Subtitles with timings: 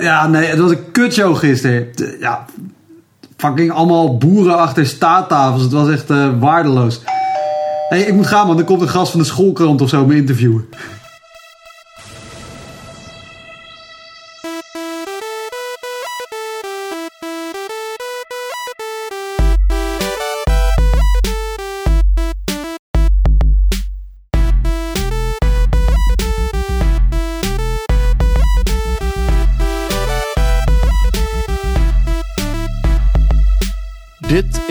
[0.00, 1.88] Ja, nee, het was een kutshow gisteren.
[2.20, 2.44] Ja,
[3.36, 5.62] fucking allemaal boeren achter staattafels.
[5.62, 7.00] Het was echt eh, waardeloos.
[7.88, 8.58] hey, ik moet gaan, man.
[8.58, 10.68] Er komt een gast van de schoolkrant of zo me interviewen.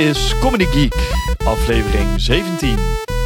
[0.07, 0.93] Is Comedy Geek,
[1.45, 3.16] aflevering 17.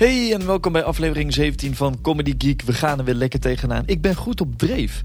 [0.00, 2.62] Hey en welkom bij aflevering 17 van Comedy Geek.
[2.62, 3.82] We gaan er weer lekker tegenaan.
[3.86, 5.02] Ik ben goed op dreef.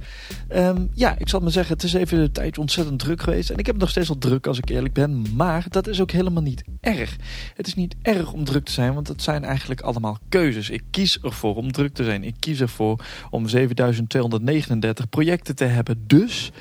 [0.47, 3.49] Ehm, ja, ik zal maar zeggen, het is even de tijd ontzettend druk geweest.
[3.49, 5.25] En ik heb nog steeds al druk als ik eerlijk ben.
[5.35, 7.15] Maar dat is ook helemaal niet erg.
[7.53, 10.69] Het is niet erg om druk te zijn, want het zijn eigenlijk allemaal keuzes.
[10.69, 12.23] Ik kies ervoor om druk te zijn.
[12.23, 16.03] Ik kies ervoor om 7239 projecten te hebben.
[16.07, 16.51] Dus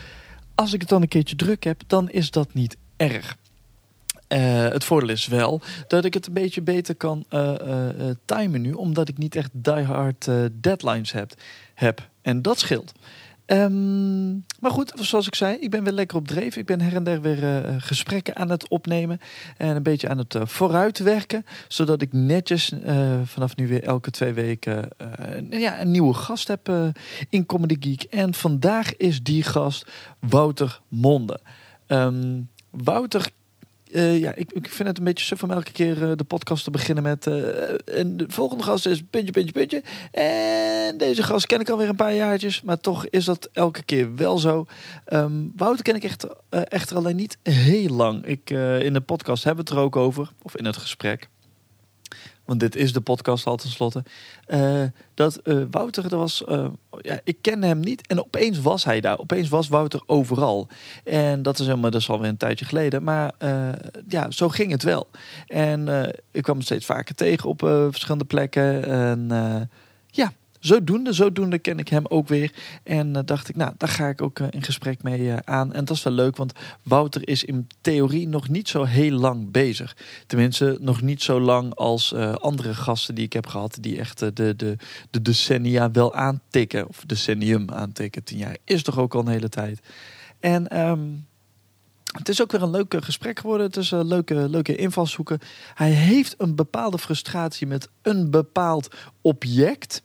[0.54, 3.36] als ik het dan een keertje druk heb, dan is dat niet erg.
[4.34, 8.60] Eh, het voordeel is wel dat ik het een beetje beter kan eh, eh, timen
[8.60, 11.32] nu, omdat ik niet echt die-hard eh, deadlines heb,
[11.74, 12.08] heb.
[12.22, 12.92] En dat scheelt.
[13.46, 16.56] Ehm, maar goed, zoals ik zei, ik ben weer lekker op dreef.
[16.56, 19.20] Ik ben her en der weer gesprekken aan het opnemen
[19.56, 22.72] en een beetje aan het eh, vooruitwerken, zodat ik netjes
[23.24, 24.88] vanaf nu weer elke twee weken
[25.50, 26.72] ja, een nieuwe gast heb
[27.28, 28.02] in Comedy Geek.
[28.02, 29.90] En vandaag is die gast
[30.20, 31.40] Wouter Monde.
[31.86, 32.40] Ehm,
[32.70, 33.30] Wouter
[33.94, 36.64] eh, ja, ik, ik vind het een beetje suf om elke keer eh, de podcast
[36.64, 37.26] te beginnen met...
[37.26, 39.82] eh, en de volgende gast is puntje, puntje, puntje.
[40.10, 42.62] En deze gast ken ik alweer een paar jaartjes.
[42.62, 44.66] Maar toch is dat elke keer wel zo.
[45.04, 48.26] Ehm, Wouter ken ik echt, echter alleen niet heel lang.
[48.26, 48.50] Ik,
[48.80, 50.30] in de podcast hebben we het er ook over.
[50.42, 51.28] Of in het gesprek.
[52.44, 54.02] Want dit is de podcast al tenslotte.
[54.46, 54.82] eh
[55.14, 56.66] dat eh, Wouter, dat was, eh,
[57.00, 58.06] ja, ik kende hem niet.
[58.06, 59.18] En opeens was hij daar.
[59.18, 60.68] Opeens was Wouter overal.
[61.04, 63.02] En dat is, helemaal, dat is alweer een tijdje geleden.
[63.02, 63.32] Maar
[64.08, 65.08] ja, zo ging het wel.
[65.46, 67.58] En ik kwam hem steeds vaker tegen op
[67.90, 68.84] verschillende plekken.
[68.84, 69.28] En
[70.06, 70.32] ja,
[70.66, 72.52] zodoende, zodoende ken ik hem ook weer.
[72.82, 75.72] En eh, dacht ik, nou, daar ga ik ook eh, in gesprek mee eh, aan.
[75.72, 76.52] En dat is wel leuk, want
[76.82, 79.96] Wouter is in theorie nog niet zo heel lang bezig.
[80.26, 83.78] Tenminste, nog niet zo lang als eh, andere gasten die ik heb gehad...
[83.80, 84.76] die echt eh, de, de,
[85.10, 86.88] de decennia wel aantikken.
[86.88, 88.24] Of decennium aantikken.
[88.24, 89.80] Tien jaar is toch ook al een hele tijd.
[90.40, 90.68] En...
[90.68, 91.00] ehm,
[92.14, 93.66] het is ook weer een leuk eh, gesprek geworden.
[93.66, 95.38] Het is een leuke, leuke invalshoeken.
[95.74, 100.02] Hij heeft een bepaalde frustratie met een bepaald object.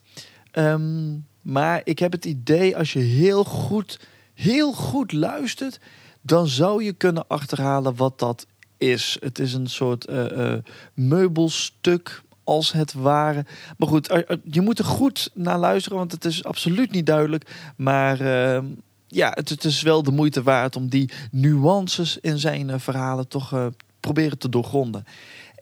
[0.50, 4.00] Ehm, maar ik heb het idee, als je heel goed,
[4.34, 5.80] heel goed luistert,
[6.22, 8.46] dan zou je kunnen achterhalen wat dat
[8.78, 9.16] is.
[9.20, 10.58] Het is een soort eh, eh,
[10.94, 13.44] meubelstuk, als het ware.
[13.76, 17.72] Maar goed, eh, je moet er goed naar luisteren, want het is absoluut niet duidelijk.
[17.76, 18.64] Maar ehm,
[19.06, 23.70] ja, het, het is wel de moeite waard om die nuances in zijn verhalen toch
[24.00, 25.04] proberen te doorgronden.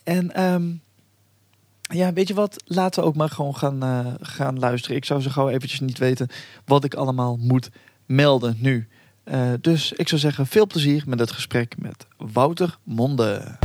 [0.04, 0.70] En ehm,
[1.88, 2.62] ja, weet je wat?
[2.64, 4.96] Laten we ook maar gewoon gaan, eh, gaan luisteren.
[4.96, 6.28] Ik zou zo gauw eventjes niet weten
[6.64, 7.70] wat ik allemaal moet
[8.06, 8.88] melden nu.
[9.24, 13.58] Eh, dus ik zou zeggen, veel plezier met het gesprek met Wouter Monde.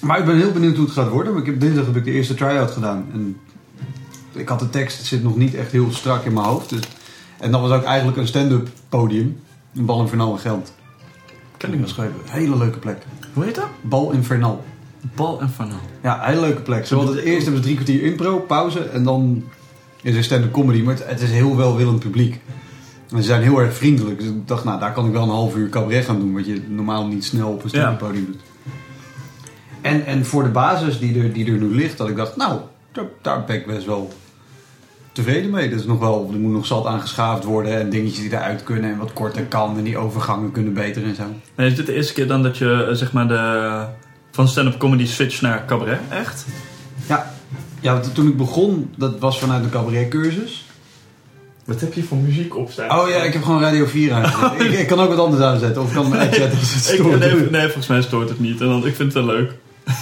[0.00, 1.36] Maar ik ben heel benieuwd hoe het gaat worden.
[1.36, 3.06] Ik heb dinsdag heb ik de eerste try-out gedaan.
[3.12, 3.40] En
[4.32, 6.68] ik had de tekst, het zit nog niet echt heel strak in mijn hoofd.
[6.68, 6.82] Dus,
[7.38, 9.40] en dat was ook eigenlijk een stand-up podium.
[9.74, 10.72] Een Bal Infernal in Gent.
[11.58, 11.96] Ken ik.
[11.96, 13.02] Een hele leuke plek.
[13.32, 13.68] Hoe heet dat?
[13.80, 14.64] Bal Infernal.
[15.14, 15.70] Bal Van
[16.02, 16.86] Ja, een hele leuke plek.
[16.86, 19.44] Zo het eerst hebben ze drie kwartier impro, pauze en dan
[20.02, 20.82] is er stand-up comedy.
[20.82, 22.40] Maar het, het is heel welwillend publiek.
[23.10, 24.18] En ze zijn heel erg vriendelijk.
[24.18, 26.34] Dus ik dacht, nou, daar kan ik wel een half uur cabaret gaan doen.
[26.34, 28.40] Wat je normaal niet snel op een stand-up podium doet.
[29.80, 32.60] En, en voor de basis die er, die er nu ligt, dat ik dacht, nou,
[32.92, 34.12] daar, daar ben ik best wel
[35.22, 35.68] tevreden mee.
[35.70, 38.90] Dat is nog wel, er moet nog zat aangeschaafd worden en dingetjes die eruit kunnen
[38.90, 41.22] en wat korter kan en die overgangen kunnen beter en zo.
[41.54, 43.84] En is dit de eerste keer dan dat je eh, zeg maar de,
[44.30, 45.98] van stand-up comedy switch naar cabaret?
[46.08, 46.46] Echt?
[47.06, 47.32] Ja,
[47.80, 50.66] ja want toen ik begon, dat was vanuit een cabaretcursus.
[51.64, 53.00] Wat heb je voor muziek op staan?
[53.00, 54.60] Oh ja, ik heb gewoon Radio 4 aangezet.
[54.66, 55.82] ik, ik kan ook wat anders aanzetten.
[55.82, 57.18] Of ik kan hem uitzetten als het Ik, stoort.
[57.18, 58.60] nee, nee, volgens mij stoort het niet.
[58.60, 59.52] En dan, ik vind het wel leuk.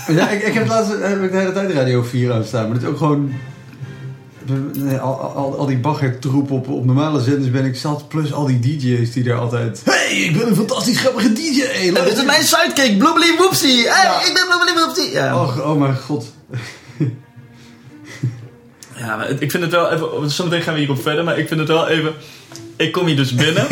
[0.08, 2.62] Ja, ik, ik heb laatst heb ik de hele tijd Radio 4 aanstaan.
[2.64, 3.32] Maar het is ook gewoon...
[5.00, 8.08] Al, al, al die baggertroep op, op normale zenders ben ik zat.
[8.08, 9.82] Plus al die DJ's die daar altijd...
[9.84, 11.60] Hey, ik ben een fantastisch grappige DJ.
[11.92, 13.88] dit is mijn sidekick, Bloobly Woopsie.
[13.88, 14.20] Hey, Ja.
[14.26, 15.10] ik ben Bloobly Woopsie.
[15.10, 15.42] Ja.
[15.42, 16.32] Oh, oh mijn god.
[18.96, 20.30] Ja, maar ik vind het wel even...
[20.30, 21.24] Zometeen gaan we hierop verder.
[21.24, 22.14] Maar ik vind het wel even...
[22.76, 23.66] Ik kom hier dus binnen.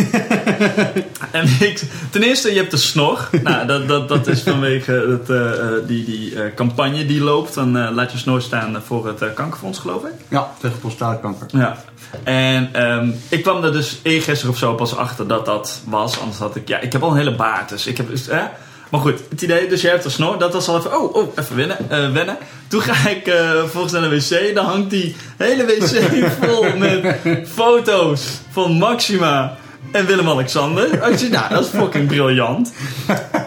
[1.38, 3.28] en ik, ten eerste, je hebt de snor.
[3.42, 7.54] Nou, dat, dat, dat is vanwege het, eh, eh, die, die eh, campagne die loopt.
[7.54, 10.12] Dan laat je snor staan voor het kankerfonds, geloof ik.
[10.28, 11.46] Ja, tegen prostaatkanker.
[11.50, 11.76] Ja.
[12.22, 16.20] En ehm, ik kwam er dus eergisteren of zo pas achter dat dat was.
[16.20, 16.68] Anders had ik...
[16.68, 18.08] Ja, ik heb al een hele baard, dus ik heb...
[18.94, 20.38] Maar goed, het idee, dus je hebt een snor.
[20.38, 20.99] Dat was al even...
[20.99, 21.91] Oh, oh even wennen.
[21.91, 22.37] eh, wennen.
[22.69, 24.55] Toen ga ik eh volgens naar de wc.
[24.55, 26.02] Dan hangt die hele wc
[26.41, 29.56] vol met foto's van Maxima
[29.93, 30.88] en Willem-Alexander.
[31.17, 32.73] Zeg, nou, dat is fucking briljant.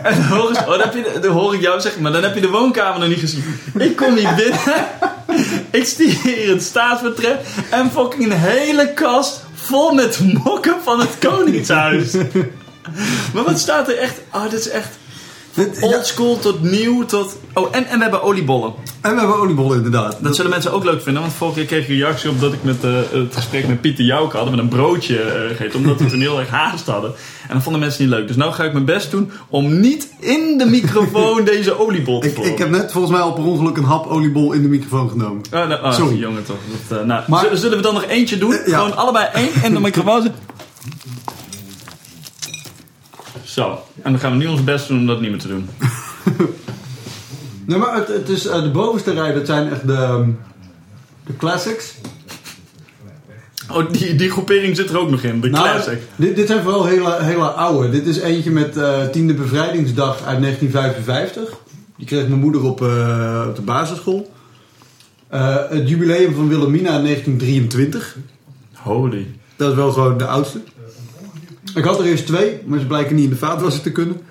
[0.04, 2.24] En dan hoor, ik, oh, dan, heb je, dan hoor ik jou zeggen, maar dan
[2.24, 3.44] heb je de woonkamer nog niet gezien.
[3.78, 4.60] Ik kom hier binnen.
[5.72, 7.38] Ik stier hier het staatsvertrek.
[7.70, 12.14] En fucking een hele kast vol met mokken van het Koningshuis.
[13.34, 14.20] Maar wat staat er echt...
[14.34, 14.90] Oh, dit is echt
[15.82, 17.38] oldschool tot nieuw tot...
[17.54, 18.74] Oh, en, en we hebben oliebollen.
[19.02, 20.18] En we hebben oliebollen inderdaad.
[20.22, 22.54] Dat zullen mensen ook leuk vinden, want vorige keer kreeg ik een reactie op dat
[22.54, 26.00] ik met eh, het gesprek met Pieter Jouke hadden met een broodje eh, gegeten, omdat
[26.00, 27.14] we toen heel erg haast hadden.
[27.48, 28.28] En dat vonden mensen niet leuk.
[28.28, 32.28] Dus nu ga ik mijn best doen om niet in de microfoon deze oliebol te
[32.28, 35.10] Ik, ik heb net volgens mij al per ongeluk een hap oliebol in de microfoon
[35.10, 35.42] genomen.
[35.54, 36.18] Oh, nou, oh, Sorry.
[36.18, 36.58] jongen toch.
[36.88, 38.52] Dat, eh, nou, Maar- zullen- we dan nog eentje doen?
[38.66, 38.78] Ja.
[38.78, 40.28] Gewoon allebei één in de microfoon.
[43.58, 45.70] Zo, en dan gaan we nu ons best doen om dat niet meer te doen.
[47.66, 50.30] Nee, maar het, het is, eh, de bovenste rij, dat zijn echt de, ehm,
[51.26, 51.94] de classics.
[53.72, 56.00] Oh, die, die groepering zit er ook nog in, de Nou, classic.
[56.16, 57.90] Dit, dit zijn vooral hele, hele oude.
[57.90, 61.58] Dit is eentje met eh tiende bevrijdingsdag uit 1955.
[61.98, 64.32] Die kreeg mijn moeder op, eh, op de basisschool.
[65.70, 68.18] Het jubileum van Wilhelmina in 1923.
[68.74, 69.28] Holy.
[69.56, 70.62] Dat is wel gewoon de oudste.
[71.78, 74.22] Ik had er eerst twee, maar ze blijken niet in de vaatwasser te kunnen.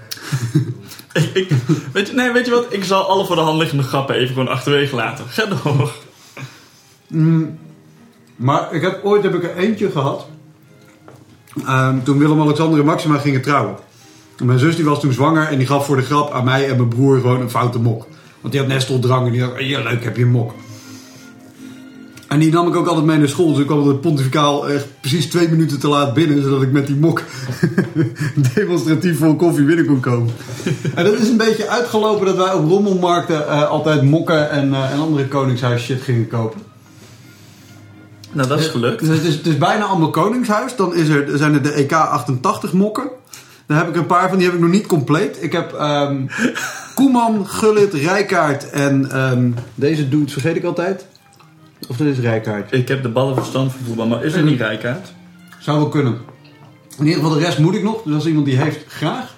[1.12, 1.48] Ik, ik-
[1.92, 2.66] weet, je, nee, weet je wat?
[2.68, 5.24] Ik zal alle voor de hand liggende grappen even gewoon achterwege laten.
[5.28, 5.92] Ga door.
[8.36, 10.26] Maar ik heb, ooit heb ik er eentje gehad.
[11.66, 13.76] Ehm, toen Willem-Alexander en Maxima gingen trouwen.
[14.38, 16.68] En mijn zus die was toen zwanger en die gaf voor de grap aan mij
[16.70, 18.06] en mijn broer gewoon een foute mok.
[18.40, 20.54] Want die had nesteldrang en die dacht, ja leuk heb je een mok.
[22.28, 23.48] En die nam ik ook altijd mee naar school.
[23.48, 26.42] Dus ik kwam altijd pontificaal echt precies twee minuten te laat binnen.
[26.42, 27.22] Zodat ik met die mok
[28.54, 30.32] demonstratief voor een koffie binnen kon komen.
[30.94, 34.92] en dat is een beetje uitgelopen dat wij op rommelmarkten eh, altijd mokken en, eh,
[34.92, 36.60] en andere koningshuis shit gingen kopen.
[38.32, 39.00] Nou, dat is gelukt.
[39.00, 40.76] Dus het, is, het is bijna allemaal Koningshuis.
[40.76, 43.08] Dan is er, zijn er de EK88 mokken.
[43.66, 45.42] Daar heb ik een paar van, die heb ik nog niet compleet.
[45.42, 46.26] Ik heb ehm
[46.94, 51.06] Koeman, Gullit, Rijkaard en ehm, deze dudes vergeet ik altijd.
[51.86, 52.72] Of dat is Rijkaard.
[52.72, 55.12] Ik heb de ballenverstand van voetbal, maar is er niet Rijkaard?
[55.58, 56.18] Zou wel kunnen.
[56.98, 58.02] In ieder geval de rest moet ik nog.
[58.02, 59.34] Dus als iemand die heeft, graag.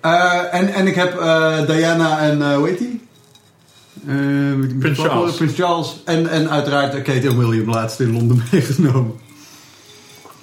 [0.00, 3.00] Eh, en, en ik heb eh, Diana en uh, hoe heet die?
[4.06, 5.34] Eh, Prins Charles.
[5.34, 5.96] Prins Charles.
[6.04, 9.12] En, en uiteraard Kate en William laatst in Londen meegenomen.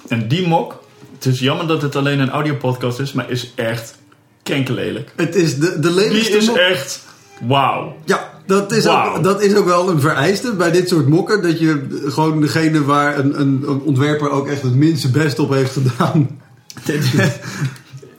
[0.08, 0.82] En die mok,
[1.14, 3.96] het is jammer dat het alleen een audiopodcast is, maar is echt
[4.42, 5.12] kenkelelijk.
[5.16, 6.56] Het is de, de Die lelijkste is mok.
[6.56, 7.04] echt
[7.40, 7.96] wauw.
[8.04, 11.42] Ja, dat is, ook, dat is ook wel een vereiste bij dit soort mokken.
[11.42, 15.50] Dat je gewoon degene waar een, een, een ontwerper ook echt het minste best op
[15.50, 16.40] heeft gedaan.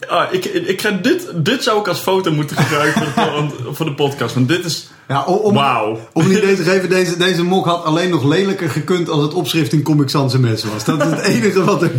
[0.10, 3.94] Ah, ik, ik ga dit, dit zou ik als foto moeten gebruiken voor, voor de
[3.94, 6.00] podcast, want dit is Ja, om, om, wauw.
[6.14, 9.34] om een idee te geven, deze, deze mok had alleen nog lelijker gekund als het
[9.34, 10.84] opschrift in Comic Sans MS was.
[10.84, 11.92] Dat is het enige wat er...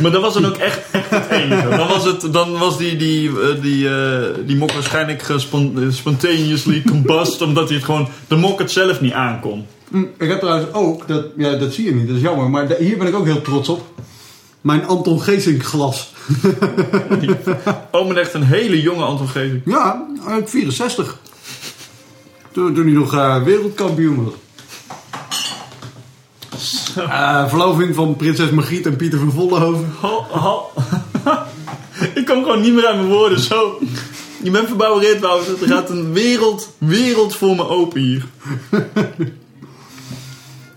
[0.00, 1.68] Maar dat was dan ook echt, echt het enige.
[1.68, 5.34] Dan was, het, dan was die, die, eh, die, eh, die mok waarschijnlijk
[5.90, 9.66] spontaneously combust, omdat hij het gewoon, de mok het zelf niet aankon.
[9.90, 12.50] Hm, Ik heb trouwens ook, dat, ja, dat zie je niet, dat is jammer.
[12.50, 13.82] Maar hier ben ik ook heel trots op.
[14.60, 16.08] Mijn Anton Geesink glas.
[17.90, 19.62] Oh, met echt een hele jonge Anton Geesink.
[19.64, 21.18] Ja, uit 64.
[22.52, 24.34] Toen, toen hij nog eh, wereldkampioen was.
[26.96, 29.92] Eh, verloving van prinses Margriet en Pieter van Vollenhoven.
[30.00, 30.70] Ho, ho.
[32.20, 33.40] ik kom gewoon niet meer uit mijn woorden.
[33.40, 33.78] Zo.
[34.42, 35.62] Je bent verbouwereerd, Wouter.
[35.62, 38.24] Er gaat een wereld, wereld voor me open hier.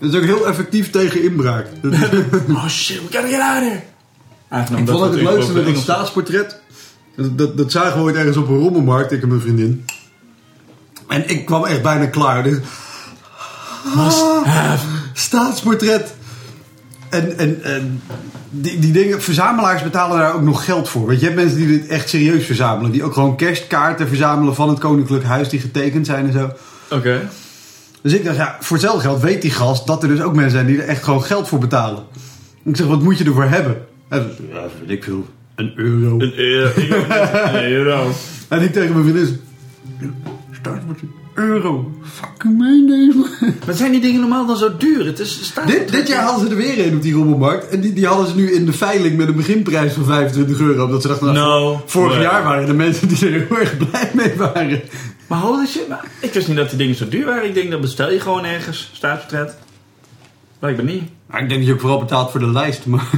[0.00, 1.66] Dat is ook heel effectief tegen inbraak.
[2.48, 3.62] Oh shit, we gotta get out
[4.72, 6.60] of ik vond we het leukste met het Engels- staatsportret.
[7.16, 9.84] Dat, dat, dat zagen we ooit ergens op een rommelmarkt, ik en mijn vriendin.
[11.08, 12.42] En ik kwam echt bijna klaar.
[12.42, 12.58] Dus,
[13.84, 14.80] Ah,
[15.12, 16.14] staatsportret.
[17.10, 18.02] En, en, en
[18.50, 21.06] die, die dingen, verzamelaars betalen daar ook nog geld voor.
[21.06, 22.90] Want je hebt mensen die dit echt serieus verzamelen.
[22.92, 26.50] Die ook gewoon kerstkaarten verzamelen van het Koninklijk Huis die getekend zijn en zo.
[26.96, 27.28] Oké.
[28.02, 30.50] Dus ik dacht, ja, voor hetzelfde geld weet die gast dat er dus ook mensen
[30.52, 32.02] zijn die er echt gewoon geld voor betalen.
[32.64, 33.76] Ik zeg, wat moet je ervoor hebben?
[34.08, 35.26] En, ja, weet ik veel.
[35.54, 36.18] Een euro.
[36.18, 36.72] Een euro.
[36.88, 37.08] Wou
[37.52, 38.10] net- Een euro.
[38.48, 39.40] En ik tegen mijn vriendin,
[40.60, 41.08] staatsportret.
[41.34, 41.92] Euro.
[42.02, 43.26] Fucking mijn deze.
[43.66, 45.06] Maar zijn die dingen normaal dan zo duur?
[45.06, 47.68] Het is, staat Dit, dit jaar hadden ze er weer een op die rommelmarkt.
[47.68, 50.84] En die, die hadden ze nu in de veiling met een beginprijs van 25 euro.
[50.84, 54.10] Omdat ze dachten, nou, No vorig jaar waren er mensen die er heel erg blij
[54.12, 54.82] mee waren.
[55.26, 57.48] Maar holy shit, maar ik wist niet dat die dingen zo duur waren.
[57.48, 59.56] Ik denk, dat bestel je gewoon ergens, staatsportret.
[60.58, 61.02] Blijkbaar niet.
[61.26, 62.86] Maar ik denk dat je ook vooral betaalt voor de lijst.
[62.86, 63.10] Maar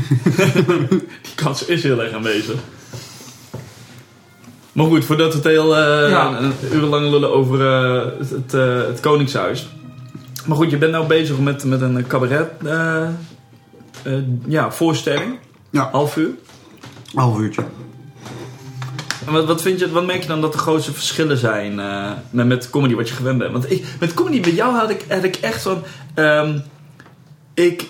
[1.23, 2.57] Die kans is heel erg aanwezig.
[4.77, 6.39] Maar goed, voordat we het heel eh Ja.
[6.41, 9.69] een uur lang lullen over eh, het, het, eh, het Koningshuis.
[10.47, 13.03] Maar goed, je bent nou bezig met, met een cabaret eh,
[14.03, 14.13] eh,
[14.47, 15.39] ja, voorstelling.
[15.71, 16.31] ja, Half uur.
[17.15, 17.63] half uurtje.
[19.27, 22.11] En wat, wat, vind je, wat merk je dan dat de grootste verschillen zijn eh,
[22.31, 23.53] met, met comedy wat je gewend bent?
[23.53, 25.83] Want ik, met comedy bij jou had ik, had ik echt van...
[26.15, 26.59] ehm,
[27.55, 27.87] ik,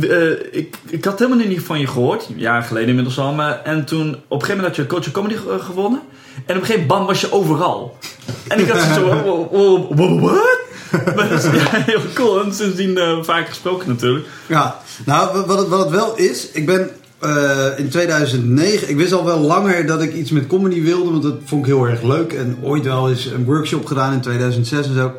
[0.00, 3.32] eh, ik, ik had helemaal niet van je gehoord, jaren geleden inmiddels al.
[3.32, 6.00] Maar, en toen, op een gegeven moment had je Coach Comedy ge- gewonnen.
[6.46, 7.96] En op een gegeven moment, bam, was je overal.
[8.48, 9.06] En ik had zo,
[10.20, 10.58] what?
[11.16, 12.44] Maar dat is heel cool.
[12.44, 14.26] En sindsdien eh vaak gesproken natuurlijk.
[14.46, 18.96] Ja, nou, wa- wat het, wat het wel is, ik ben eh, in 2009, ik
[18.96, 21.84] wist al wel langer dat ik iets met comedy wilde, want dat vond ik heel
[21.84, 22.32] erg leuk.
[22.32, 25.12] En ooit wel eens een workshop gedaan in 2006 en zo.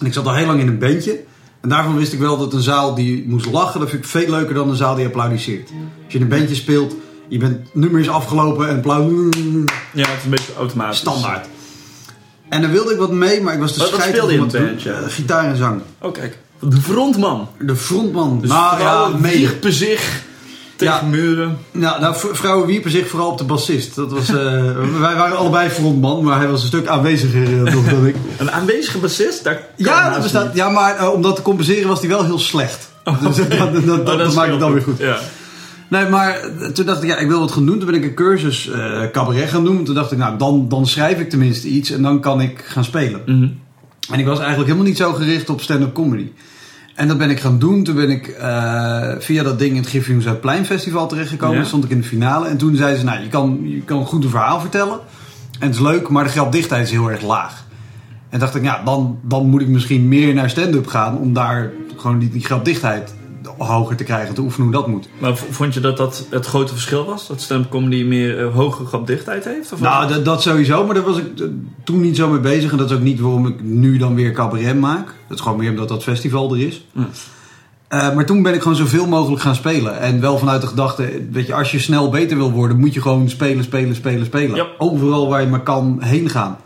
[0.00, 1.20] En ik zat al heel lang in een bandje.
[1.60, 4.30] En daarvan wist ik wel dat een zaal die moest lachen, dat vind ik veel
[4.30, 5.68] leuker dan een zaal die applaudisseert.
[6.04, 6.94] Als je in een bandje speelt,
[7.28, 9.10] je bent nummer is afgelopen en applaus
[9.92, 10.98] Ja, het is een beetje automatisch.
[10.98, 11.46] standaard.
[12.48, 14.62] En daar wilde ik wat mee, maar ik was te Wat- wat scheiterig speelde je
[14.64, 14.86] in het?
[14.86, 15.80] Eh, gitaar en zang.
[16.00, 16.38] Oh, kijk.
[16.60, 17.48] De frontman.
[17.60, 18.38] De frontman.
[18.40, 19.36] Dus nou ja, vrouwen mede.
[19.38, 20.22] wierpen zich
[20.76, 21.02] tegen Ja.
[21.02, 21.58] muren.
[21.70, 23.94] Nou, nou, vrouwen wierpen zich vooral op de bassist.
[23.94, 24.34] Dat was, eh,
[25.00, 28.16] wij waren allebei frontman, maar hij was een stuk aanweziger nog dan ik.
[28.38, 29.44] Een aanwezige bassist?
[29.44, 32.38] Daar Ja, dat bestaat, ja maar eh, om dat te compenseren was hij wel heel
[32.38, 32.88] slecht.
[33.20, 34.98] Dus dat, dat, dat, Oh, dat is maakt het dan weer goed.
[34.98, 35.18] Ja.
[35.88, 36.40] Nee, maar
[36.72, 37.78] toen dacht ik, ja, ik wil wat gaan doen.
[37.78, 39.84] Toen ben ik een cursus eh, cabaret gaan doen.
[39.84, 42.84] Toen dacht ik, nou, dan, dan schrijf ik tenminste iets en dan kan ik gaan
[42.84, 43.20] spelen.
[43.26, 43.48] Mhm.
[44.10, 46.30] En ik was eigenlijk helemaal niet zo gericht op stand-up comedy.
[46.94, 47.84] En dat ben ik gaan doen.
[47.84, 51.54] Toen ben ik eh, via dat ding in het Griffioen Zuidplein Festival terechtgekomen.
[51.54, 51.60] Ja.
[51.60, 52.48] Toen stond ik in de finale.
[52.48, 54.98] En toen zeiden ze, nou, je kan, je kan goed een verhaal vertellen.
[55.58, 57.66] En het is leuk, maar de gelddichtheid is heel erg laag.
[58.28, 61.18] En dacht ik, ja, dan, dan moet ik misschien meer naar stand-up gaan.
[61.18, 63.14] Om daar gewoon die, die gelddichtheid
[63.58, 64.34] hoger te krijgen.
[64.34, 65.08] Te oefenen hoe dat moet.
[65.18, 67.26] Maar vond je dat dat het grote verschil was?
[67.26, 69.72] Dat stand-up comedy meer eh, hogere grapdichtheid heeft?
[69.72, 71.24] Of Nou, dat, dat sowieso, maar daar was ik
[71.84, 72.70] toen niet zo mee bezig.
[72.70, 75.06] En dat is ook niet waarom ik nu dan weer cabaret maak.
[75.28, 76.84] Dat is gewoon meer omdat dat festival er is.
[76.92, 77.08] Ja.
[77.88, 80.00] Eh, maar toen ben ik gewoon zoveel mogelijk gaan spelen.
[80.00, 83.00] En wel vanuit de gedachte, weet je, als je snel beter wil worden, moet je
[83.00, 84.66] gewoon spelen, spelen, spelen, spelen.
[84.78, 86.58] Overal waar je maar kan heen gaan.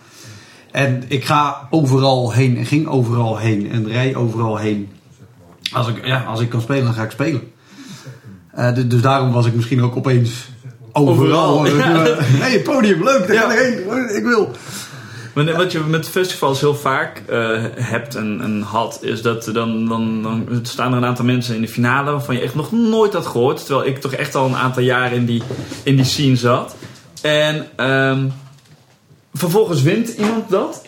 [0.70, 4.88] En ik ga overal heen en ging overal heen en rij overal heen.
[5.73, 7.52] Als ik, ja, als ik kan spelen, dan ga ik spelen.
[8.52, 10.49] Eh, dus, dus daarom was ik misschien ook opeens
[10.93, 11.59] overal.
[11.61, 11.67] Overal,
[12.07, 12.17] ja.
[12.19, 13.41] Hey, het podium, leuk, daar Ja.
[13.50, 14.17] ga ik heen.
[14.17, 14.50] Ik wil.
[15.35, 19.87] Wat je met festivals heel vaak eh, hebt en, en had, is dat er dan,
[19.88, 23.12] dan, dan staan er een aantal mensen in de finale waarvan je echt nog nooit
[23.12, 23.64] had gehoord.
[23.67, 25.43] Terwijl ik toch echt al een aantal jaren in die,
[25.83, 26.76] in die scene zat.
[27.23, 28.29] En ehm,
[29.33, 30.83] vervolgens wint iemand dat.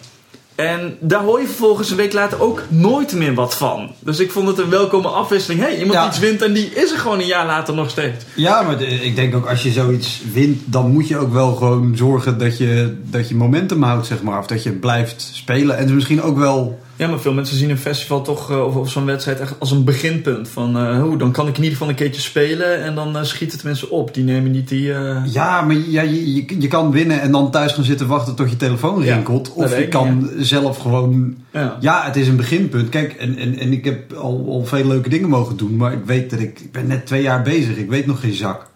[0.54, 3.90] En daar hoor je vervolgens een week later ook nooit meer wat van.
[4.00, 5.61] Dus ik vond het een welkome afwisseling.
[5.61, 6.06] Hé, hey, iemand Ja.
[6.08, 8.25] iets wint en die is er gewoon een jaar later nog steeds.
[8.37, 11.54] Ja, maar de- ik denk ook als je zoiets wint, dan moet je ook wel
[11.54, 14.38] gewoon zorgen dat je, dat je momentum houdt, zeg maar.
[14.38, 15.76] Of dat je blijft spelen.
[15.78, 16.78] En misschien ook wel.
[16.97, 19.71] Ja, maar veel mensen zien een festival toch, eh, of, of zo'n wedstrijd echt als
[19.71, 20.49] een beginpunt.
[20.49, 23.59] Van, oh, dan kan ik in ieder geval een keertje spelen en dan eh, schieten
[23.59, 24.15] de mensen op.
[24.15, 24.83] Die nemen niet die...
[25.27, 28.51] Ja, maar ja, je, je, je kan winnen en dan thuis gaan zitten wachten tot
[28.51, 29.53] je telefoon rinkelt.
[29.53, 31.37] Of je kan zelf gewoon.
[31.53, 31.77] ja.
[31.81, 32.89] Ja, het is een beginpunt.
[32.89, 35.77] Kijk, en, en, en ik heb al, al veel leuke dingen mogen doen.
[35.77, 36.61] Maar ik weet dat ik.
[36.61, 37.77] Ik ben net twee jaar bezig.
[37.77, 38.67] Ik weet nog geen zak.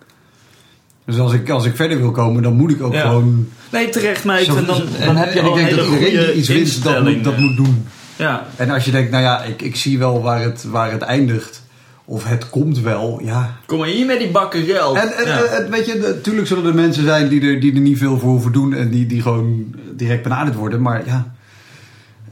[1.07, 3.49] Dus als ik, als ik verder wil komen, dan moet ik ook gewoon.
[3.73, 5.77] Nee, terecht, ik zo- vind dan, en- dan heb je en al ik een denk
[5.77, 7.87] hele dat iedereen goede die iets wint, dat moet, dat moet doen.
[8.19, 11.03] Ja, En als je denkt, nou ja, ik, ik zie wel waar het, waar het
[11.03, 11.63] eindigt.
[12.05, 13.57] Of het komt wel, ja.
[13.67, 14.97] kom maar hier met die bakken geld.
[14.97, 15.43] En, en Ja.
[15.43, 18.29] eh, weet je, natuurlijk zullen er mensen zijn die er, die er niet veel voor
[18.31, 18.75] hoeven doen.
[18.75, 20.83] En die, die gewoon direct benaderd worden.
[20.83, 21.33] Maar ja,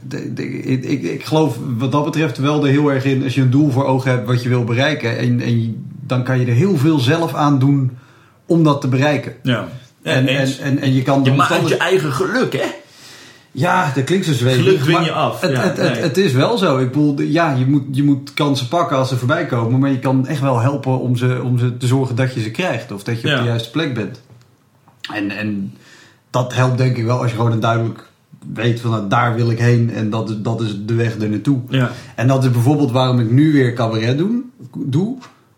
[0.01, 3.23] de, de- ik, ik, ik geloof wat dat betreft wel er heel erg in.
[3.23, 5.17] Als je een doel voor ogen hebt wat je wil bereiken.
[5.17, 7.97] En, en dan kan je er heel veel zelf aan doen
[8.45, 9.33] om dat te bereiken.
[9.43, 9.67] ja.
[10.03, 10.59] En, en, eens.
[10.59, 12.65] en, en je kan je maakt je eigen geluk, hè?
[13.59, 14.65] Ja, dat klinkt zo zweverig.
[14.65, 15.41] Geluk dwing maar je af.
[15.41, 16.01] Het, Ja, het, het, nee.
[16.01, 16.77] het is wel zo.
[16.77, 19.79] Ik bedoel, ja, je moet, je moet kansen pakken als ze voorbij komen.
[19.79, 22.51] Maar je kan echt wel helpen om ze, om ze te zorgen dat je ze
[22.51, 22.91] krijgt.
[22.91, 24.21] Of dat je op de juiste plek bent.
[25.13, 25.73] En, en
[26.29, 28.09] dat helpt denk ik wel als je gewoon een duidelijk
[28.53, 29.89] weet van nou, daar wil ik heen.
[29.89, 31.59] En dat is, dat is de weg er naartoe.
[31.69, 31.91] Ja.
[32.15, 35.17] En dat is bijvoorbeeld waarom ik nu weer cabaret doen, doe.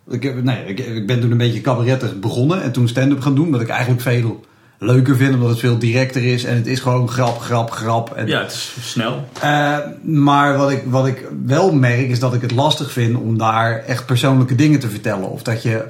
[0.09, 3.35] Ik, heb, nee, ik, ik ben toen een beetje cabarettig begonnen en toen stand-up gaan
[3.35, 3.51] doen.
[3.51, 4.47] Wat ik eigenlijk veel
[4.81, 6.43] leuker vind, omdat het veel directer is.
[6.43, 8.13] En het is gewoon grap, grap, grap.
[8.15, 9.27] En, Ja, het is snel.
[9.41, 13.37] Eh, maar wat ik, wat ik wel merk is dat ik het lastig vind om
[13.37, 15.29] daar echt persoonlijke dingen te vertellen.
[15.29, 15.83] Of dat je,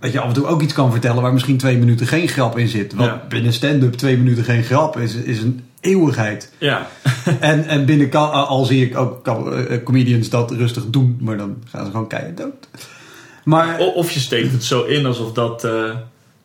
[0.00, 2.58] dat je af en toe ook iets kan vertellen waar misschien twee minuten geen grap
[2.58, 2.94] in zit.
[2.94, 3.22] Want Ja.
[3.28, 6.52] binnen stand-up twee minuten geen grap is, is een eeuwigheid.
[6.58, 6.86] Ja.
[7.40, 11.56] en, en binnen ka- al zie ik ook eh, comedians dat rustig doen, maar dan
[11.68, 12.68] gaan ze gewoon keihard dood.
[13.44, 15.64] Maar Of je steekt het zo in alsof dat...
[15.64, 15.72] eh,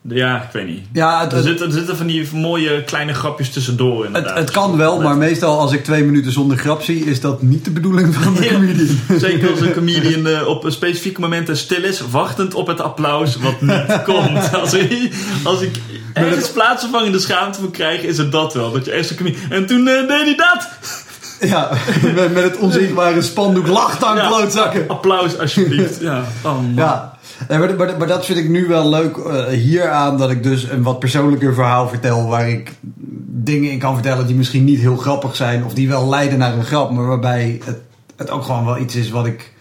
[0.07, 0.81] ja, ik weet niet.
[0.93, 4.37] ja, het, Er zitten, er zitten van die mooie kleine grapjes tussendoor het, inderdaad.
[4.37, 7.65] het kan wel, maar meestal als ik twee minuten zonder grap zie, is dat niet
[7.65, 8.51] de bedoeling van de Ja.
[8.53, 9.19] comedian.
[9.19, 13.35] Zeker als een comedian eh, op een specifieke momenten stil is, wachtend op het applaus
[13.35, 14.53] wat niet komt.
[14.53, 15.75] Als, ik- als ik
[16.13, 18.71] ergens plaatsvervangende schaamte moet krijgen, is het dat wel.
[18.71, 19.51] Dat je eerst een comedian...
[19.51, 20.67] En toen eh, deed hij dat!
[21.49, 21.69] Ja,
[22.15, 24.27] met, met het onzichtbare spandoek lacht aan Ja.
[24.27, 24.83] klootzakken.
[24.87, 25.99] Applaus alsjeblieft.
[26.01, 26.71] Ja, oh, man.
[26.75, 27.14] Ja,
[27.49, 30.17] Nee, maar, maar, maar dat vind ik nu wel leuk eh, hieraan.
[30.17, 32.27] Dat ik dus een wat persoonlijker verhaal vertel.
[32.27, 32.71] Waar ik
[33.27, 35.65] dingen in kan vertellen die misschien niet heel grappig zijn.
[35.65, 36.91] Of die wel leiden naar een grap.
[36.91, 37.77] Maar waarbij het,
[38.15, 39.53] het ook gewoon wel iets is wat ik,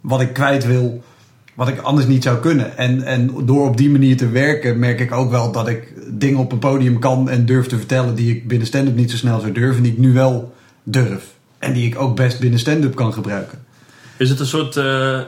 [0.00, 1.02] wat ik kwijt wil.
[1.54, 2.76] Wat ik anders niet zou kunnen.
[2.78, 6.38] En, en door op die manier te werken merk ik ook wel dat ik dingen
[6.38, 8.14] op een podium kan en durf te vertellen.
[8.14, 9.76] Die ik binnen stand-up niet zo snel zou durven.
[9.76, 11.24] En die ik nu wel durf.
[11.58, 13.58] En die ik ook best binnen stand-up kan gebruiken.
[14.16, 14.76] Is het een soort...
[14.76, 15.20] eh,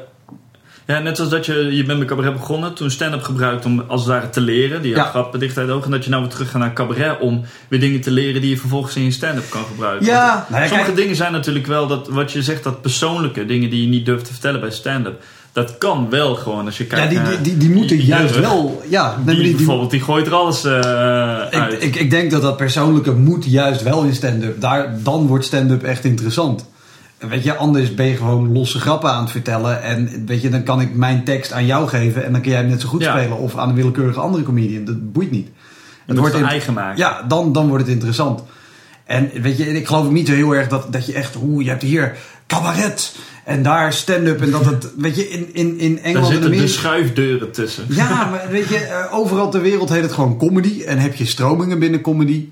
[0.93, 4.01] ja, net zoals dat je, je bent met cabaret begonnen, toen stand-up gebruikt om als
[4.01, 4.83] het ware te leren.
[4.83, 4.99] Die Ja.
[5.01, 5.85] had grappen dicht uit de ogen.
[5.85, 8.51] En dat je nou weer terug gaat naar cabaret om weer dingen te leren die
[8.51, 10.07] je vervolgens in je stand-up kan gebruiken.
[10.07, 13.47] Ja, nou ja, Sommige kijk- dingen zijn natuurlijk wel dat, wat je zegt, dat persoonlijke
[13.47, 15.23] dingen die je niet durft te vertellen bij stand-up.
[15.53, 18.07] Dat kan wel gewoon als je Ja, kijkt die, naar die, die, die moeten die
[18.07, 18.83] juist wel.
[18.89, 21.73] Ja, nee, Die, maar die, die- bijvoorbeeld, die gooit er alles eh, uit.
[21.73, 24.61] ik, ik, ik denk dat dat persoonlijke moet juist wel in stand-up.
[24.61, 26.71] Daar, dan wordt stand-up echt interessant.
[27.29, 29.83] Weet je, anders ben je gewoon losse grappen aan het vertellen.
[29.83, 32.25] En weet je, dan kan ik mijn tekst aan jou geven.
[32.25, 33.19] En dan kun jij hem net zo goed Ja.
[33.19, 33.39] spelen.
[33.39, 34.85] Of aan een willekeurige andere comedian.
[34.85, 35.49] Dat boeit niet.
[36.07, 36.99] het wordt in- eigen maken.
[36.99, 38.43] Ja, dan, dan wordt het interessant.
[39.05, 41.37] En weet je, ik geloof niet zo heel erg dat, dat je echt...
[41.43, 43.15] Oeh, je hebt hier cabaret.
[43.45, 44.41] En daar stand-up.
[44.43, 44.91] En dat het...
[44.97, 46.79] Weet je, in, in, in Daar Engeland en zitten de Amerika...
[46.81, 47.85] schuifdeuren tussen.
[47.89, 50.83] Ja, maar weet je, eh, overal ter wereld heet het gewoon comedy.
[50.87, 52.49] En heb je stromingen binnen comedy.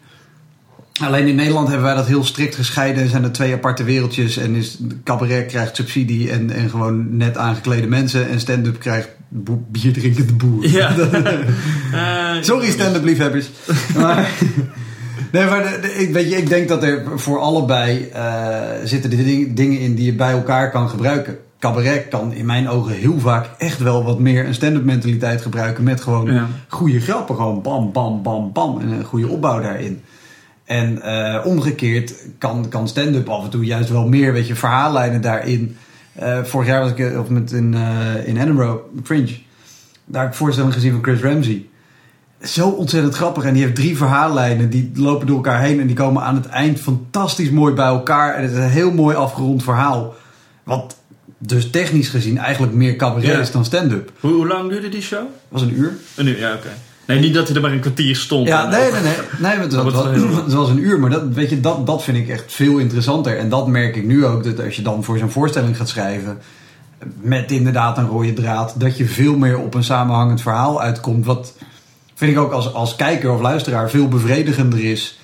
[1.00, 3.08] Alleen in Nederland hebben wij dat heel strikt gescheiden.
[3.08, 4.36] Zijn er twee aparte wereldjes.
[4.36, 8.28] En is cabaret krijgt subsidie en, en gewoon net aangeklede mensen.
[8.28, 9.08] En stand-up krijgt
[9.70, 10.70] bier drinkende boeren.
[10.70, 10.94] Ja.
[11.92, 13.50] Eh, Sorry stand-up liefhebbers.
[13.96, 14.30] maar,
[15.32, 19.10] nee, maar de- de- ik, weet je, ik denk dat er voor allebei eh, zitten
[19.10, 21.38] de ding- dingen in die je bij elkaar kan gebruiken.
[21.58, 25.84] Cabaret kan in mijn ogen heel vaak echt wel wat meer een stand-up mentaliteit gebruiken.
[25.84, 26.46] Met gewoon Ja.
[26.68, 27.34] goede grappen.
[27.36, 28.80] Gewoon bam, bam, bam, bam.
[28.80, 30.00] En een goede opbouw daarin.
[30.70, 35.20] En eh, omgekeerd kan, kan stand-up af en toe juist wel meer, weet je, verhaallijnen
[35.20, 35.76] daarin.
[36.12, 39.38] Eh, vorig jaar was ik eh, of met in, eh, in Edinburgh, Fringe.
[40.04, 41.66] Daar heb ik voorstelling gezien van Chris Ramsey.
[42.42, 43.44] Zo ontzettend grappig.
[43.44, 44.70] En die heeft drie verhaallijnen.
[44.70, 45.80] Die lopen door elkaar heen.
[45.80, 48.34] En die komen aan het eind fantastisch mooi bij elkaar.
[48.34, 50.14] En het is een heel mooi afgerond verhaal.
[50.64, 50.96] Wat
[51.38, 53.38] dus technisch gezien eigenlijk meer cabaret Ja.
[53.38, 54.12] is dan stand-up.
[54.20, 55.22] hoe, hoe lang duurde die show?
[55.48, 55.92] was een uur.
[56.16, 56.68] Een uur, ja, oké.
[57.10, 58.46] Nee, niet dat hij er maar een kwartier stond.
[58.46, 59.12] Ja, nee, nee, nee.
[59.38, 60.04] nee was,
[60.44, 61.00] het was een uur.
[61.00, 63.38] Maar dat, weet je, dat, dat vind ik echt veel interessanter.
[63.38, 64.44] En dat merk ik nu ook.
[64.44, 66.38] Dat als je dan voor zo'n voorstelling gaat schrijven.
[67.20, 68.74] Met inderdaad een rode draad.
[68.76, 71.26] Dat je veel meer op een samenhangend verhaal uitkomt.
[71.26, 71.52] Wat
[72.14, 75.18] vind ik ook als, als kijker of luisteraar veel bevredigender is.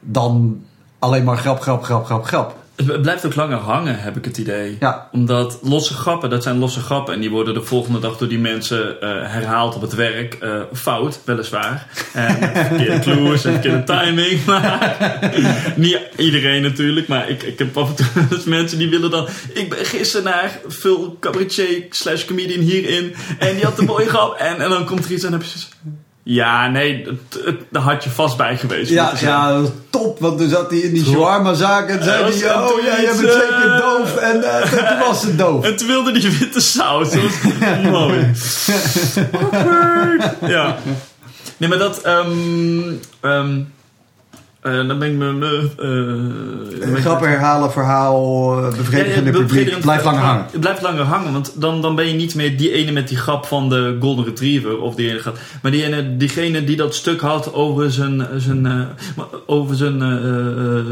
[0.00, 0.62] Dan
[0.98, 2.56] alleen maar grap, grap, grap, grap, grap.
[2.86, 4.76] Het blijft ook langer hangen, heb ik het idee.
[4.80, 5.08] Ja.
[5.12, 7.14] Omdat losse grappen, dat zijn losse grappen.
[7.14, 10.34] En die worden de volgende dag door die mensen eh, herhaald op het werk.
[10.34, 11.86] Eh, fout, weliswaar.
[12.12, 14.44] En met verkeerde clues en verkeerde timing.
[14.44, 14.96] Maar
[15.76, 17.08] niet iedereen natuurlijk.
[17.08, 19.28] Maar ik, ik heb af en toe dus mensen die willen dan...
[19.52, 23.14] Ik ben gisteren naar Phil Cabaretier slash comedian hierin.
[23.38, 24.34] En die had een mooie grap.
[24.34, 27.60] En, en dan komt er iets en dan heb je zoiets- Ja, nee, het- het-
[27.70, 28.90] daar had je vast bij geweest.
[28.90, 30.18] Ja, ja, dat was top.
[30.20, 32.70] Want toen zat hij in die shawarma-zaak en zei Ja, hij...
[32.70, 34.16] Oh ja, jij bent zeker eh, doof.
[34.16, 35.64] En eh, toen was ze doof.
[35.64, 37.10] En toen wilde die witte saus.
[37.10, 38.26] Dat was mooi.
[40.54, 40.76] Ja.
[41.56, 42.00] Nee, maar dat...
[42.00, 43.60] ehm
[44.72, 45.68] eh, dan ben ik me...
[46.92, 49.80] eh, Grappen herhalen, verhaal, eh, bevredigende ja, publiek.
[49.80, 50.46] Blijft langer hangen.
[50.50, 53.16] Het blijft langer hangen, want dan, dan ben je niet meer die ene met die
[53.16, 54.78] grap van de Golden Retriever.
[54.80, 55.38] Of die ene grap.
[55.62, 58.88] Maar die ene, diegene die dat stuk had over zijn, zijn,
[59.46, 59.98] over zijn,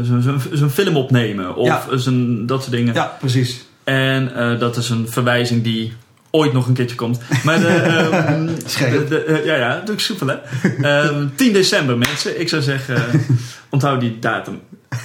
[0.05, 1.55] zijn, zijn, zijn film opnemen.
[1.55, 1.83] Of Ja.
[1.97, 2.93] zijn, dat soort dingen.
[2.93, 3.65] Ja, precies.
[3.83, 5.93] En dat is een verwijzing die
[6.31, 7.19] ooit nog een keertje komt.
[7.43, 7.67] Maar de,
[8.27, 8.91] ehm, Scherp.
[8.91, 10.35] de, de- eh, ja, ja, ik soepel, hè.
[11.07, 12.39] Ehm, 10 december, mensen.
[12.39, 12.95] Ik zou zeggen,
[13.69, 14.59] onthoud die datum.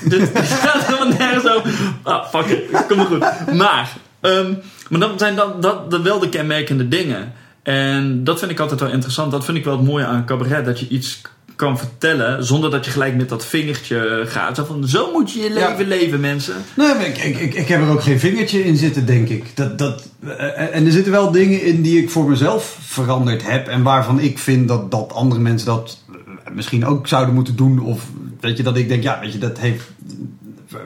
[0.04, 0.30] Dit
[0.62, 1.70] gaat helemaal nergens over.
[2.02, 2.86] Ah, fuck it.
[2.88, 3.54] Kom maar goed.
[3.56, 4.52] Maar, ehm,
[4.88, 7.32] maar dat zijn dan, dat, dat wel de kenmerkende dingen.
[7.62, 9.30] En dat vind ik altijd wel interessant.
[9.32, 10.64] Dat vind ik wel het mooie aan cabaret.
[10.64, 11.20] Dat je iets
[11.56, 14.56] kan vertellen zonder dat je gelijk met dat vingertje gaat.
[14.56, 15.68] Zo van, zo moet je je Ja.
[15.68, 16.54] leven leven, mensen.
[16.76, 19.56] Nee, maar ik, ik, ik, ik heb er ook geen vingertje in zitten, denk ik.
[19.56, 23.68] Dat, dat, eh, en er zitten wel dingen in die ik voor mezelf veranderd heb.
[23.68, 27.80] En waarvan ik vind dat, dat andere mensen dat eh, misschien ook zouden moeten doen.
[27.80, 28.02] Of
[28.42, 29.90] weet je, dat ik denk, ja, weet je, dat heeft.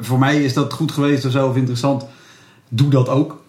[0.00, 2.06] Voor mij is dat goed geweest of zo, of interessant.
[2.68, 3.44] Doe dat ook.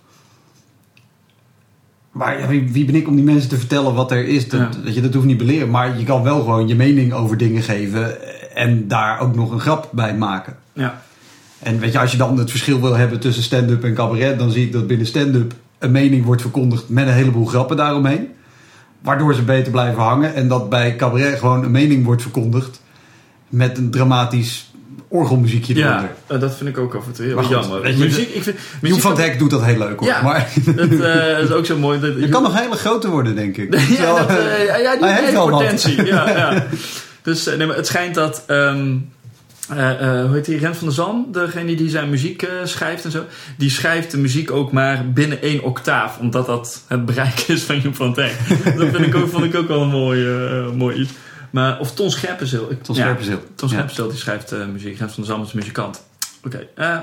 [2.11, 4.49] Maar ja, wie, wie ben ik om die mensen te vertellen wat er is?
[4.49, 4.81] Dat, Ja.
[4.83, 5.69] weet je, dat hoeft niet beleren.
[5.69, 8.15] Maar je kan wel gewoon je mening over dingen geven.
[8.55, 10.55] En daar ook nog een grap bij maken.
[10.73, 11.01] Ja.
[11.59, 14.51] En weet je, als je dan het verschil wil hebben tussen stand-up en cabaret, dan
[14.51, 18.27] zie ik dat binnen stand-up een mening wordt verkondigd met een heleboel grappen daaromheen.
[19.01, 20.35] Waardoor ze beter blijven hangen.
[20.35, 22.81] En dat bij cabaret gewoon een mening wordt verkondigd
[23.49, 24.71] met een dramatisch
[25.09, 26.09] orgelmuziekje Ja, eronder.
[26.27, 27.87] eh, dat vind ik ook af en toe heel goed, jammer.
[27.91, 30.07] je, muziek, ik vind, Joep van het Hek doet dat heel leuk hoor.
[30.07, 30.21] Ja.
[30.21, 31.99] Maar dat eh, is ook zo mooi.
[31.99, 33.79] Dat, je kan nog hele grote worden, denk ik.
[33.97, 36.05] ja, dat, eh, ja, ja, die hij heeft wel potentie.
[36.05, 36.65] Ja, ja.
[37.21, 38.43] Dus nee, maar het schijnt dat...
[38.47, 38.75] eh,
[40.25, 40.57] hoe heet die?
[40.57, 43.23] Rent van der Zalm, degene die zijn muziek schrijft en zo.
[43.57, 46.17] Die schrijft de muziek ook maar binnen één octaaf.
[46.19, 48.13] Omdat dat het bereik is van Joep van
[48.77, 50.25] dat vind ik ook, vond ik ook wel een mooi,
[50.75, 51.11] mooi iets.
[51.49, 52.67] Maar, of Ton Scherpenzeel.
[52.81, 53.39] Ton Scherpenzeel.
[53.55, 53.69] Ton.
[53.69, 54.97] Scherpenzeel die schrijft eh, muziek.
[54.99, 56.03] Rent van Zalm is muzikant.
[56.45, 56.67] Oké.
[56.75, 56.97] eh,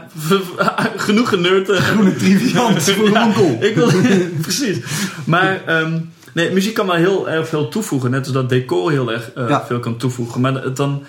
[0.97, 1.69] genoeg generd.
[1.69, 1.77] eh.
[1.81, 3.57] Groene triviant voor Ja, onkel.
[3.61, 3.91] Ik wil,
[4.43, 4.79] precies.
[5.27, 5.99] Maar ehm,
[6.33, 8.11] nee, muziek kan wel heel erg veel toevoegen.
[8.11, 9.67] Net als dat decor heel erg Ja.
[9.67, 10.41] veel kan toevoegen.
[10.41, 11.03] Maar het dan...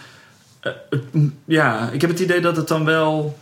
[0.60, 1.04] het-
[1.46, 3.38] ja, ik heb het idee dat het dan wel...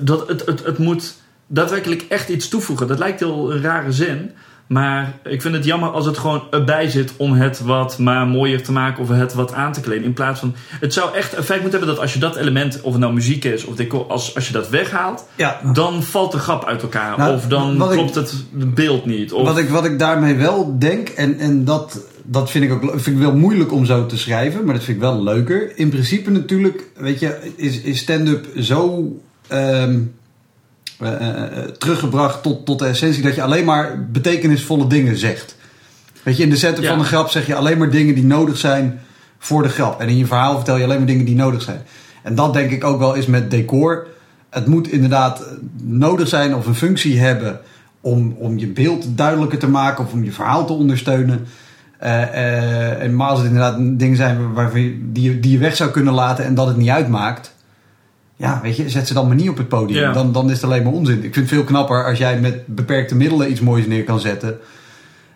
[0.00, 1.14] dat het, het, het moet
[1.46, 2.86] daadwerkelijk echt iets toevoegen.
[2.86, 4.30] Dat lijkt heel een rare zin.
[4.68, 8.62] Maar ik vind het jammer als het gewoon erbij zit om het wat maar mooier
[8.62, 10.04] te maken of het wat aan te kleden.
[10.04, 10.54] In plaats van.
[10.80, 13.44] Het zou echt effect moeten hebben dat als je dat element, of het nou muziek
[13.44, 17.18] is of decor, als, als je dat weghaalt, Ja, dan valt de grap uit elkaar.
[17.18, 19.32] Nou, of dan ik- klopt het beeld niet.
[19.32, 22.90] Of, Wat ik, wat ik daarmee wel denk, en, en dat, dat vind ik ook
[22.90, 25.72] vind ik wel moeilijk om zo te schrijven, maar dat vind ik wel leuker.
[25.78, 29.12] In principe natuurlijk, weet je, is, is stand-up zo
[29.46, 29.98] ehm, eh, eh,
[31.78, 35.56] teruggebracht tot, tot de essentie dat je alleen maar betekenisvolle dingen zegt.
[36.22, 36.88] Weet je, in de Ja.
[36.88, 39.00] van een grap zeg je alleen maar dingen die nodig zijn
[39.38, 40.00] voor de grap.
[40.00, 41.80] En in je verhaal vertel je alleen maar dingen die nodig zijn.
[42.22, 44.06] En dat denk ik ook wel is met decor.
[44.50, 45.46] Het moet inderdaad eh,
[45.82, 47.60] nodig zijn of een functie hebben
[48.00, 51.46] om, om je beeld duidelijker te maken of om je verhaal te ondersteunen.
[51.98, 55.58] Eh, eh, en maar als het inderdaad dingen zijn waarvan je, die, je, die je
[55.58, 57.54] weg zou kunnen laten en dat het niet uitmaakt.
[58.38, 60.00] Ja, weet je, zet ze dan maar niet op het podium.
[60.00, 60.12] Ja.
[60.12, 61.16] Dan, dan is het alleen maar onzin.
[61.16, 64.58] Ik vind het veel knapper als jij met beperkte middelen iets moois neer kan zetten.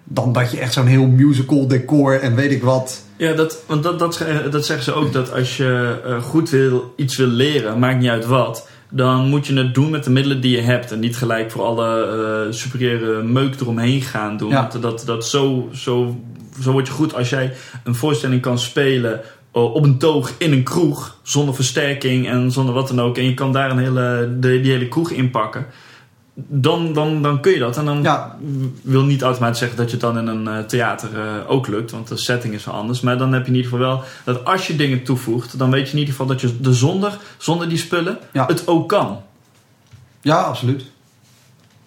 [0.04, 3.02] Dan dat je echt zo'n heel musical decor en weet ik wat.
[3.16, 5.12] Ja, dat, want dat, dat, dat zeggen ze ook.
[5.12, 8.68] Dat als je eh, goed wil, iets wil leren, maakt niet uit wat.
[8.90, 10.92] Dan moet je het doen met de middelen die je hebt.
[10.92, 12.04] En niet gelijk voor alle
[12.46, 14.50] eh superieure meuk eromheen gaan doen.
[14.50, 14.68] Ja.
[14.70, 16.20] Want Dat, dat zo, zo,
[16.60, 17.52] zo word je goed als jij
[17.84, 19.20] een voorstelling kan spelen
[19.52, 21.16] op een toog in een kroeg.
[21.22, 23.16] Zonder versterking en zonder wat dan ook.
[23.18, 25.66] En je kan daar een hele, de, die hele kroeg inpakken.
[26.34, 27.76] Dan, dan, dan kun je dat.
[27.76, 28.36] En dan Ja.
[28.82, 31.90] wil niet automatisch zeggen dat je het dan in een eh, theater eh, ook lukt.
[31.90, 33.00] Want de setting is wel anders.
[33.00, 35.58] Maar dan heb je in ieder geval wel dat als je dingen toevoegt.
[35.58, 38.46] Dan weet je in ieder geval dat je er zonder, zonder die spullen Ja.
[38.46, 39.20] het ook kan.
[40.20, 40.84] Ja, absoluut.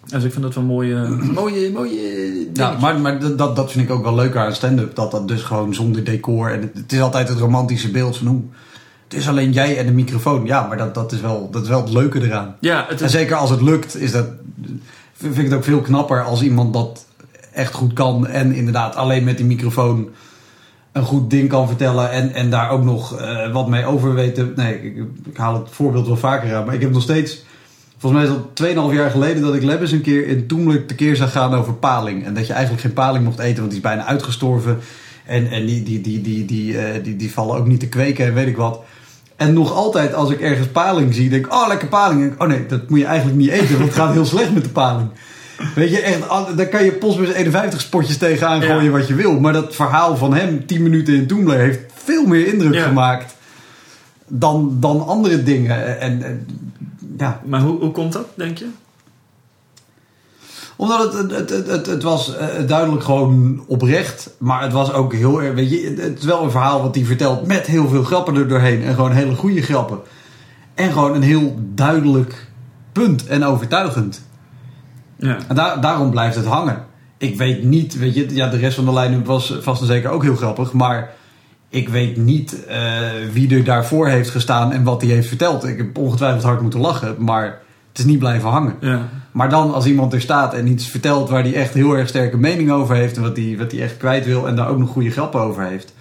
[0.06, 3.72] Dus ik vind dat wel een mooie, mooie, mooie Ja, maar, maar dat- dat, dat
[3.72, 4.94] vind ik ook wel leuker aan stand-up.
[4.94, 6.50] Dat dat dus gewoon zonder decor.
[6.50, 8.42] En het, het is altijd het romantische beeld van hoe.
[9.08, 10.44] Het is alleen jij en de microfoon.
[10.46, 12.56] Ja, maar dat, dat, is, wel, dat is wel het leuke eraan.
[12.60, 14.26] Ja, het En zeker als het lukt, is dat,
[15.12, 17.06] vind ik het ook veel knapper als iemand dat
[17.52, 18.26] echt goed kan.
[18.26, 20.08] En inderdaad alleen met die microfoon
[20.92, 22.10] een goed ding kan vertellen.
[22.10, 24.52] En, en daar ook nog eh, wat mee over weten.
[24.56, 24.96] Nee, ik,
[25.30, 26.64] ik haal het voorbeeld wel vaker aan.
[26.64, 27.44] Maar ik heb nog steeds...
[27.98, 31.16] Volgens mij is dat 2,5 jaar geleden dat ik Lebbes een keer in Toemler tekeer
[31.16, 32.24] zag gaan over paling.
[32.24, 34.78] En dat je eigenlijk geen paling mocht eten, want die is bijna uitgestorven.
[35.26, 38.26] En, en die, die, die, die, die, eh, die, die vallen ook niet te kweken
[38.26, 38.80] en weet ik wat.
[39.36, 42.20] En nog altijd als ik ergens paling zie, denk ik, oh lekker paling.
[42.22, 44.54] En ik, oh nee, dat moet je eigenlijk niet eten, want het gaat heel slecht
[44.54, 45.08] met de paling.
[45.74, 46.20] Weet je, echt,
[46.56, 48.66] daar kan je postbus 51 spotjes tegenaan Ja.
[48.66, 49.40] gooien wat je wil.
[49.40, 52.82] Maar dat verhaal van hem, 10 minuten in Toemler, heeft veel meer indruk Ja.
[52.86, 53.34] gemaakt
[54.28, 56.00] dan, dan andere dingen.
[56.00, 56.46] En, en
[57.16, 58.68] ja, maar hoe, hoe komt dat, denk je?
[60.76, 64.30] omdat het, het, het, het, het was eh, duidelijk gewoon oprecht.
[64.38, 65.54] Maar het was ook heel erg.
[65.54, 68.48] Weet je, het is wel een verhaal wat hij vertelt met heel veel grappen er
[68.48, 68.82] doorheen.
[68.82, 69.98] En gewoon hele goede grappen.
[70.74, 72.48] En gewoon een heel duidelijk
[72.92, 74.22] punt en overtuigend.
[75.16, 75.38] Ja.
[75.48, 76.84] En daar, daarom blijft het hangen.
[77.18, 80.10] Ik weet niet, weet je, ja, de rest van de lijn was vast en zeker
[80.10, 80.72] ook heel grappig.
[80.72, 81.10] Maar
[81.76, 83.00] ik weet niet eh,
[83.32, 85.64] wie er daarvoor heeft gestaan en wat hij heeft verteld.
[85.64, 87.44] Ik heb ongetwijfeld hard moeten lachen, maar
[87.88, 88.76] het is niet blijven hangen.
[88.80, 89.08] Ja.
[89.32, 92.36] Maar dan als iemand er staat en iets vertelt waar hij echt heel erg sterke
[92.36, 93.16] mening over heeft.
[93.16, 95.62] En wat hij, wat hij echt kwijt wil en daar ook nog goede grappen over
[95.62, 95.94] heeft.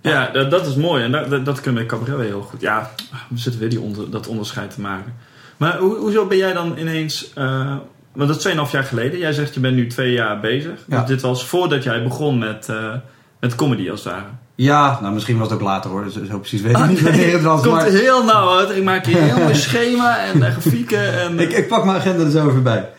[0.00, 1.04] Ja, dat, dat is mooi.
[1.04, 2.60] En dat, dat, dat kunnen we cabaret weer heel goed.
[2.60, 2.90] Ja,
[3.28, 5.14] we zitten weer die onder, dat onderscheid te maken.
[5.56, 7.32] Maar hoe, hoezo ben jij dan ineens...
[7.32, 7.76] eh,
[8.12, 9.18] want dat is 2,5 jaar geleden.
[9.18, 10.84] Jij zegt je bent nu twee jaar bezig.
[10.88, 10.98] Ja.
[10.98, 12.94] Dus dit was voordat jij begon met, eh,
[13.40, 14.26] met comedy als het ware.
[14.54, 16.04] Ja, nou misschien was het ook later hoor.
[16.04, 17.60] Dus zo precies weet ik Ah, niet nee, wanneer het was.
[17.60, 18.70] komt Maar heel nauw uit.
[18.76, 21.20] Ik maak hier een heel mooi schema en eh, grafieken.
[21.20, 22.90] En, ik, ik pak mijn agenda er zo even bij.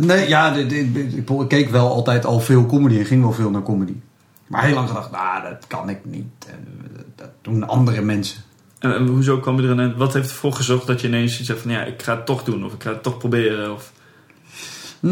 [0.00, 3.22] Nee, ja, dit- dit- dit- ik, ik keek wel altijd al veel comedy en ging
[3.22, 3.94] wel veel naar comedy.
[4.46, 6.24] Maar heel lang gedacht, nou, dat kan ik niet.
[6.46, 8.38] En, eh, Dat doen andere mensen.
[8.78, 9.96] en, en hoezo kwam je erin?
[9.96, 11.70] Wat heeft ervoor gezorgd dat je ineens iets zegt van...
[11.70, 12.64] Ja, ik ga het toch doen.
[12.64, 13.72] Of ik ga het toch proberen.
[13.72, 13.92] Of...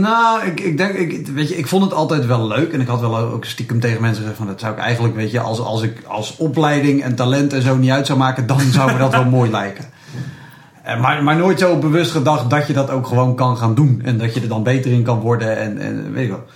[0.01, 2.73] Nou, ik, ik denk, ik, weet je, ik vond het altijd wel leuk.
[2.73, 5.31] En ik had wel ook stiekem tegen mensen gezegd van, dat zou ik eigenlijk, weet
[5.31, 8.61] je, als, als ik als opleiding en talent en zo niet uit zou maken, dan
[8.61, 9.85] zou me dat wel mooi lijken.
[10.83, 14.01] Eh, Maar, maar nooit zo bewust gedacht dat je dat ook gewoon kan gaan doen.
[14.05, 16.47] En dat je er dan beter in kan worden en, en weet je wel.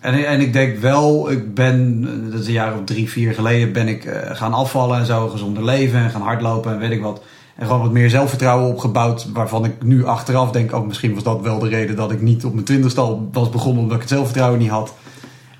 [0.00, 3.72] En, en ik denk wel, ik ben, dat is een jaar of drie, vier geleden,
[3.72, 7.02] ben ik eh, gaan afvallen en zo, gezonder leven en gaan hardlopen en weet ik
[7.02, 7.22] wat.
[7.56, 11.40] En gewoon wat meer zelfvertrouwen opgebouwd, waarvan ik nu achteraf denk, ook misschien was dat
[11.40, 14.10] wel de reden dat ik niet op mijn twintigste al was begonnen, omdat ik het
[14.12, 14.94] zelfvertrouwen niet had.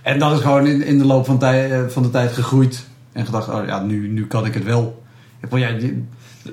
[0.03, 2.87] En dat is gewoon in, in de loop van, tij, eh, van de tijd gegroeid.
[3.13, 5.03] En gedacht, oh ja, nu, nu kan ik het wel.
[5.51, 6.03] Ja, De,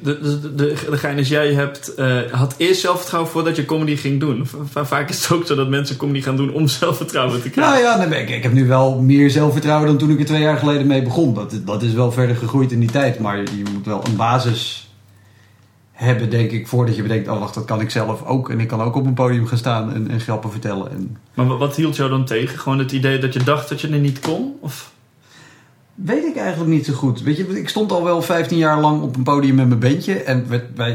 [0.03, 4.19] de, de, de, gein is, jij hebt, eh, had eerst zelfvertrouwen voordat je comedy ging
[4.19, 4.45] doen.
[4.71, 7.83] Va- Vaak is het ook zo dat mensen comedy gaan doen om zelfvertrouwen te krijgen.
[7.83, 10.41] Nou ja, nee, ik, ik heb nu wel meer zelfvertrouwen dan toen ik er twee
[10.41, 11.33] jaar geleden mee begon.
[11.33, 13.19] Dat, dat is wel verder gegroeid in die tijd.
[13.19, 14.91] Maar je moet wel een basis
[15.93, 17.27] hebben, denk ik, voordat je bedenkt...
[17.27, 18.49] oh, wacht, dat kan ik zelf ook.
[18.49, 20.91] En ik kan ook op een podium gaan staan en, en grappen vertellen.
[20.91, 21.17] En...
[21.33, 22.59] Maar wat, wat hield jou dan tegen?
[22.59, 24.53] Gewoon het idee dat je dacht dat je er niet kon?
[24.59, 24.91] Of?
[25.95, 27.21] Weet ik eigenlijk niet zo goed.
[27.21, 30.13] Weet je, ik stond al wel 15 jaar lang op een podium met mijn bandje.
[30.23, 30.85] En wij, eh,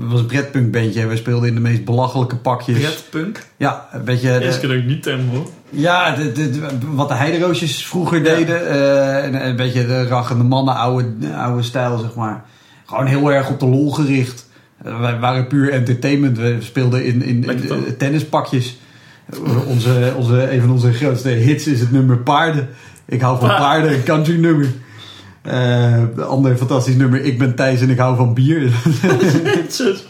[0.00, 1.00] het was een Bredpunk bandje.
[1.00, 2.78] En wij speelden in de meest belachelijke pakjes.
[2.78, 3.46] Red punk?
[3.56, 4.38] Ja, een beetje...
[4.38, 5.46] de- keer dat ik niet hoor.
[5.70, 8.34] Ja, de, de- de- wat de heideroosjes vroeger Ja.
[8.34, 8.68] deden.
[9.22, 12.44] en een beetje de raggende mannen, oude, oude stijl, zeg maar.
[12.90, 14.48] Gewoon heel erg op de lol gericht.
[14.84, 16.38] Eh, wij waren puur entertainment.
[16.38, 18.78] We speelden in, in, eh, tennispakjes.
[19.26, 22.68] Eh, onze, onze, een van onze grootste hits is het nummer Paarden.
[23.06, 23.58] Ik hou van Ah.
[23.58, 24.66] paarden, een country nummer.
[25.42, 28.72] Eh, een ander fantastisch nummer, Ik ben Thijs en ik hou van bier.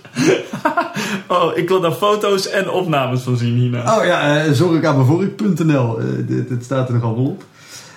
[1.29, 3.99] Oh, ik wil daar foto's en opnames van zien hierna.
[3.99, 6.01] Oh ja, uh, zorgikamervork.nl.
[6.01, 7.45] Eh, dit, dit staat er nog allemaal op.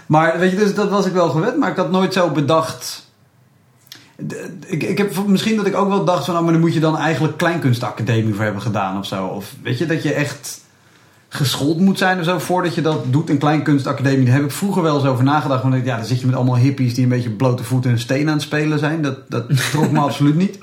[0.06, 1.58] Maar weet je, dus dat was ik wel gewend.
[1.58, 3.12] Maar ik had nooit zo bedacht...
[4.66, 6.38] Ik, ik heb misschien dat ik ook wel dacht van...
[6.38, 9.26] Oh, maar dan moet je dan eigenlijk kleinkunstacademie voor hebben gedaan of zo.
[9.26, 10.62] Of weet je, dat je echt
[11.30, 12.40] geschoold moet zijn of zo...
[12.40, 14.26] voordat je dat doet in kleinkunstacademie.
[14.26, 15.64] Daar heb ik vroeger wel eens over nagedacht.
[15.64, 18.28] Want ja, dan zit je met allemaal hippies die een beetje blote voeten en steen
[18.28, 19.02] aan het spelen zijn.
[19.02, 20.60] Dat, dat trok me absoluut niet.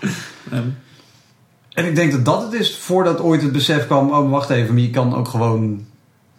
[1.71, 4.75] En ik denk dat dat het is voordat ooit het besef kwam: oh, wacht even,
[4.75, 5.87] maar je kan ook gewoon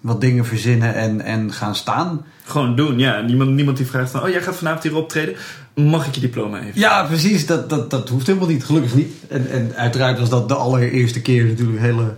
[0.01, 2.25] wat dingen verzinnen en, en gaan staan.
[2.43, 3.21] gewoon doen, ja.
[3.21, 4.23] Niemand, niemand die vraagt van...
[4.23, 5.35] Oh, jij gaat vanavond hier optreden.
[5.75, 6.79] Mag ik je diploma even?
[6.79, 9.13] Ja, precies, dat, dat, dat hoeft helemaal niet, gelukkig niet.
[9.27, 12.15] En, en uiteraard was dat de allereerste keer natuurlijk hele,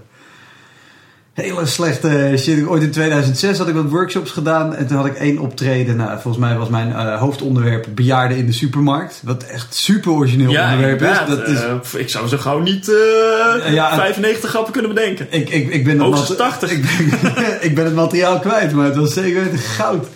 [1.33, 2.67] hele slechte shit.
[2.67, 5.95] Ooit in 2006 had ik wat workshops gedaan en toen had ik één optreden.
[5.95, 9.21] Nou, volgens mij was mijn eh, hoofdonderwerp bejaarden in de supermarkt.
[9.23, 11.17] Wat echt super origineel onderwerp is.
[11.35, 15.27] Dat is Eh, ik zou zo gauw niet eh, Ja, het- 95 grappen kunnen bedenken.
[15.29, 16.71] Ik, ik, ik, ben het Hoogstens mat- 80.
[16.71, 20.07] Ik ben, ik ben het materiaal kwijt, maar het was zeker weten goud.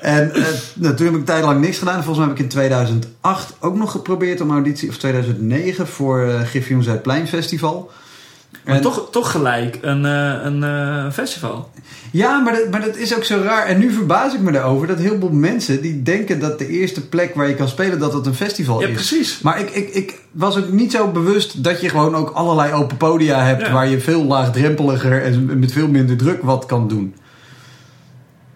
[0.00, 0.42] en eh,
[0.74, 1.94] nou, toen heb ik een tijd lang niks gedaan.
[2.04, 6.40] Volgens mij heb ik in 2008 ook nog geprobeerd om auditie, of 2009 voor uh,
[6.40, 7.90] Griffioen Zuidplein Festival.
[8.64, 11.70] Maar En- toch, toch gelijk een, eh, een eh, festival.
[12.10, 13.66] Ja, maar dat, maar dat is ook zo raar.
[13.66, 17.08] En nu verbaas ik me erover dat heel veel mensen die denken dat de eerste
[17.08, 18.94] plek waar je kan spelen, dat dat een festival Ja, is.
[18.94, 19.40] precies.
[19.40, 22.96] Maar ik, ik, ik was ook niet zo bewust dat je gewoon ook allerlei open
[22.96, 23.72] podia hebt Ja.
[23.72, 27.14] waar je veel laagdrempeliger en met veel minder druk wat kan doen.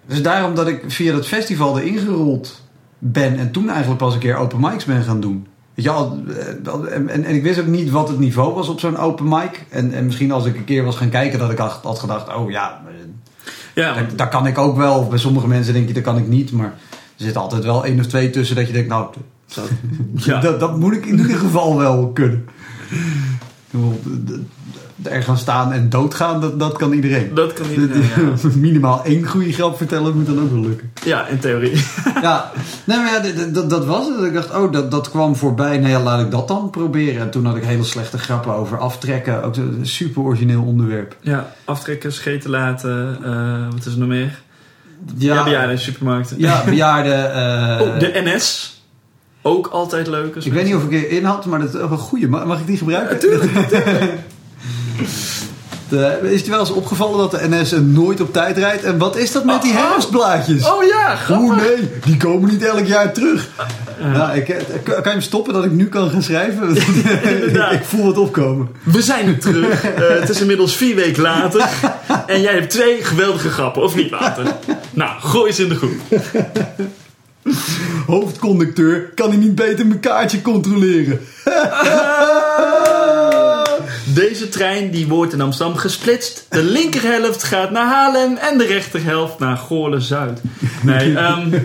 [0.06, 2.62] Dus daarom dat ik via dat festival erin gerold
[2.98, 5.46] ben en toen eigenlijk pas een keer open mics ben gaan doen.
[5.78, 5.90] Weet je
[6.70, 9.28] eh, en, en, en ik wist ook niet wat het niveau was op zo'n open
[9.28, 9.66] mic.
[9.70, 12.34] En, en misschien als ik een keer was gaan kijken dat ik had, had gedacht,
[12.34, 12.94] oh ja, eh,
[13.74, 15.06] Ja, dat, dat kan ik ook wel.
[15.08, 16.52] Bij sommige mensen denk je, dat kan ik niet.
[16.52, 19.06] Maar er zit altijd wel één of twee tussen dat je denkt, nou,
[19.54, 19.68] dat,
[20.24, 20.40] Ja.
[20.40, 22.48] dat, dat moet ik in ieder geval wel kunnen.
[25.02, 27.34] Er gaan staan en doodgaan, dat, dat kan iedereen.
[27.34, 28.02] dat kan iedereen.
[28.42, 28.48] Ja.
[28.56, 30.92] Minimaal één goede grap vertellen moet dan ook wel lukken.
[31.04, 31.72] ja, in theorie.
[32.22, 32.50] Ja,
[32.84, 34.24] nee, maar ja, dat, dat was het.
[34.24, 35.78] Ik dacht, oh, dat, dat kwam voorbij.
[35.78, 37.20] Nou ja, laat ik dat dan proberen.
[37.20, 39.42] En toen had ik hele slechte grappen over aftrekken.
[39.42, 41.16] Ook een super origineel onderwerp.
[41.20, 43.18] Ja, aftrekken, scheten laten.
[43.24, 44.40] eh, wat is er nog meer?
[45.16, 46.38] Ja, bejaarden in supermarkten.
[46.38, 47.24] Ja, bejaarden.
[47.80, 48.76] Oh, de NS.
[49.42, 50.34] Ook altijd leuk.
[50.37, 52.28] Ik weet niet of ik erin had, maar dat is een goede.
[52.28, 53.18] Mag mag ik die gebruiken?
[55.88, 58.84] De- is het je wel eens opgevallen dat de NS nooit op tijd rijdt?
[58.84, 59.90] En wat is dat met die Oh, oh.
[59.90, 60.70] herfstblaadjes?
[60.70, 61.46] Oh ja, grappig.
[61.48, 63.48] Oeh nee, die komen niet elk jaar terug.
[64.12, 66.76] Nou, ik, eh, kan kan je hem stoppen dat ik nu kan gaan schrijven?
[67.78, 68.68] Ik voel het opkomen.
[68.82, 69.84] We zijn er terug.
[69.98, 71.68] Eh, het is inmiddels vier weken later.
[72.26, 74.44] En jij hebt twee geweldige grappen, of niet later?
[74.90, 75.94] Nou, gooi ze in de groep.
[78.06, 81.20] Hoofdconducteur, kan hij niet beter mijn kaartje controleren?
[84.18, 86.46] Deze trein die wordt in Amsterdam gesplitst.
[86.50, 90.40] De linkerhelft gaat naar Haarlem en de rechterhelft naar Goorlen-Zuid.
[90.83, 91.59] Nee, ehm,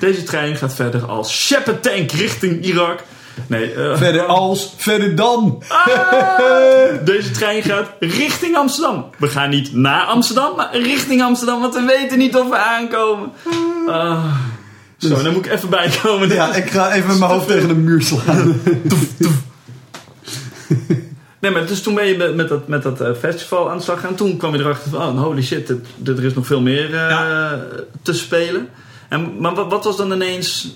[0.00, 3.02] deze trein gaat verder als Shepard Tank richting Irak.
[3.46, 5.62] Nee, eh, Verder als, verder dan.
[7.04, 9.06] deze trein gaat richting Amsterdam.
[9.18, 13.32] We gaan niet naar Amsterdam, maar richting Amsterdam, want we weten niet of we aankomen.
[13.86, 14.24] Ah,
[14.98, 16.28] zo, dan moet ik even bijkomen.
[16.28, 18.60] Ja, ik ga even mijn hoofd tegen de muur slaan.
[21.44, 24.00] Nee, maar dus toen ben je met, dat, met dat eh, festival aan de slag
[24.00, 24.14] gaan.
[24.14, 26.94] Toen kwam je erachter van, oh, holy shit, dit- dit- er is nog veel meer
[26.94, 27.52] eh,
[28.02, 28.68] te spelen.
[29.08, 30.74] En, maar wat, wat was dan ineens...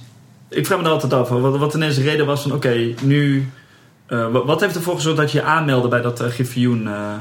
[0.49, 3.49] Ik vraag me er altijd af, wat, wat ineens de reden was van, oké, nu...
[4.07, 6.87] eh, wat, heeft ervoor gezorgd dat je je aanmeldde bij dat uh, Griffioen?
[6.89, 7.13] eh?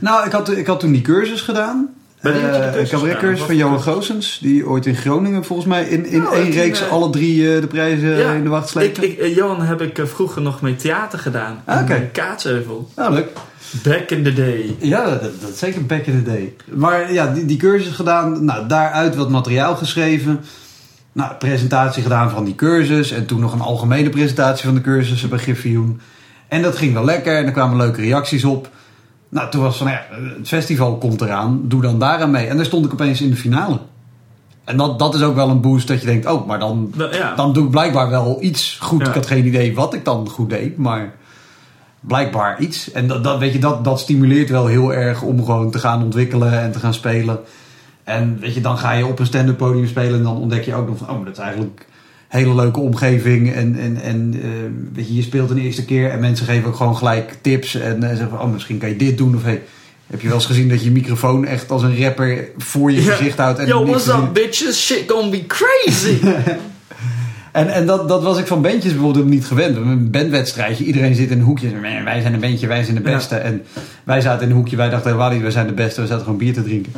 [0.00, 1.94] Nou, ik had, ik had toen die cursus gedaan.
[2.22, 4.38] Cursus een cabaretcursus van Johan Goossens.
[4.42, 7.60] Die ooit in Groningen volgens mij in, in Oh, één reeks eh, alle drie eh,
[7.60, 9.06] de prijzen Ja, in de wacht ik, sleepte.
[9.06, 11.62] ik, eh, Johan heb ik vroeger nog mee theater gedaan.
[11.64, 12.08] Ah, oké.
[12.12, 12.90] Kaatsheuvel.
[12.96, 13.28] Nou, leuk.
[13.82, 14.76] Back in the day.
[14.78, 16.54] Ja, dat, dat zeker back in the day.
[16.64, 18.44] Maar ja, die, die cursus gedaan.
[18.44, 20.40] Nou, daaruit wat materiaal geschreven.
[21.12, 23.10] Nou, presentatie gedaan van die cursus.
[23.10, 26.00] En toen nog een algemene presentatie van de cursussen bij Griffioen.
[26.48, 27.36] En dat ging wel lekker.
[27.36, 28.68] En er kwamen leuke reacties op.
[29.28, 30.02] Nou, toen was van, ja,
[30.36, 31.60] het festival komt eraan.
[31.64, 32.46] Doe dan daaraan mee.
[32.46, 33.78] En daar stond ik opeens in de finale.
[34.64, 36.26] En dat, dat is ook wel een boost dat je denkt...
[36.26, 37.34] Oh, maar dan, Nou, ja.
[37.34, 39.00] dan doe ik blijkbaar wel iets goed.
[39.00, 39.08] Ja.
[39.08, 40.76] Ik had geen idee wat ik dan goed deed.
[40.76, 41.14] Maar
[42.00, 42.92] blijkbaar iets.
[42.92, 46.02] En dat, dat, weet je, dat, dat stimuleert wel heel erg om gewoon te gaan
[46.02, 47.40] ontwikkelen en te gaan spelen.
[48.04, 50.74] En weet je, dan ga je op een stand-up podium spelen en dan ontdek je
[50.74, 51.86] ook nog van, oh, maar dat is eigenlijk
[52.28, 53.52] hele leuke omgeving.
[53.52, 54.48] En, en, en eh,
[54.94, 57.74] weet je, je speelt een eerste keer en mensen geven ook gewoon gelijk tips.
[57.74, 59.34] En eh, zeggen van, oh, misschien kan je dit doen.
[59.36, 59.62] Of hey,
[60.06, 63.38] heb je wel eens gezien dat je microfoon echt als een rapper voor je gezicht
[63.38, 63.58] houdt.
[63.58, 64.84] En Yo, what's up bitches?
[64.86, 66.18] Shit gonna be crazy.
[67.52, 69.76] En, en dat, dat was ik van bandjes bijvoorbeeld niet gewend.
[69.76, 71.70] Een bandwedstrijdje, iedereen zit in een hoekje.
[71.70, 73.34] "Man, Wij zijn een bandje, wij zijn de beste.
[73.36, 73.62] En
[74.04, 76.00] wij zaten in een hoekje, wij dachten helemaal niet, wij zijn de beste.
[76.00, 76.92] We zaten gewoon bier te drinken.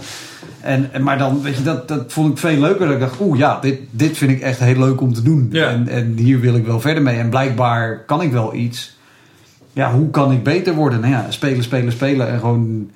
[0.61, 2.85] En, en- maar dan, weet je, dat, dat vond ik veel leuker.
[2.87, 5.49] Dat ik dacht, oeh ja, dit, dit vind ik echt heel leuk om te doen.
[5.53, 5.69] Ja.
[5.69, 7.17] En, en hier wil ik wel verder mee.
[7.19, 8.99] En blijkbaar kan ik wel iets.
[9.73, 11.01] Ja, hoe kan ik beter worden?
[11.01, 12.29] Nou ja, spelen, spelen, spelen.
[12.29, 12.91] En gewoon...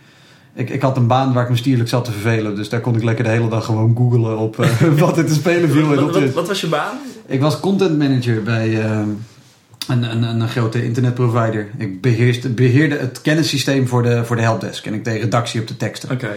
[0.54, 2.56] Ik, ik had een baan waar ik me stierlijk zat te vervelen.
[2.56, 5.34] Dus daar kon ik lekker de hele dag gewoon googlen op eh, wat er te
[5.34, 5.92] spelen viel.
[5.92, 6.96] En wat, wat, wat was je baan?
[7.26, 9.00] ik was content manager bij eh,
[9.88, 11.68] een, een, een grote internetprovider.
[11.78, 14.86] Ik beheerste, beheerde het kennissysteem voor de, voor de helpdesk.
[14.86, 16.10] En ik deed redactie op de teksten.
[16.10, 16.30] Oké.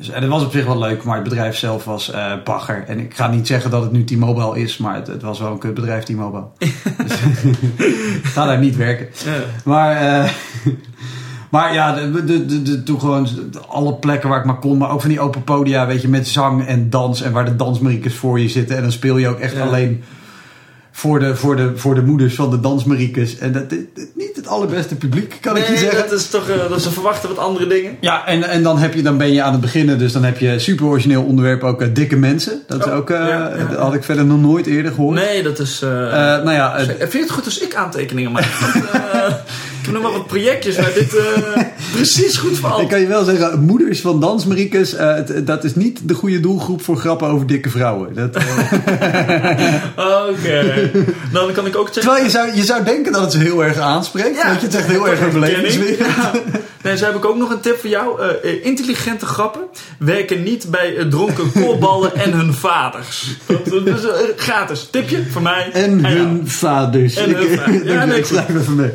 [0.00, 2.84] Dus, en dat was op zich wel leuk, maar het bedrijf zelf was eh bagger.
[2.86, 5.50] En ik ga niet zeggen dat het nu T-Mobile is, maar het, het was wel
[5.50, 6.44] een kutbedrijf T-Mobile.
[7.06, 7.18] dus,
[8.34, 9.06] ga daar niet werken.
[9.24, 9.32] Ja.
[9.64, 10.30] Maar, eh,
[11.50, 13.28] maar ja, de, de, de, toen gewoon
[13.68, 14.78] alle plekken waar ik maar kon.
[14.78, 17.22] Maar ook van die open podia, weet je, met zang en dans.
[17.22, 18.76] En waar de dansmariekes voor je zitten.
[18.76, 19.66] En dan speel je ook echt Ja.
[19.66, 20.02] alleen
[20.90, 23.38] voor de, voor, de, voor de moeders van de dansmariekes.
[23.38, 23.78] En dat is
[24.14, 25.98] niet het allerbeste publiek, kan ik je Nee, zeggen.
[26.08, 27.96] dat is toch, eh, dat ze verwachten wat andere dingen.
[28.00, 29.98] Ja, en, en dan, heb je, dan ben je aan het beginnen.
[29.98, 32.62] Dus dan heb je super origineel onderwerp ook eh, dikke mensen.
[32.66, 35.14] Dat is Oh, ook, eh, ja, had ik verder nog nooit eerder gehoord.
[35.14, 35.80] Nee, dat is...
[35.80, 38.44] nou ja, Vind je het goed als ik aantekeningen maak?
[39.90, 41.62] Want, eh, ik nog wel wat projectjes waar dit eh,
[41.96, 42.86] precies goed Ik valt.
[42.88, 46.82] kan je wel zeggen, moeders van dansmariekes, eh, het- dat is niet de goede doelgroep
[46.82, 48.16] voor grappen over dikke vrouwen.
[48.16, 48.24] Eh,
[50.28, 50.90] Oké.
[51.32, 52.02] Dan kan ik ook zeggen...
[52.02, 54.36] terwijl je zou, je zou denken dat het ze heel erg aanspreekt.
[54.36, 55.40] Ja, dat je het echt heel erg een.
[55.98, 56.30] Ja.
[56.82, 58.20] Nee, zo heb ik ook nog een tip voor jou.
[58.20, 59.60] Eh, eh, intelligente grappen
[59.98, 63.36] werken niet bij eh, dronken koolballen en hun vaders.
[63.46, 64.88] Dat, dat is eh, gratis.
[64.90, 65.70] Tipje voor mij.
[65.72, 67.14] En hun vaders.
[67.16, 67.82] En ik, hun vaders.
[67.84, 68.90] Ja, ik, nee, ik schrijf even mee.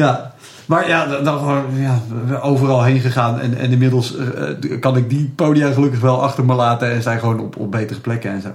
[0.00, 0.34] Ja.
[0.66, 2.02] Maar ja, dan- gewoon ja,
[2.42, 3.40] overal heen gegaan.
[3.40, 6.90] En, en inmiddels eh, kan ik die podia gelukkig wel achter me laten.
[6.90, 8.48] En zijn gewoon op, op betere plekken en zo.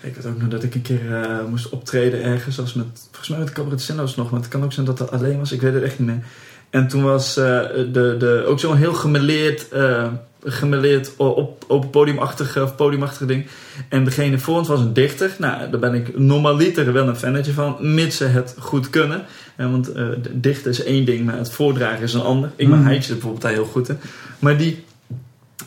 [0.00, 2.60] Ik weet ook nog dat ik een keer eh, moest optreden ergens.
[2.60, 4.30] Als met, volgens mij met Cabaret Sinno's nog.
[4.30, 5.52] Maar het kan ook zijn dat dat alleen was.
[5.52, 6.22] Ik weet het echt niet meer.
[6.70, 7.44] En toen was eh,
[7.92, 10.06] de, de, ook zo'n heel gemeleerd, eh
[10.46, 13.46] gemeleerd op, op podiumachtig, of podiumachtig ding.
[13.88, 15.36] En degene voor ons was een dichter.
[15.38, 17.76] Nou, daar ben ik normaliter wel een fannetje van.
[17.80, 19.22] Mits ze het goed kunnen.
[19.56, 22.50] Eh, want de- dichten is één ding, maar het voordragen is een ander.
[22.56, 22.68] Ik.
[22.70, 23.98] Heitje er bijvoorbeeld daar heel goed in.
[24.38, 24.84] Maar die,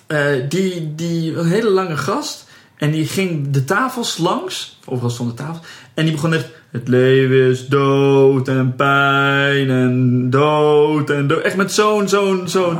[0.07, 2.45] eh, die, die een hele lange gast.
[2.77, 4.79] En die ging de tafels langs.
[4.85, 5.59] Overal stonden tafels.
[5.93, 11.41] En die begon echt Het leven is dood en pijn en dood en dood.
[11.41, 12.77] Echt met zo'n, zo'n, zo'n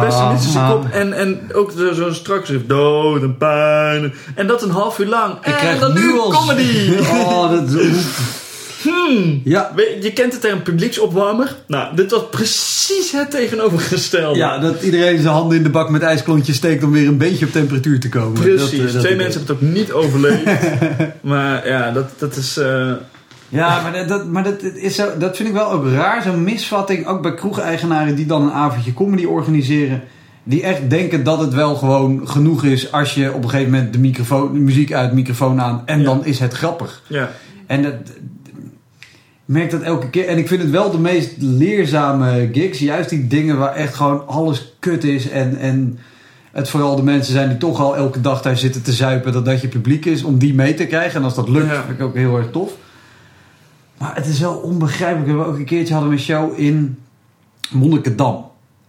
[0.00, 0.70] pessimistische Ah.
[0.70, 0.86] kop.
[0.92, 2.68] En, en ook zo, zo strak schrift.
[2.68, 4.14] Dood en pijn.
[4.34, 5.34] En dat een half uur lang.
[5.38, 6.30] Ik en krijg dan nu al...
[6.30, 6.90] comedy.
[7.12, 8.04] Oh, dat is...
[8.82, 9.40] Hmm.
[9.44, 11.56] Ja, Weet je, kent het term publieksopwarmer.
[11.66, 14.38] Nou, dit was precies het tegenovergestelde.
[14.38, 17.46] ja, dat iedereen zijn handen in de bak met ijsklontjes steekt om weer een beetje
[17.46, 18.32] op temperatuur te komen.
[18.40, 18.70] Precies.
[18.78, 20.42] Dat, eh, dat Twee mensen hebben het ook niet overleefd.
[21.22, 22.56] maar ja, dat, dat is...
[22.56, 22.92] eh,
[23.48, 26.22] Ja, maar, dat, maar dat, is zo, dat vind ik wel ook raar.
[26.22, 30.02] Zo'n misvatting, ook bij kroegeigenaren die dan een avondje comedy organiseren.
[30.44, 33.92] Die echt denken dat het wel gewoon genoeg is als je op een gegeven moment
[33.92, 35.82] de, microfoon, de muziek uit, de microfoon aan.
[35.86, 36.04] En Ja.
[36.04, 37.02] dan is het grappig.
[37.06, 37.30] ja.
[37.66, 37.94] En dat,
[39.50, 40.26] merk dat elke keer.
[40.28, 42.78] En ik vind het wel de meest leerzame gigs.
[42.78, 45.28] Juist die dingen waar echt gewoon alles kut is.
[45.30, 45.98] En, en
[46.52, 49.32] het vooral de mensen zijn die toch al elke dag daar zitten te zuipen.
[49.32, 50.22] Dat dat je publiek is.
[50.22, 51.16] Om die mee te krijgen.
[51.18, 51.82] En als dat lukt, Ja.
[51.86, 52.72] vind ik ook heel erg tof.
[53.98, 55.32] Maar het is wel onbegrijpelijk.
[55.38, 56.98] We ook een keertje hadden we een show in
[57.72, 58.44] Monnikendam.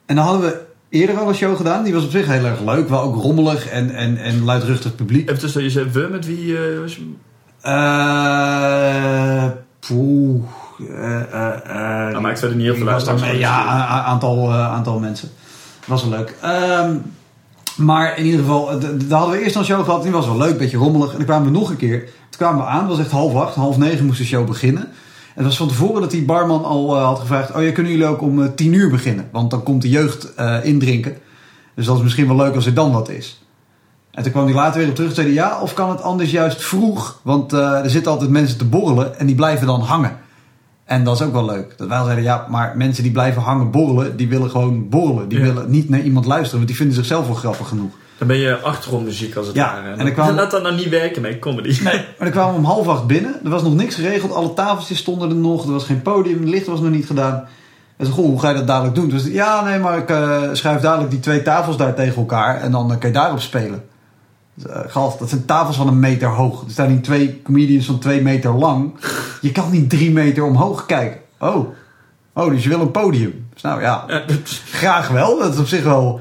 [0.05, 1.83] En dan hadden we eerder al een show gedaan.
[1.83, 2.89] Die was op zich heel erg leuk.
[2.89, 5.29] Wel ook rommelig en, en, en luidruchtig publiek.
[5.29, 7.01] Even tussen je zei we met wie eh, was je?
[7.61, 9.45] Eh,
[9.87, 10.41] poeh.
[10.79, 13.37] eh, eh, eh, Nou, maakt verder niet heel veel uit.
[13.37, 15.29] Ja, aantal, aantal mensen.
[15.85, 16.35] Was wel leuk.
[16.41, 16.95] Ehm,
[17.77, 20.03] maar in ieder geval, daar hadden we eerst al een show gehad.
[20.03, 21.11] Die was wel leuk, beetje rommelig.
[21.11, 21.99] En dan kwamen we nog een keer.
[22.03, 23.55] Toen kwamen we aan, het was echt half acht.
[23.55, 24.83] Half negen moest de show beginnen.
[24.83, 27.55] En het was van tevoren dat die barman al had gevraagd...
[27.55, 29.29] Oh ja, kunnen jullie ook om eh, tien uur beginnen?
[29.31, 31.17] Want dan komt de jeugd eh, indrinken.
[31.75, 33.40] Dus dat is misschien wel leuk als er dan wat is.
[34.11, 35.35] En toen kwam hij later weer op terug en zei hij...
[35.35, 37.19] Ja, of kan het anders juist vroeg?
[37.21, 40.17] Want eh, er zitten altijd mensen te borrelen en die blijven dan hangen.
[40.85, 41.73] En dat is ook wel leuk.
[41.77, 44.17] Dat wij al zeiden, ja, maar mensen die blijven hangen borrelen...
[44.17, 45.27] die willen gewoon borrelen.
[45.29, 45.43] Die Ja.
[45.45, 47.91] willen niet naar iemand luisteren, want die vinden zichzelf wel grappig genoeg.
[48.17, 49.95] Dan ben je achtergrondmuziek als het Ja, ware.
[49.95, 51.83] en kwam- Laat dat nou niet werken met comedy.
[51.83, 53.35] Maar dan kwamen we om half acht binnen.
[53.43, 54.33] Er was nog niks geregeld.
[54.33, 55.65] Alle tafeltjes stonden er nog.
[55.65, 56.39] Er was geen podium.
[56.39, 57.47] Het licht was nog niet gedaan.
[57.97, 59.09] En ze goh, hoe ga je dat dadelijk doen?
[59.09, 62.61] Dus ja, nee, maar ik eh, schuif dadelijk die twee tafels daar tegen elkaar.
[62.61, 63.83] En dan eh, kan je daarop spelen.
[64.69, 66.63] Eh, gast, dat zijn tafels van een meter hoog.
[66.63, 68.93] Er staan hier twee comedians van twee meter lang.
[69.41, 71.19] Je kan niet drie meter omhoog kijken.
[71.39, 71.67] Oh,
[72.33, 73.47] oh dus je wil een podium.
[73.53, 74.23] Dus nou ja,
[74.81, 75.39] graag wel.
[75.39, 76.19] Dat is op zich wel.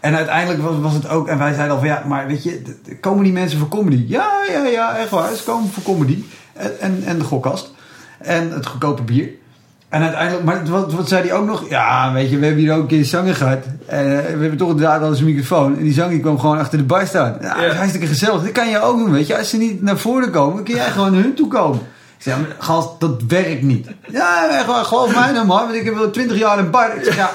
[0.00, 1.28] En uiteindelijk was, was het ook.
[1.28, 2.62] En wij zeiden al van ja, maar weet je,
[3.00, 4.04] komen die mensen voor comedy?
[4.06, 5.34] Ja, ja, ja, echt waar.
[5.34, 6.24] Ze komen voor comedy.
[6.52, 7.72] En, en, en de gokkast.
[8.18, 9.30] En het goedkope bier.
[9.88, 11.68] En uiteindelijk, maar wat, wat zei hij ook nog?
[11.68, 13.64] Ja, weet je, we hebben hier ook een keer zanger gehad.
[13.86, 15.76] En eh, we hebben toch inderdaad al eens een microfoon.
[15.76, 17.36] En die zanger die kwam gewoon achter de bar staan.
[17.40, 18.42] Ja, dat is hartstikke gezellig.
[18.42, 19.38] Dat kan je ook doen, weet je.
[19.38, 21.80] Als ze niet naar voren komen, kun jij gewoon naar hun toe komen.
[22.18, 23.88] Ik ja, maar gast, dat werkt niet.
[24.10, 25.64] Ja, geloof mij nou maar.
[25.64, 26.96] Want ik heb wel twintig jaar een bar.
[26.96, 27.32] Ik zeg, ja,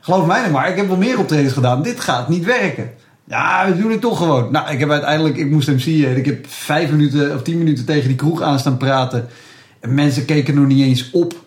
[0.00, 0.68] geloof mij nou maar.
[0.68, 1.82] Ik heb wel meer optredens gedaan.
[1.82, 2.90] Dit gaat niet werken.
[3.24, 4.52] Ja, we doen het toch gewoon.
[4.52, 6.04] Nou, ik heb uiteindelijk, ik moest hem zien.
[6.04, 9.28] en Ik heb vijf minuten of tien minuten tegen die kroeg aan staan praten.
[9.80, 11.43] En mensen keken nog niet eens op.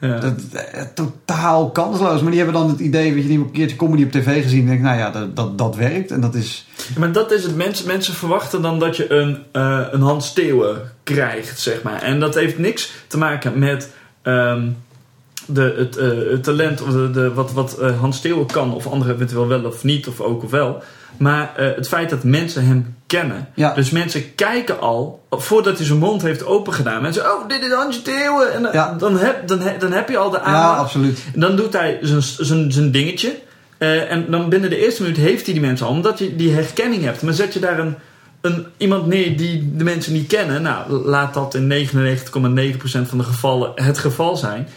[0.00, 0.18] ja.
[0.18, 2.20] Dat, eh, totaal kansloos.
[2.20, 4.60] Maar die hebben dan het idee, weet je, die een keertje comedy op tv gezien.
[4.60, 6.10] En denk, nou ja, dat, dat, dat werkt.
[6.10, 6.66] En dat is.
[6.76, 7.56] Ja, Maar dat is het.
[7.56, 12.02] Mensen, mensen verwachten dan dat je een, eh, een Hans Steeuwen krijgt, zeg maar.
[12.02, 13.90] En dat heeft niks te maken met
[14.22, 14.68] ehm,
[15.46, 18.74] de, het, eh, het talent of de, de, wat, wat Hans Steeuwen kan.
[18.74, 20.82] Of anderen eventueel wel of niet, of ook of wel.
[21.16, 23.48] Maar eh, het feit dat mensen hem kennen.
[23.54, 23.74] Ja.
[23.74, 27.02] Dus mensen kijken al, voordat hij zijn mond heeft opengedaan.
[27.02, 28.52] Mensen, oh, dit is Hans Steeuwen.
[28.52, 28.94] En dan, Ja.
[28.98, 30.78] dan, heb, dan, heb, dan heb je al de Ja, aandacht.
[30.78, 31.20] absoluut.
[31.34, 33.34] En dan doet hij zijn, zijn, zijn dingetje.
[33.78, 35.92] Eh, en dan binnen de eerste minuut heeft hij die mensen al.
[35.92, 37.22] Omdat je die herkenning hebt.
[37.22, 37.94] Maar zet je daar een,
[38.40, 40.62] een, iemand neer die de mensen niet kennen.
[40.62, 44.68] Nou, laat dat in 99,9% van de gevallen het geval zijn.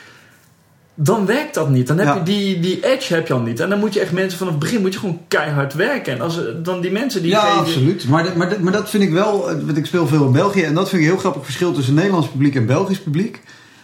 [1.04, 1.88] Dan werkt dat niet.
[1.88, 2.16] Dan heb Ja.
[2.16, 3.60] je die, die edge heb je al niet.
[3.60, 6.14] En dan moet je echt mensen vanaf het begin moet je gewoon keihard werken.
[6.14, 8.08] En als, dan die mensen die ja, geven- absoluut.
[8.08, 10.62] Maar, dat- maar, maar dat vind ik wel, eh, want ik speel veel in België.
[10.64, 13.41] En dat vind ik een heel grappig verschil tussen Nederlands publiek en Belgisch publiek.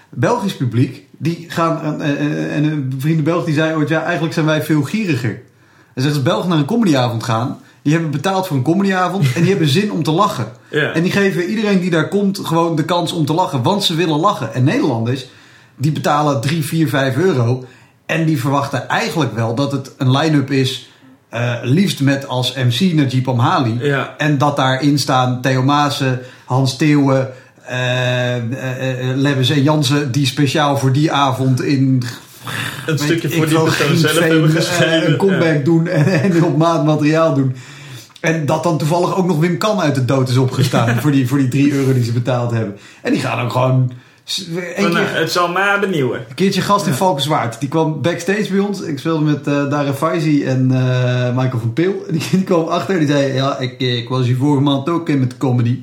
[0.10, 4.34] Belgisch publiek, die gaan, eh, eh, en een vrienden Belg die zei ooit, ja, eigenlijk
[4.34, 5.42] zijn wij veel gieriger.
[5.94, 9.42] En zegt als Belgen naar een comedyavond gaan, die hebben betaald voor een comedyavond en
[9.42, 10.48] die hebben zin om te lachen.
[10.70, 10.92] Ja.
[10.94, 13.96] En die geven iedereen die daar komt gewoon de kans om te lachen, want ze
[13.96, 14.54] willen lachen.
[14.54, 15.28] En Nederlanders,
[15.78, 17.66] die betalen 3, 4, 5 euro.
[18.06, 20.90] En die verwachten eigenlijk wel dat het een line-up is,
[21.30, 23.78] eh, liefst met als MC Najib Amhali.
[23.82, 24.14] Ja.
[24.18, 27.30] En dat daarin staan Theo Maassen, Hans Theeuwen,
[29.16, 30.12] Lebbes en Jansen...
[30.12, 32.04] die speciaal voor die avond in...
[32.86, 35.12] een stukje voor ik die persoon zelf Giensveen, hebben geschreven.
[35.12, 35.64] Een comeback Ja.
[35.64, 37.56] doen en, en op maat materiaal doen.
[38.20, 40.96] En dat dan toevallig ook nog Wim Kan uit de dood is opgestaan...
[41.02, 42.78] voor, die, voor die 3 euro die ze betaald hebben.
[43.02, 43.92] En die gaan ook gewoon...
[44.36, 46.20] Een nou, keer, het zal maar benieuwen.
[46.30, 47.60] een keertje gast in Valkenswaard.
[47.60, 48.82] Die kwam backstage bij ons.
[48.82, 52.04] Ik speelde met eh Dara Faizi en eh, Michael van Peel.
[52.08, 53.00] En die, die kwam achter.
[53.00, 55.82] Die zei, ja, ik, eh, ik was hier vorige maand ook in met comedy.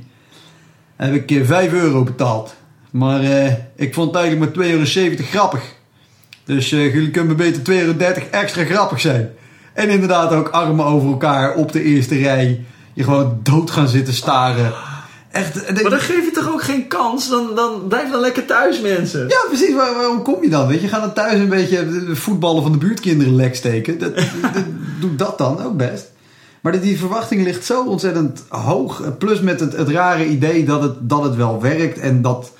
[0.96, 2.54] Heb ik eh, 5 euro betaald.
[2.90, 5.62] Maar eh, ik vond het eigenlijk maar 2,70 euro grappig.
[6.44, 9.30] Dus eh, jullie kunnen me beter 2,30 euro extra grappig zijn.
[9.72, 12.64] En inderdaad ook armen over elkaar op de eerste rij.
[12.92, 14.72] Je gewoon dood gaan zitten staren.
[15.34, 15.68] Echt.
[15.68, 17.28] ik- Maar dan geef je toch ook geen kans?
[17.28, 19.28] Dan, dan blijf dan lekker thuis, mensen.
[19.28, 19.74] Ja, precies.
[19.74, 20.66] Waar- waarom kom je dan?
[20.66, 23.98] Weet je, ga dan thuis een beetje voetballen van de buurtkinderen lek steken.
[24.02, 24.64] Dat, dat-
[25.00, 26.12] doe dat dan ook best.
[26.60, 29.02] Maar die- die verwachting ligt zo ontzettend hoog.
[29.18, 31.98] Plus met het, het rare idee dat het, dat het wel werkt.
[31.98, 32.52] En dat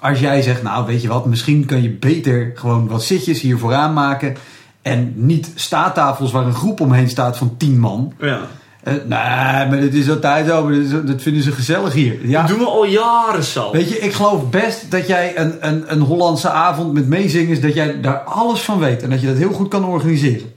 [0.00, 3.58] als jij zegt, nou weet je wat, misschien kan je beter gewoon wat zitjes hier
[3.58, 4.36] vooraan maken.
[4.82, 8.12] En niet staattafels waar een groep omheen staat van tien man.
[8.20, 8.40] Ja.
[8.82, 10.64] Eh, nee, maar het is altijd zo.
[10.64, 12.28] maar Dat, vinden ze gezellig hier.
[12.28, 12.40] Ja.
[12.40, 13.72] Dat doen we al jaren, Sal.
[13.72, 17.74] Weet je, ik geloof best dat jij een, een, een Hollandse avond met meezingers, dat
[17.74, 20.52] jij daar alles van weet en dat je dat heel goed kan organiseren.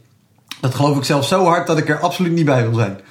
[0.62, 2.99] Dat geloof ik zelf zo hard dat ik er absoluut niet bij wil zijn.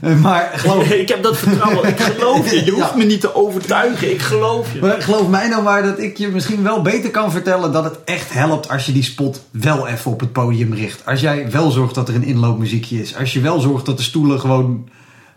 [0.00, 1.88] Eh, maar geloof, Ik heb dat vertrouwen.
[1.88, 2.64] Ik geloof je.
[2.64, 2.96] Je hoeft Ja.
[2.96, 4.10] me niet te overtuigen.
[4.10, 4.80] Ik geloof je.
[4.80, 7.98] maar geloof mij nou maar dat ik je misschien wel beter kan vertellen dat het
[8.04, 11.06] echt helpt als je die spot wel even op het podium richt.
[11.06, 13.16] Als jij wel zorgt dat er een inloopmuziekje is.
[13.16, 14.88] Als je wel zorgt dat de stoelen gewoon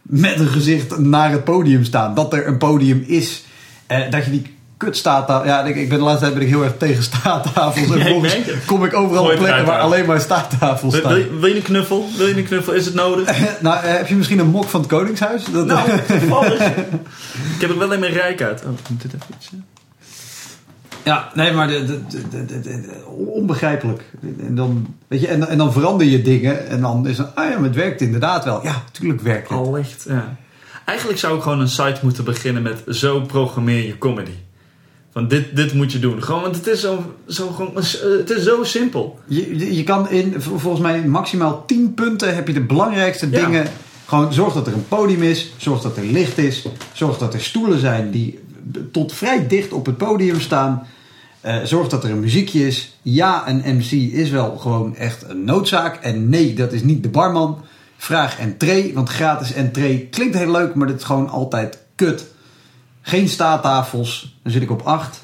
[0.01, 2.15] met een gezicht naar het podium staan.
[2.15, 3.43] Dat er een podium is.
[3.87, 5.47] Eh, dat je die kut staattafel...
[5.47, 7.91] Ja, ik, ik ben de laatste tijd ben ik heel erg tegen staattafels.
[7.91, 11.13] En volgens kom ik overal op plekken waar alleen maar staattafels staan.
[11.13, 12.09] wil, je- wil je een knuffel?
[12.17, 12.73] Wil je een knuffel?
[12.73, 13.37] Is het nodig?
[13.61, 15.43] nou, eh, heb je misschien een mok van het Koningshuis?
[15.51, 16.61] Dat, Nou, toevallig.
[17.55, 18.61] Ik heb er wel in mijn rijk uit.
[18.63, 19.49] Oh, moet dit even iets...
[21.03, 21.99] Ja, nee, maar de,
[23.17, 24.03] onbegrijpelijk.
[24.47, 27.49] En dan, weet je, en, en dan verander je dingen en dan is het, ah
[27.49, 28.63] ja, maar het werkt inderdaad wel.
[28.63, 29.57] Ja, natuurlijk werkt het.
[29.57, 30.35] Al echt, ja.
[30.85, 34.31] Eigenlijk zou ik gewoon een site moeten beginnen met zo programmeer je comedy.
[35.15, 36.23] Van dit, dit moet je doen.
[36.23, 37.83] Gewoon, want het is zo, zo, gewoon, eh,
[38.17, 39.19] het is zo simpel.
[39.27, 43.45] Je, je- kan in, vol- volgens mij maximaal 10 punten heb je de belangrijkste Ja.
[43.45, 43.67] dingen.
[44.05, 47.41] Gewoon zorg dat er een podium is, zorg dat er licht is, zorg dat er
[47.41, 48.39] stoelen zijn die
[48.91, 50.87] tot vrij dicht op het podium staan.
[51.41, 52.97] Eh, zorg dat er een muziekje is.
[53.01, 55.95] Ja, een MC is wel gewoon echt een noodzaak.
[56.03, 57.61] En nee, dat is niet de barman.
[57.97, 62.25] Vraag entree, want gratis entree klinkt heel leuk, maar dat is gewoon altijd kut.
[63.07, 65.23] Geen staattafels, dan zit ik op 8.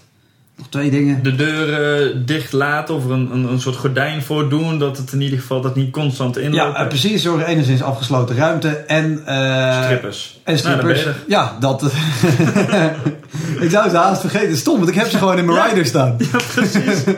[0.58, 1.24] Nog twee dingen.
[1.24, 4.80] De deuren dicht laten of een, een, een soort gordijn voor doen.
[4.80, 6.56] Dat het in ieder geval dat niet constant inloopt.
[6.76, 7.22] Ja, eh, precies.
[7.22, 8.70] Zorg enigszins afgesloten ruimte.
[8.70, 10.40] En, eh, Strippers.
[10.44, 11.06] En Nou, strippers.
[11.06, 11.16] er.
[11.28, 11.84] ja, dat.
[13.66, 14.58] ik zou ze haast vergeten.
[14.58, 15.66] Stom, want ik heb ze gewoon in mijn Ja.
[15.66, 16.16] rider staan.
[16.18, 17.04] Ja, precies.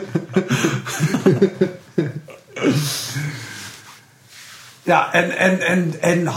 [4.82, 6.28] Ja, en, en, en, en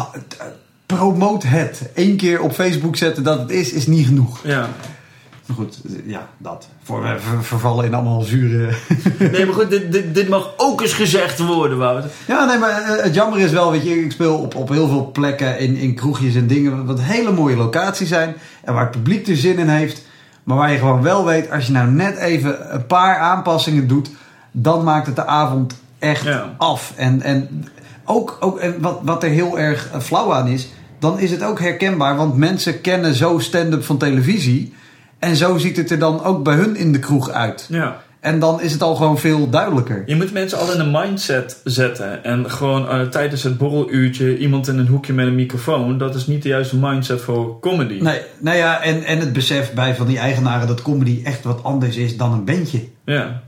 [0.87, 1.81] promote het.
[1.95, 4.39] Eén keer op Facebook zetten dat het is, is niet genoeg.
[4.43, 4.69] ja.
[5.45, 6.67] Maar goed, ja, dat.
[6.83, 8.73] Voor we ver- vervallen in allemaal zure...
[9.31, 12.09] Nee, maar goed, dit, dit, dit mag ook eens gezegd worden, Wouter.
[12.27, 14.87] Ja, nee, maar eh, het jammer is wel, weet je, ik speel op, op heel
[14.87, 18.35] veel plekken in, in kroegjes en dingen, wat hele mooie locaties zijn.
[18.63, 20.01] En waar het publiek er zin in heeft.
[20.43, 24.09] Maar waar je gewoon wel weet, als je nou net even een paar aanpassingen doet,
[24.51, 26.53] dan maakt het de avond echt Ja.
[26.57, 26.93] af.
[26.95, 27.65] En, en
[28.05, 30.67] ook, ook en wat, wat er heel erg eh, flauw aan is,
[30.99, 34.73] dan is het ook herkenbaar, want mensen kennen zo stand-up van televisie.
[35.19, 37.67] En zo ziet het er dan ook bij hun in de kroeg uit.
[37.69, 38.01] Ja.
[38.19, 40.03] En dan is het al gewoon veel duidelijker.
[40.05, 42.23] Je moet mensen al in een mindset zetten.
[42.23, 45.97] En gewoon eh, tijdens het borreluurtje iemand in een hoekje met een microfoon.
[45.97, 48.01] Dat is niet de juiste mindset voor comedy.
[48.01, 51.63] Nee, nou ja, en, en het besef bij van die eigenaren dat comedy echt wat
[51.63, 52.83] anders is dan een bandje.
[53.05, 53.43] Ja.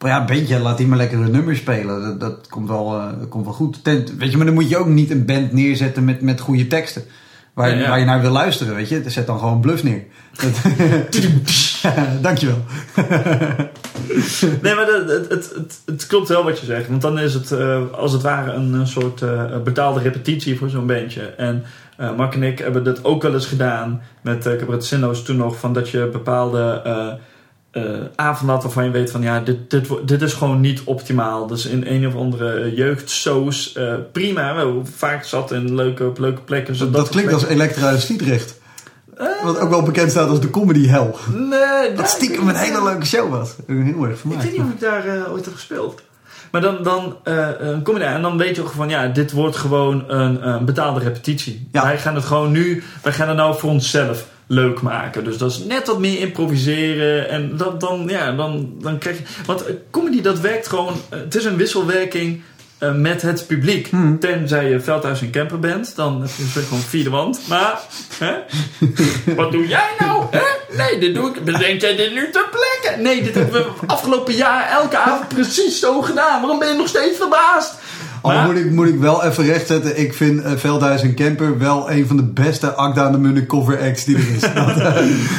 [0.00, 2.02] Maar ja, een bandje, laat die maar lekker hun nummer spelen.
[2.02, 3.80] Dat, dat, komt, wel, eh, dat komt wel goed.
[3.82, 7.02] Weet je, maar dan moet je ook niet een band neerzetten met, met goede teksten.
[7.54, 7.88] Waar, Ja, ja.
[7.88, 9.02] waar je naar wil luisteren, weet je.
[9.06, 10.04] Zet dan gewoon bluff neer.
[12.22, 12.64] Dankjewel.
[14.62, 16.88] Nee, maar het, het, het, het klopt wel wat je zegt.
[16.88, 20.68] Want dan is het eh, als het ware een, een soort eh, betaalde repetitie voor
[20.68, 21.22] zo'n bandje.
[21.22, 21.64] En
[21.96, 24.02] eh, Mark en ik hebben dat ook wel eens gedaan.
[24.20, 25.58] Met uh, Cabaret Sinno's toen nog.
[25.58, 27.18] Van dat je bepaalde
[27.70, 29.22] eh eh, avonden had waarvan je weet van...
[29.22, 31.46] Ja, dit, dit, dit is gewoon niet optimaal.
[31.46, 34.54] Dus in een of andere jeugdsoos eh, prima.
[34.54, 36.78] We vaak zat in leuke, op leuke plekken.
[36.78, 38.58] Dat, dat klinkt als Elektra uit Sliedrecht.
[39.16, 39.26] Eh.
[39.42, 41.14] Wat ook wel bekend staat als de comedy hell.
[41.32, 43.54] Nee, Dat stiekem een hele leuke show was.
[43.66, 46.02] Heel erg Ik weet niet of ik daar eh, ooit heb gespeeld.
[46.50, 49.08] Maar dan, dan eh, eh, kom je daar en dan weet je ook van ja,
[49.08, 51.68] dit wordt gewoon een, een betaalde repetitie.
[51.72, 51.82] Ja.
[51.82, 55.24] Wij gaan het gewoon nu, wij gaan het nou voor onszelf leuk maken.
[55.24, 59.24] Dus dat is net wat meer improviseren en dat, dan, ja, dan, dan krijg je.
[59.46, 62.42] Want eh, comedy dat werkt gewoon, eh, het is een wisselwerking.
[62.78, 63.88] eh, met het publiek.
[63.88, 64.18] Hmm.
[64.18, 67.40] Tenzij je veldhuis en camper bent, dan heb je gewoon vierde wand.
[67.48, 67.80] Maar,
[68.18, 68.34] hè?
[69.40, 70.24] wat doe jij nou?
[70.30, 70.76] Hè?
[70.76, 71.44] Nee, dit doe ik.
[71.44, 73.02] Bedenk jij dit nu ter plekke?
[73.02, 76.40] Nee, dit hebben we afgelopen jaar elke avond precies zo gedaan.
[76.40, 77.74] Waarom ben je nog steeds verbaasd?
[78.22, 80.00] Al Maar- moet ik, moet ik wel even rechtzetten.
[80.00, 83.80] Ik vind eh, Veldhuis en Kemper wel een van de beste Akda de Munnik cover
[83.80, 84.40] acts die er is.
[84.54, 84.94] Dat, eh,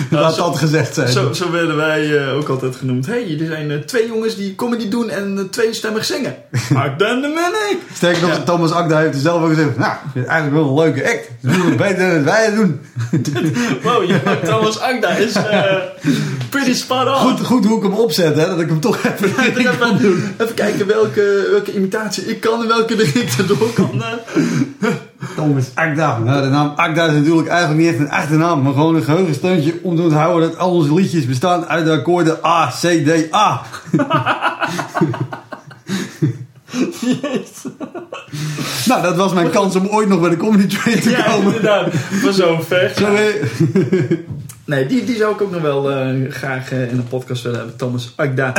[0.09, 1.07] laat zo- dat gezegd zijn.
[1.07, 3.05] Zo, zo werden wij eh, ook altijd genoemd.
[3.05, 6.35] hey, er zijn twee jongens die comedy doen en uh, tweestemmig zingen.
[6.75, 7.77] Agda en de Munnik.
[7.93, 8.37] Sterker nog, Ja.
[8.43, 9.77] Thomas Akda heeft er zelf ook gezegd.
[9.77, 11.29] Nou, ik vind het eigenlijk wel een leuke act.
[11.41, 12.79] Doen het beter dan wij het doen.
[13.83, 14.11] Wow,
[14.43, 15.33] Thomas Agda is
[16.49, 17.13] pretty spot on.
[17.15, 18.45] Goed, goed hoe ik hem opzet, hè.
[18.47, 19.29] Dat ik hem toch even
[19.63, 20.23] Ja, even, doen.
[20.37, 24.03] even kijken welke, welke imitatie ik kan welke er ik erdoor kan.
[25.35, 26.17] Thomas Akda.
[26.17, 29.03] Nou, de naam Akda is natuurlijk eigenlijk niet echt een echte naam, maar gewoon een
[29.03, 33.33] geheugensteuntje om te onthouden dat al onze liedjes bestaan uit de akkoorden A, C, D,
[33.33, 33.61] A.
[38.85, 41.45] Nou, dat was mijn kans om ooit nog bij de Comedy Train te Ja, komen.
[41.45, 41.87] inderdaad.
[41.93, 42.97] Voor zo'n vecht.
[42.97, 43.41] Sorry.
[44.65, 47.57] Nee, die, die zou ik ook nog wel eh, graag eh, in een podcast willen
[47.57, 47.77] hebben.
[47.77, 48.53] Thomas Agda.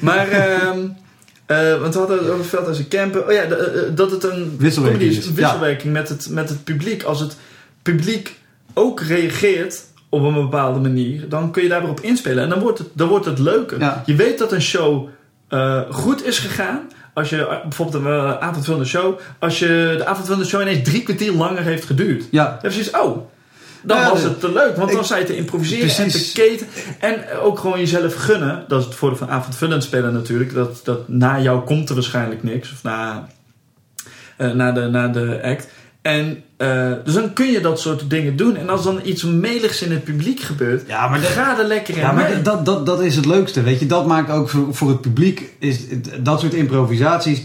[0.00, 0.78] maar, ehm
[1.48, 3.26] eh, want we hadden het over het veld als een camper.
[3.26, 7.02] Oh ja, de- eh, dat het een Wisselwerking is, wisselwerking met, het, met het publiek.
[7.02, 7.36] Als het
[7.82, 8.36] publiek
[8.74, 12.42] ook reageert op een bepaalde manier, dan kun je daar weer op inspelen.
[12.44, 13.78] En dan wordt het, dan wordt het leuker.
[13.80, 14.02] Ja.
[14.06, 15.08] Je weet dat een show
[15.48, 16.80] eh, goed is gegaan.
[17.14, 21.32] Als je eh, bijvoorbeeld een avondvullende show, als je de avondvullende show ineens drie kwartier
[21.32, 22.24] langer heeft geduurd.
[22.30, 23.28] Ja, Dan heb je zoiets, oh,
[23.82, 24.76] dan Ja, was de- het te leuk.
[24.76, 26.32] Want dan sta je te improviseren en Precies.
[26.32, 26.66] te keten.
[27.00, 28.64] En ook gewoon jezelf gunnen.
[28.68, 30.54] Dat is het voordeel van avondvullend spelen natuurlijk.
[30.54, 32.72] Dat, dat na jou komt er waarschijnlijk niks.
[32.72, 33.28] Of na,
[34.36, 35.68] eh, na, de, na de act.
[36.02, 38.56] En eh, dus dan kun je dat soort dingen doen.
[38.56, 41.94] En als dan iets meligs in het publiek gebeurt, Ja, maar de- ga er lekker
[41.94, 42.42] in Ja, maar mee.
[42.42, 43.86] dat, dat, dat is het leukste, weet je.
[43.86, 45.80] Dat maakt ook voor, voor het publiek, is,
[46.20, 47.42] dat soort improvisaties,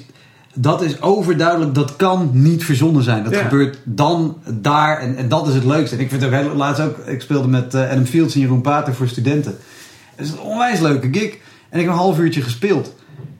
[0.53, 3.23] dat is overduidelijk, dat kan niet verzonnen zijn.
[3.23, 3.41] Dat Ja.
[3.43, 5.95] gebeurt dan, daar, en, en dat is het leukste.
[5.95, 8.39] En ik vind het ook heel, laatst ook, ik speelde met eh, Adam Fields en
[8.39, 9.55] Jeroen Pater voor studenten.
[10.15, 11.31] Het is een onwijs leuke gig.
[11.69, 12.93] En ik heb een half uurtje gespeeld.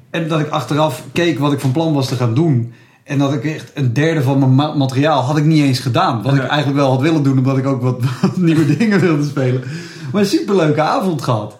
[0.09, 2.73] En dat ik achteraf keek wat ik van plan was te gaan doen.
[3.03, 6.21] En dat ik echt een derde van mijn ma- materiaal had ik niet eens gedaan.
[6.21, 6.43] Wat Ja.
[6.43, 9.63] ik eigenlijk wel had willen doen, omdat ik ook wat, wat nieuwe dingen wilde spelen.
[10.11, 11.57] Maar een superleuke avond gehad.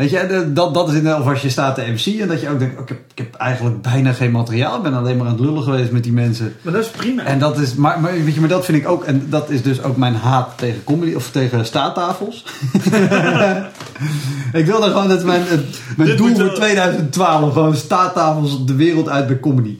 [0.00, 2.48] Weet je, dat, dat is in, of als je staat te MC en dat je
[2.48, 4.76] ook denkt, oh, ik, heb, ik heb eigenlijk bijna geen materiaal.
[4.76, 6.54] Ik ben alleen maar aan het lullen geweest met die mensen.
[6.62, 7.22] Maar dat is prima.
[7.22, 9.62] En dat is, maar, maar, weet je, maar dat vind ik ook, en dat is
[9.62, 12.44] dus ook mijn haat tegen comedy, of tegen staattafels.
[14.60, 15.42] ik wilde gewoon dat mijn,
[15.96, 19.76] mijn Dit doel voor wel- 2012 gewoon staattafels de wereld uit bij comedy.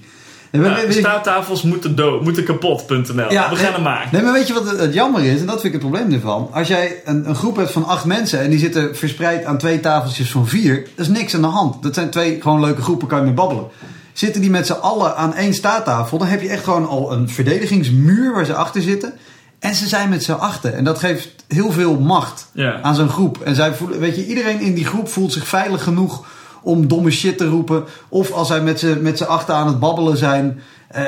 [0.50, 3.32] Weet je- staattafels moeten, dood, moeten kapot.nl.
[3.32, 4.08] Ja, We gaan nee, hem maken.
[4.12, 5.40] Nee, maar weet je wat het, het jammer is?
[5.40, 6.48] En dat vind ik het probleem ervan.
[6.52, 9.80] Als jij een, een groep hebt van acht mensen en die zitten verspreid aan twee
[9.80, 11.82] tafeltjes van vier, dat is niks aan de hand.
[11.82, 13.64] Dat zijn twee gewoon leuke groepen, kan je mee babbelen.
[14.12, 17.28] Zitten die met z'n allen aan één staattafel, dan heb je echt gewoon al een
[17.28, 19.12] verdedigingsmuur waar ze achter zitten.
[19.58, 20.74] En ze zijn met z'n achten.
[20.76, 22.80] En dat geeft heel veel macht Ja.
[22.82, 23.40] aan zo'n groep.
[23.44, 26.24] En zij voelen, weet je, iedereen in die groep voelt zich veilig genoeg
[26.62, 27.84] om domme shit te roepen.
[28.08, 30.60] Of als zij met z'n met z'n achten aan het babbelen zijn.
[30.88, 31.04] Eh,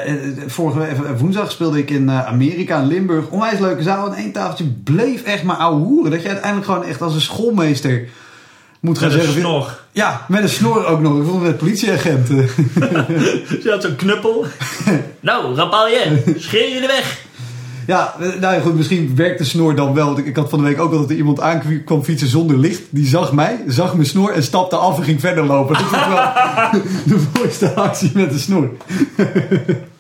[0.46, 3.28] vorige week, eh, woensdag speelde ik in Amerika, in Limburg.
[3.28, 4.06] Onwijs leuke zaal.
[4.06, 6.10] En één tafeltje bleef echt maar ouwe hoeren.
[6.10, 8.08] Dat je uiteindelijk gewoon echt als een schoolmeester
[8.80, 9.42] moet gaan Met een zeggen.
[9.42, 9.78] snor.
[9.92, 11.18] Ja, met een snor ook nog.
[11.18, 12.36] Ik vond het met politieagenten.
[13.62, 14.44] Je had zo'n knuppel.
[15.20, 17.24] nou, rapalje, scheer je de weg.
[17.86, 20.06] Ja, eh, nou ja, goed, misschien werkt de snor dan wel.
[20.06, 22.58] Want ik, had van de week ook al dat er iemand aankwam kwam fietsen zonder
[22.58, 22.82] licht.
[22.90, 25.74] Die zag mij, zag mijn snor en stapte af en ging verder lopen.
[25.74, 26.82] Dat ik wel
[27.16, 28.68] de mooiste actie met de snor.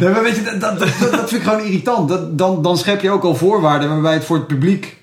[0.00, 2.38] Nee, maar weet je, dat, dat, dat, vind ik gewoon irritant.
[2.38, 4.96] Dan, dan schep je ook al voorwaarden waarbij het voor het publiek...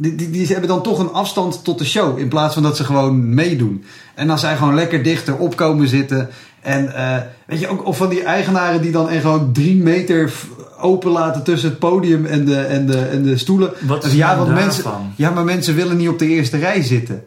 [0.00, 2.18] Die, die, die hebben dan toch een afstand tot de show.
[2.18, 3.84] In plaats van dat ze gewoon meedoen.
[4.14, 6.28] En als zij gewoon lekker dichter op komen zitten.
[6.60, 10.32] En eh, weet je, ook of van die eigenaren die dan gewoon drie meter
[10.80, 13.72] open laten tussen het podium en de, en de, en de stoelen.
[13.80, 15.12] Wat Dus is ja, want mensen, daarvan?
[15.16, 17.24] ja, maar mensen willen niet op de eerste rij zitten.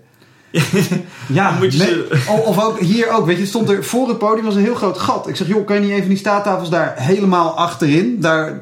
[1.28, 2.08] Ja, moet je
[2.46, 4.98] of ook hier ook, weet je, stond er voor het podium was een heel groot
[4.98, 5.28] gat.
[5.28, 8.62] Ik zeg, joh, kan je niet even die staattafels daar helemaal achterin, daar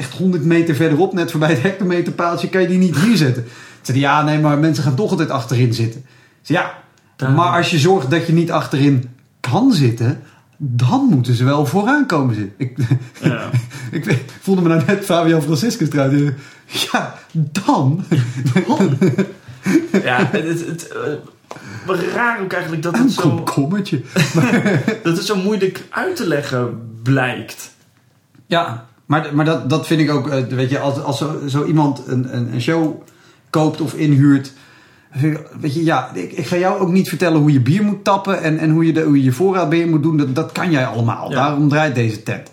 [0.00, 3.44] echt 100 meter verderop, net voorbij het hectometerpaaltje, kan je die niet hier zetten?
[3.80, 6.04] Ze zei, ja, nee, maar mensen gaan toch altijd achterin zitten.
[6.42, 6.74] Zei, ja,
[7.16, 7.38] Daarom.
[7.38, 9.08] maar als je zorgt dat je niet achterin
[9.40, 10.22] kan zitten,
[10.56, 12.54] dan moeten ze wel vooraan komen zitten.
[12.58, 12.76] Ik,
[13.22, 13.50] Ja.
[13.90, 16.32] ik voelde me nou net Fabian Franciscus trouwens.
[16.92, 18.04] Ja, dan.
[20.02, 20.88] Ja, het, het,
[21.86, 24.02] het, raar ook eigenlijk dat het, Een zo, komkommertje.
[25.02, 27.70] dat het zo moeilijk uit te leggen blijkt.
[28.46, 31.64] Ja, maar, maar dat, dat vind ik ook, eh, weet je, als, als zo, zo
[31.64, 33.02] iemand een, een, een show
[33.50, 34.52] koopt of inhuurt.
[35.60, 38.42] Weet je, ja, ik, ik ga jou ook niet vertellen hoe je bier moet tappen
[38.42, 40.16] en, en hoe, je de, hoe je je voorraadbeheer moet doen.
[40.16, 41.30] Dat, dat kan jij allemaal.
[41.30, 41.36] Ja.
[41.36, 42.50] Daarom draait deze tent.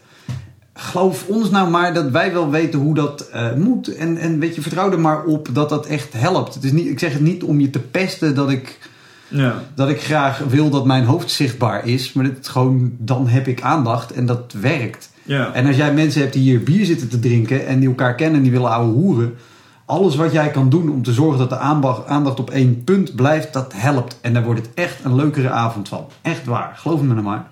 [0.74, 3.95] Geloof ons nou maar dat wij wel weten hoe dat eh, moet.
[3.95, 6.53] En, en weet je, vertrouw er maar op dat dat echt helpt.
[6.53, 8.80] Het is niet, ik zeg het niet om je te pesten dat ik
[9.28, 9.64] Ja.
[9.76, 12.14] Dat ik graag wil dat mijn hoofd zichtbaar is.
[12.14, 15.16] Maar het gewoon, dan heb ik aandacht en dat werkt.
[15.28, 15.53] Ja.
[15.53, 18.38] En als jij mensen hebt die hier bier zitten te drinken en die elkaar kennen
[18.38, 19.34] en die willen ouwe hoeren.
[19.86, 23.53] Alles wat jij kan doen om te zorgen dat de aandacht, op één punt blijft,
[23.53, 24.17] dat helpt.
[24.21, 26.05] En daar wordt het echt een leukere avond van.
[26.21, 27.47] Echt waar, geloof me nou maar.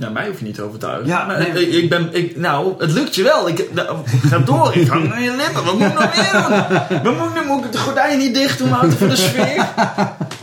[0.00, 1.06] Ja, mij hoef je niet te overtuigen.
[1.06, 1.68] Ja, Maar nee.
[1.68, 3.48] ik, ik ben, ik, nou, het lukt je wel.
[3.48, 3.96] Ik, nou,
[4.26, 5.64] ga door, ik hang aan je lippen.
[5.64, 7.16] Wat moet ik nog meer doen?
[7.16, 9.66] Moet ik, moet ik de gordijnen niet dicht doen, houden voor de sfeer?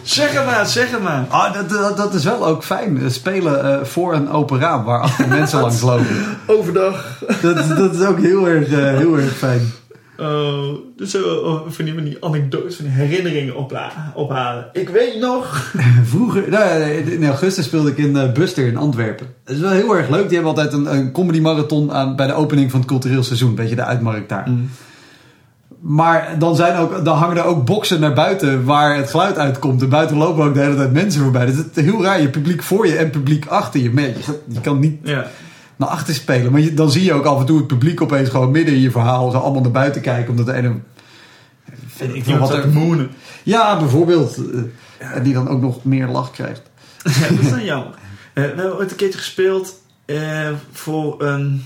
[0.04, 1.26] Zeg het maar, zeg het maar.
[1.30, 3.12] Ah, dat, dat, dat is wel ook fijn.
[3.12, 6.38] Spelen eh, voor een open raam waar achter mensen langs lopen.
[6.46, 7.20] Overdag.
[7.42, 9.72] Dat, dat is ook heel erg, eh, heel erg fijn.
[10.20, 14.70] Oh, dus zo oh, van, die, van die anekdotes, van die herinneringen opla- ophalen.
[14.74, 15.72] Ik weet nog.
[16.04, 19.28] Vroeger, nou, in augustus speelde ik in eh, Buster in Antwerpen.
[19.44, 20.30] Dat is wel heel erg leuk.
[20.30, 23.56] Die hebben altijd een, een comedy marathon aan, bij de opening van het cultureel seizoen.
[23.56, 24.50] Beetje de uitmarkt daar.
[25.80, 29.82] Maar dan, zijn ook, dan hangen er ook boksen naar buiten waar het geluid uitkomt.
[29.82, 31.46] En buiten lopen ook de hele tijd mensen voorbij.
[31.46, 32.22] Dus het is heel raar.
[32.22, 33.92] Je publiek voor je en publiek achter je.
[33.94, 34.14] Je,
[34.48, 35.28] je kan niet Ja.
[35.78, 36.52] Naar achter spelen.
[36.52, 38.82] Maar je, dan zie je ook af en toe het publiek opeens gewoon midden in
[38.82, 39.32] je verhaal.
[39.32, 40.30] Zo allemaal naar buiten kijken.
[40.30, 40.74] Omdat de ene...
[41.88, 42.68] Vind ik veel wat er...
[42.68, 43.10] moenen.
[43.44, 44.38] Ja, bijvoorbeeld.
[44.98, 46.62] eh, En die dan ook nog meer lach krijgt.
[47.04, 47.94] Ja, dat is dan jammer.
[48.34, 51.66] Eh, we hebben ooit een keertje gespeeld eh, voor een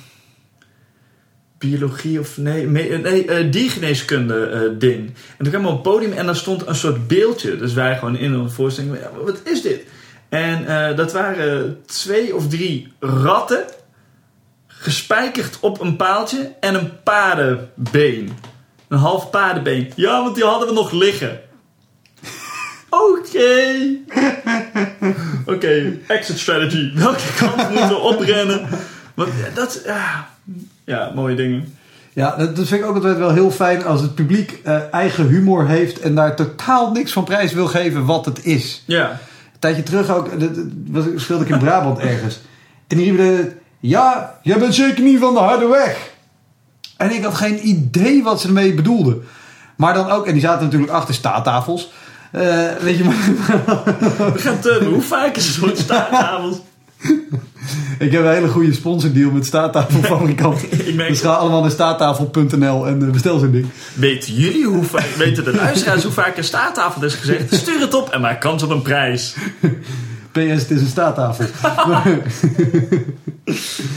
[1.58, 5.06] biologie of nee, nee eh, diergeneeskunde ding.
[5.08, 7.58] En toen kwam we op het podium en daar stond een soort beeldje.
[7.58, 9.84] Dus wij gewoon in een voorstelling, wat is dit?
[10.30, 13.64] En dat waren twee of drie ratten
[14.82, 18.32] gespijkerd op een paaltje en een paardenbeen.
[18.88, 19.92] Een half paardenbeen.
[19.96, 21.40] Ja, want die hadden we nog liggen.
[22.90, 23.76] Oké.
[25.46, 26.92] Oké, exit strategy.
[26.94, 28.68] Welke kant moeten we oprennen?
[29.14, 29.82] Want ja, dat...
[29.86, 30.28] Ja,
[30.86, 31.76] ja mooie dingen.
[32.14, 35.68] Ja, dat, vind ik ook altijd wel heel fijn als het publiek eh, eigen humor
[35.68, 38.84] heeft en daar totaal niks van prijs wil geven wat het is.
[38.86, 39.10] Ja.
[39.12, 42.40] Een tijdje terug ook, dat, dat was, speelde ik in Brabant ergens.
[42.88, 46.10] En die riepen, de- ja, jij bent zeker niet van de harde weg.
[46.98, 49.24] En ik had geen idee wat ze ermee bedoelden.
[49.76, 51.92] Maar dan ook, en die zaten natuurlijk achter staattafels.
[52.32, 53.16] Eh, weet je, maar,
[54.34, 54.92] We gaan turnen.
[54.92, 56.62] Hoe vaak is het zo'n staattafels?
[58.00, 60.72] ik heb een hele goede sponsordeal met staattafelfabrikanten.
[60.88, 63.66] Ik merk Dus ga allemaal naar staattafel.nl en eh, bestel zo'n ding.
[63.94, 65.08] Weten jullie hoe vaak...
[65.18, 67.56] Weten de luisteraars hoe vaak een staattafel is gezegd?
[67.56, 69.36] Stuur het op en maak kans op een prijs.
[70.32, 71.46] PS, het is een staattafel.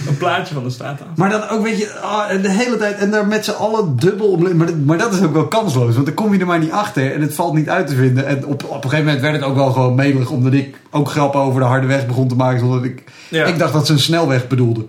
[0.09, 1.13] Een plaatje van de staattafel.
[1.17, 4.27] Maar dan ook, weet je, ah, de hele tijd en daar met z'n allen dubbel
[4.27, 4.57] om.
[4.57, 6.71] Maar, dat- maar dat is ook wel kansloos, want dan kom je er maar niet
[6.71, 8.27] achter en het valt niet uit te vinden.
[8.27, 11.09] En op, op een gegeven moment werd het ook wel gewoon melig, omdat ik ook
[11.11, 12.61] grappen over de harde weg begon te maken.
[12.61, 13.45] Zonder ik, Ja.
[13.45, 14.87] ik dacht dat ze een snelweg bedoelden.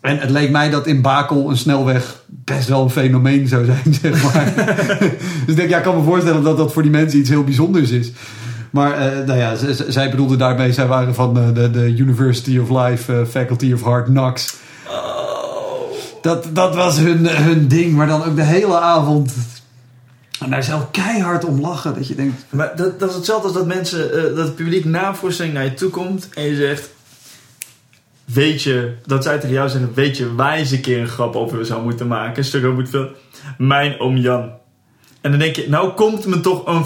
[0.00, 3.94] En het leek mij dat in Bakel een snelweg best wel een fenomeen zou zijn,
[4.02, 4.52] zeg maar.
[5.46, 7.44] dus ik denk, ja, ik kan me voorstellen dat dat voor die mensen iets heel
[7.44, 8.12] bijzonders is.
[8.76, 9.56] Maar eh, nou ja,
[9.88, 13.82] zij bedoelden daarmee, zij waren van eh, de, de University of Life, eh, Faculty of
[13.82, 14.56] Hard Knocks.
[16.22, 19.34] Dat, dat was hun, hun ding, maar dan ook de hele avond.
[20.40, 21.94] En daar zelf keihard om lachen.
[21.94, 25.14] Dat je denkt, Maar dat, dat is hetzelfde als dat mensen, dat het publiek na
[25.14, 26.90] voorstelling naar je toe komt en je zegt:
[28.24, 31.08] Weet je, dat zij tegen jou zeggen: Weet je waar je eens een keer een
[31.08, 33.12] grap over zou moeten maken, een stuk over moet filmen?
[33.58, 34.50] Mijn oom Jan.
[35.26, 36.84] En dan denk je: Nou komt me toch een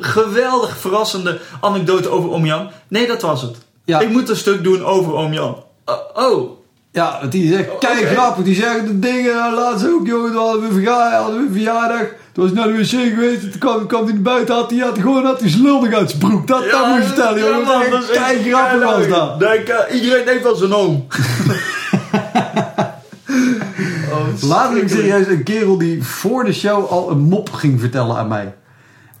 [0.00, 2.70] geweldig verrassende anekdote over oom Jan.
[2.88, 3.56] Nee, dat was het.
[3.84, 4.00] Ja.
[4.00, 5.56] Ik moet een stuk doen over oom Jan.
[5.84, 6.50] Oh, oh.
[6.92, 8.06] ja, want die zegt, kijk oké.
[8.06, 8.44] grappig.
[8.44, 12.06] Die zeggen de dingen, eh, laatst ook, jongen, we, hadden we een verjaardag.
[12.32, 14.78] Toen was ik naar de wc geweest, toen kwam, kwam hij naar buiten, had hij,
[14.78, 16.46] had gewoon had lul nog uit zijn broek.
[16.46, 17.66] Dat, dat moet je vertellen, jongen.
[17.66, 19.40] man, dat dat is kei grappig was dat.
[19.40, 21.06] Denk, eh, iedereen heeft wel zijn oom.
[24.40, 28.28] heb ik serieus een kerel die voor de show al een mop ging vertellen aan
[28.28, 28.54] mij.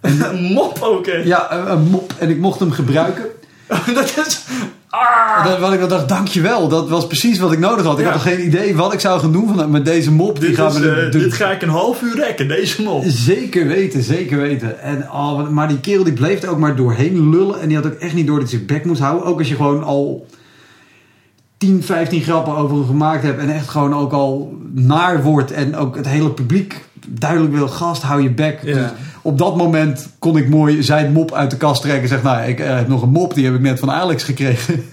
[0.00, 1.12] Een mop ook, hè?
[1.16, 2.12] Ja, een, een mop.
[2.18, 3.24] En ik mocht hem gebruiken.
[3.94, 4.44] dat is...
[4.88, 5.44] Ah!
[5.44, 6.68] Dat, wat ik dan dacht, dankjewel.
[6.68, 7.98] Dat was precies wat ik nodig had.
[7.98, 8.10] Ik Ja.
[8.12, 10.40] had nog geen idee wat ik zou gaan doen van, met deze mop.
[10.40, 12.82] Die Dit, gaan is, we de- eh, dit ga ik een half uur rekken, deze
[12.82, 13.02] mop.
[13.06, 14.80] Zeker weten, zeker weten.
[14.80, 17.60] En, oh, maar die kerel die bleef er ook maar doorheen lullen.
[17.60, 19.26] En die had ook echt niet door dat hij zijn bek moest houden.
[19.26, 20.26] Ook als je gewoon al
[21.58, 23.40] 10, 15 grappen over hem gemaakt hebt.
[23.40, 25.50] En echt gewoon ook al naar wordt.
[25.50, 28.60] En ook het hele publiek duidelijk wil, gast, hou je bek.
[28.62, 28.74] Ja.
[28.74, 28.90] Dus
[29.22, 32.02] op dat moment kon ik mooi zijn mop uit de kast trekken.
[32.02, 33.34] En zeg, nou, ik eh, heb nog een mop.
[33.34, 34.84] Die heb ik net van Alex gekregen.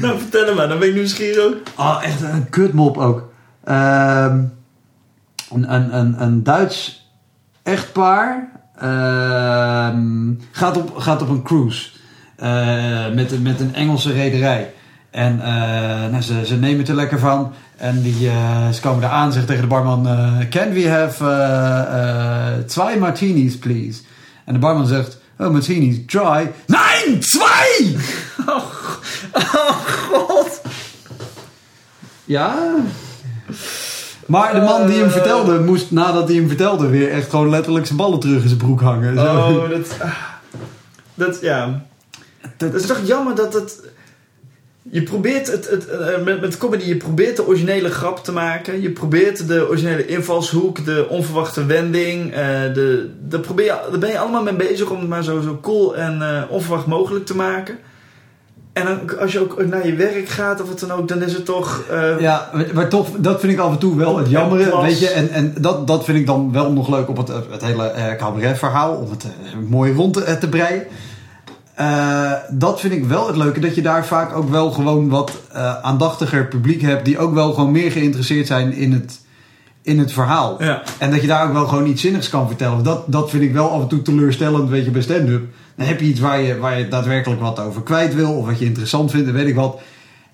[0.00, 1.56] Nou, vertel hem maar, dan ben ik nieuwsgierig ook.
[1.76, 3.32] Oh, echt een kutmop ook.
[3.64, 4.42] Ehm,
[5.52, 7.08] een, een, een, een Duits
[7.62, 11.90] echtpaar ehm, gaat, op, gaat op een cruise
[12.36, 14.72] eh, met, met een Engelse rederij.
[15.14, 17.52] En eh, nou, ze, ze nemen het er lekker van.
[17.76, 20.06] En die, eh, ze komen daar aan zeggen tegen de barman...
[20.08, 24.00] eh, Can we have twee martinis, please?
[24.44, 25.18] En de barman zegt...
[25.38, 26.52] Oh, Mazzini, try.
[26.66, 27.96] Nein, zwei!
[30.12, 30.60] God.
[32.24, 32.54] Ja.
[34.26, 37.86] Maar de man die hem vertelde, moest nadat hij hem vertelde weer echt gewoon letterlijk
[37.86, 39.18] zijn ballen terug in zijn broek hangen.
[39.18, 39.24] Zo.
[39.24, 39.96] Oh, dat...
[40.00, 40.14] ah.
[41.14, 41.84] Dat, ja...
[42.56, 43.92] Dat is toch jammer dat het...
[44.90, 48.82] Je probeert het, het eh, met, met comedy, je probeert de originele grap te maken.
[48.82, 52.32] Je probeert de originele invalshoek, de onverwachte wending.
[52.32, 52.38] eh,
[52.74, 55.58] de, daar, probeer je, daar ben je allemaal mee bezig om het maar zo, zo
[55.62, 57.78] cool en eh, onverwacht mogelijk te maken.
[58.72, 61.32] En dan, als je ook naar je werk gaat of wat dan ook, dan is
[61.32, 61.84] het toch...
[62.18, 64.84] Ja, maar toch, dat vind ik af en toe wel het jammere, klas.
[64.84, 65.08] weet je.
[65.08, 68.94] En, en dat, dat vind ik dan wel nog leuk op het, het hele cabaret-verhaal,
[68.94, 69.26] om het
[69.68, 70.82] mooi rond te, te breien.
[71.74, 75.32] Eh, dat vind ik wel het leuke, dat je daar vaak ook wel gewoon wat
[75.52, 79.20] eh, aandachtiger publiek hebt, die ook wel gewoon meer geïnteresseerd zijn in het,
[79.82, 80.62] in het verhaal.
[80.62, 80.82] Ja.
[80.98, 82.82] En dat je daar ook wel gewoon iets zinnigs kan vertellen.
[82.82, 85.42] Dat, dat vind ik wel af en toe teleurstellend, weet je, bij stand-up.
[85.76, 88.58] Dan heb je iets waar je, waar je daadwerkelijk wat over kwijt wil, of wat
[88.58, 89.80] je interessant vindt, en weet ik wat.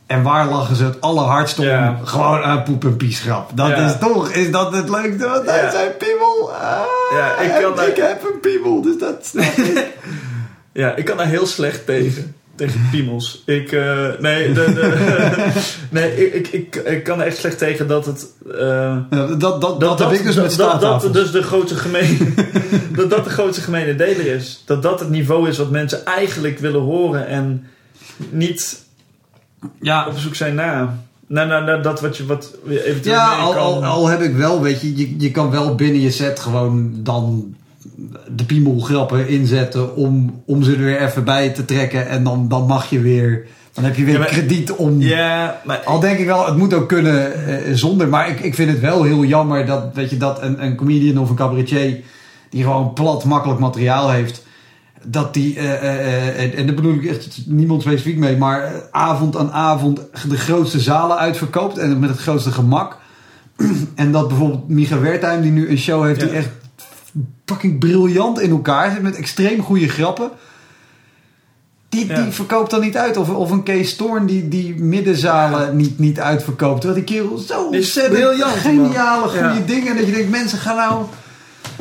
[0.06, 1.64] En waar lachen ze het allerhardst om?
[1.64, 1.98] Ja.
[2.04, 3.50] Gewoon aan poep en piesgrap.
[3.54, 3.76] Dat Ja.
[3.86, 5.28] is toch, is dat het leukste?
[5.28, 6.50] Want hij zijn piemel.
[6.52, 6.78] Ah,
[7.18, 9.86] Ja, ik kan daar- ik heb een piemel, dus dat snap ik.
[10.72, 12.34] Ja, ik kan daar heel slecht tegen.
[12.54, 13.42] Tegen piemels.
[13.46, 15.50] Ik, eh, nee, de, de,
[15.90, 18.26] nee ik, ik, ik, ik kan er echt slecht tegen dat het...
[18.52, 21.76] eh, Ja, dat, dat, dat, heb ik dus dat, met dat, dat dus de grootste
[21.76, 22.16] gemene,
[22.96, 24.62] dat dat de grootste gemene deler is.
[24.66, 27.66] Dat dat het niveau is wat mensen eigenlijk willen horen en
[28.30, 28.82] niet
[29.80, 30.98] ja, op zoek zijn naar.
[31.26, 33.62] Naar, naar, naar dat wat je wat eventueel Ja, mee al, kan.
[33.62, 36.90] al, al heb ik wel, weet je, je, je kan wel binnen je set gewoon
[36.94, 37.54] dan
[38.36, 42.08] de piemelgrappen inzetten om, om ze er weer even bij te trekken.
[42.08, 45.00] En dan, dan mag je weer, dan heb je weer Ja, maar- krediet om...
[45.00, 48.08] Ja, maar Al denk ik wel, het moet ook kunnen eh, zonder.
[48.08, 51.18] Maar ik, ik vind het wel heel jammer dat, weet je, dat een, een comedian
[51.18, 52.00] of een cabaretier...
[52.50, 54.44] die gewoon plat, makkelijk materiaal heeft...
[55.04, 58.36] dat die, eh, eh, en, daar bedoel ik echt niemand specifiek mee...
[58.36, 61.78] maar avond aan avond de grootste zalen uitverkoopt...
[61.78, 62.98] en met het grootste gemak.
[63.94, 66.20] en dat bijvoorbeeld Micha Wertheim, die nu een show heeft...
[66.20, 66.48] die echt
[67.46, 69.02] fucking briljant in elkaar zit...
[69.02, 70.30] met extreem goede grappen...
[71.88, 72.22] Die, Ja.
[72.22, 73.16] die verkoopt dan niet uit.
[73.16, 76.80] Of, of een Kees Storn die, die middenzalen niet, niet uitverkoopt.
[76.80, 79.60] Terwijl die kerel zo ontzettend briljant, geniale, goede Ja.
[79.66, 79.88] dingen.
[79.90, 81.04] En dat je denkt, mensen gaan nou,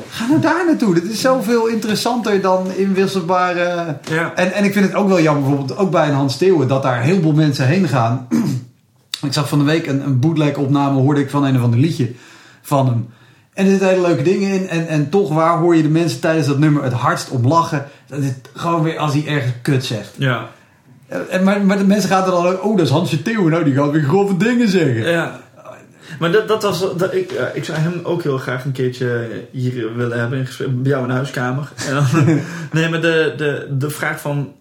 [0.10, 0.94] ga nou daar naartoe.
[0.94, 3.98] Dit is zoveel interessanter dan inwisselbare...
[4.36, 6.68] En, en ik vind het ook wel jammer, bijvoorbeeld ook bij een Hans Steeuwen...
[6.68, 8.28] dat daar heel veel mensen heen gaan.
[9.28, 11.00] ik zag van de week een, een bootleg opname...
[11.00, 12.12] hoorde ik van een of ander liedje
[12.62, 13.08] van hem.
[13.60, 14.70] En er zitten hele leuke dingen in.
[14.70, 17.88] En, en toch, waar hoor je de mensen tijdens dat nummer het hardst om lachen?
[18.07, 20.14] Dat is gewoon weer als hij ergens kut zegt.
[20.18, 20.49] ja.
[21.30, 22.64] En, maar, maar de mensen gaan er dan ook...
[22.64, 23.51] Oh, dat is Hansje Theeuwen.
[23.51, 25.12] Nou, die gaat weer grove dingen zeggen.
[25.12, 25.39] Ja.
[26.20, 29.95] Maar dat, dat was, dat, ik, ik zou hem ook heel graag een keertje hier
[29.95, 31.72] willen hebben in gesprek, bij jou in de huiskamer.
[31.88, 32.41] En dan,
[32.72, 34.53] nee, maar de, de, de vraag van,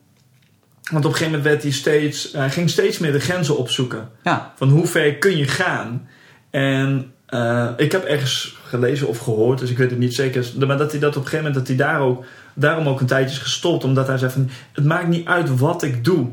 [0.90, 4.08] want op een gegeven moment werd hij steeds, hij ging steeds meer de grenzen opzoeken.
[4.22, 4.52] Ja.
[4.56, 6.08] Van hoe ver kun je gaan?
[6.50, 10.46] En eh, ik heb ergens gelezen of gehoord, dus ik weet het niet zeker.
[10.66, 13.06] Maar dat hij dat op een gegeven moment, dat hij daar ook, daarom ook een
[13.06, 13.84] tijdje is gestopt.
[13.84, 16.26] Omdat hij zei van, het maakt niet uit wat ik doe.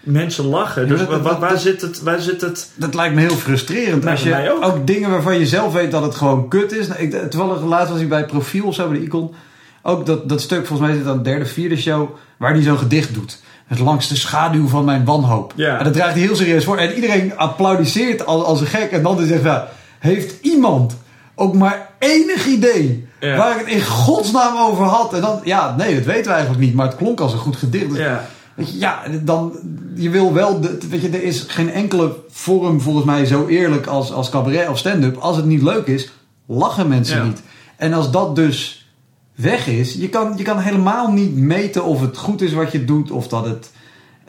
[0.00, 0.82] Mensen lachen.
[0.82, 2.70] Ja, Dus dat- waar, dat- waar, dat- zit het, waar zit het?
[2.74, 4.06] Dat lijkt me heel frustrerend.
[4.06, 4.64] Als je ook.
[4.64, 4.86] ook.
[4.86, 6.88] dingen waarvan je zelf weet dat het gewoon kut is.
[6.88, 9.34] Nou, ik, toevallig laatst was ik bij Profiel of zo, bij de Icon.
[9.82, 12.08] Ook dat, dat stuk, volgens mij het dan de derde, vierde show...
[12.36, 13.40] waar hij zo'n gedicht doet.
[13.66, 15.52] Het langs de schaduw van mijn wanhoop.
[15.56, 15.78] Ja.
[15.78, 16.76] En dat draagt hij heel serieus voor.
[16.76, 18.90] En iedereen applaudisseert als, als een gek.
[18.90, 19.62] En dan van...
[19.98, 20.96] Heeft iemand
[21.38, 23.06] ook maar enig idee...
[23.20, 23.36] Ja.
[23.36, 25.14] waar ik het in godsnaam over had?
[25.14, 25.40] En dan...
[25.44, 26.74] Ja, nee, dat weten we eigenlijk niet.
[26.74, 27.96] Maar het klonk als een goed gedicht.
[27.96, 28.26] Ja.
[28.54, 29.52] Weet je, ja, dan,
[29.94, 33.86] je wil wel, de, weet je, er is geen enkele vorm volgens mij zo eerlijk
[33.86, 35.16] als, als cabaret of stand-up.
[35.16, 36.10] Als het niet leuk is,
[36.46, 37.24] lachen mensen Ja.
[37.24, 37.42] niet.
[37.76, 38.88] En als dat dus
[39.34, 42.84] weg is, je kan, je kan helemaal niet meten of het goed is wat je
[42.84, 43.70] doet, of dat het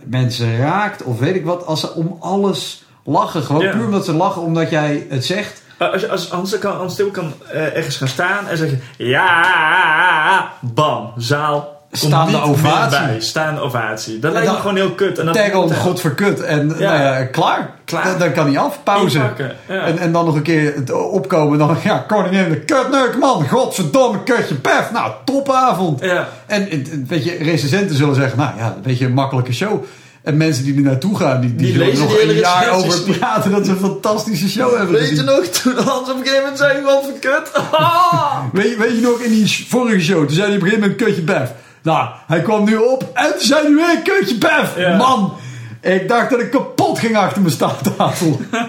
[0.04, 1.66] mensen raakt, of weet ik wat.
[1.66, 5.62] Als ze om alles lachen, gewoon puur omdat ze lachen omdat jij het zegt.
[5.80, 8.82] Als, als Hans, kan, Hans Til kan eh, ergens gaan staan en zeggen...
[8.98, 11.78] Ja, bam, zaal.
[11.92, 13.00] Staande ovatie.
[13.08, 13.20] Bij.
[13.22, 14.20] Staande ovatie.
[14.20, 15.18] Dat En lijkt me dan- gewoon heel kut.
[15.18, 17.70] En godverkut en nou ja, klaar.
[17.86, 18.04] Klaar.
[18.04, 19.18] Dan, dan kan hij af, pauze.
[19.18, 19.56] inpakken.
[19.68, 19.82] Ja.
[19.82, 21.58] En, en dan nog een keer het opkomen.
[21.58, 23.48] Dan, ja, koningin de kutneuk, man.
[23.50, 24.92] Godverdomme, kutje pef.
[24.92, 26.02] Nou, topavond.
[26.02, 29.84] en, en, weet je, recensenten zullen zeggen, nou ja, een beetje een makkelijke show.
[30.30, 33.66] En mensen die er naartoe gaan, die, die, lezen nog een jaar over praten dat
[33.66, 36.84] ze een fantastische show hebben Weet je nog, toen Hans op een gegeven moment zei...
[36.84, 37.52] Wat voor kut.
[37.72, 38.38] Ah!
[38.54, 40.90] Weet, je- weet je nog, in die vorige show, toen zei hij op een gegeven
[40.90, 41.52] moment kutje pef.
[41.82, 44.38] Nou, hij kwam nu op en toen zei hij weer kutje.
[44.78, 44.98] Ja.
[44.98, 45.34] Man,
[45.82, 48.40] ik dacht dat ik kapot ging achter mijn staattafel.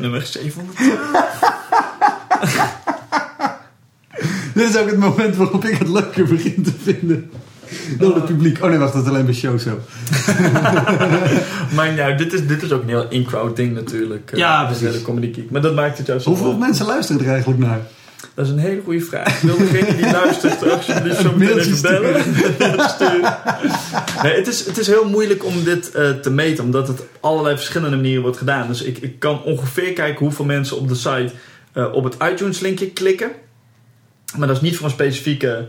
[0.00, 0.78] Nummer 700.
[4.54, 7.30] Dit is ook het moment waarop ik het leuker begin te vinden.
[7.98, 8.62] Dan het publiek.
[8.62, 9.78] Oh nee, wacht, dat is alleen bij show zo.
[11.74, 14.30] Maar nou, dit is, dit is ook een heel in-crowd ding natuurlijk.
[14.32, 14.86] eh, Ja, de precies.
[14.86, 15.50] hele Comedy Geek.
[15.50, 17.80] Maar dat maakt het juist zo Hoeveel mensen luisteren er eigenlijk naar?
[18.34, 19.26] Dat is een hele goede vraag.
[19.42, 22.22] Ik wil degene die luistert alsjeblieft zo meteen even bellen.
[24.22, 27.08] Nee, het, is, het is heel moeilijk om dit eh, te meten, omdat het op
[27.20, 28.66] allerlei verschillende manieren wordt gedaan.
[28.68, 31.30] Dus ik, ik kan ongeveer kijken hoeveel mensen op de site
[31.72, 33.30] eh, op het iTunes linkje klikken.
[34.38, 35.68] Maar dat is niet voor een specifieke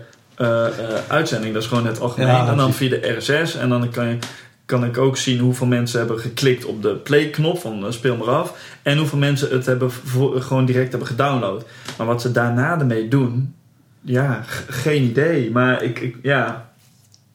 [1.07, 1.53] uitzending.
[1.53, 2.27] Dat is gewoon het algemeen.
[2.27, 3.55] Ja, en dan via de RSS.
[3.55, 4.17] En dan kan, je,
[4.65, 8.29] kan ik ook zien hoeveel mensen hebben geklikt op de play-knop van eh, speel maar
[8.29, 8.53] af.
[8.81, 11.65] En hoeveel mensen het hebben voor- gewoon direct hebben gedownload.
[11.97, 13.55] Maar wat ze daarna ermee doen,
[14.01, 15.51] ja, geen idee.
[15.51, 16.69] Maar ik, ik ja.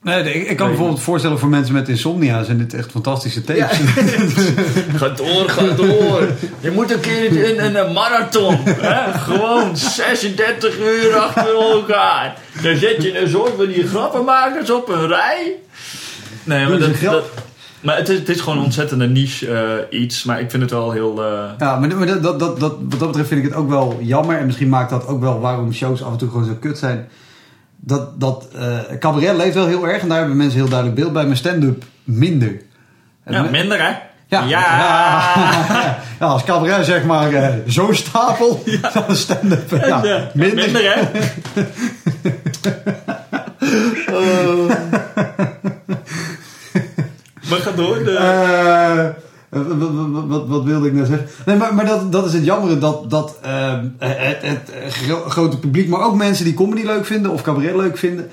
[0.01, 3.41] Nee, ik, ik kan me bijvoorbeeld voorstellen voor mensen met insomnia zijn dit echt fantastische
[3.43, 3.77] tapes.
[4.99, 6.27] Ga door, ga door.
[6.59, 8.57] Je moet een keer in, in een marathon.
[8.65, 9.19] Hè?
[9.19, 12.35] Gewoon 36 uur achter elkaar.
[12.61, 15.55] Dan zet je een soort van die grappenmakers op een rij.
[16.43, 17.23] Nee, maar, dat,
[17.81, 19.51] maar het, is, het is gewoon een ontzettende niche
[19.89, 20.23] eh, iets.
[20.23, 21.23] Maar ik vind het wel heel...
[21.23, 24.37] eh, Ja, maar, dat, dat, dat- wat dat betreft vind ik het ook wel jammer.
[24.37, 27.07] En misschien maakt dat ook wel waarom shows af en toe gewoon zo kut zijn.
[27.79, 30.01] Dat, dat eh, cabaret leeft wel heel erg.
[30.01, 31.25] En daar hebben mensen heel duidelijk beeld bij.
[31.25, 32.61] Maar stand-up minder.
[33.25, 33.89] Ja, minder hè?
[34.27, 34.45] Ja, Ja.
[34.47, 35.97] ja.
[36.19, 38.63] Ja, als cabaret zeg maar eh, zo'n stapel.
[38.93, 40.63] Dan stand-up ja, Ja, minder.
[40.63, 41.01] minder hè?
[47.49, 48.03] Maar ga door.
[48.03, 49.13] De...
[49.49, 49.59] Eh,
[50.27, 51.27] wat, wat, wilde ik nou zeggen?
[51.45, 55.59] Nee, maar, maar dat, dat is het jammere dat, dat eh, het, het gro- grote
[55.59, 58.27] publiek, maar ook mensen die comedy leuk vinden of cabaret leuk vinden,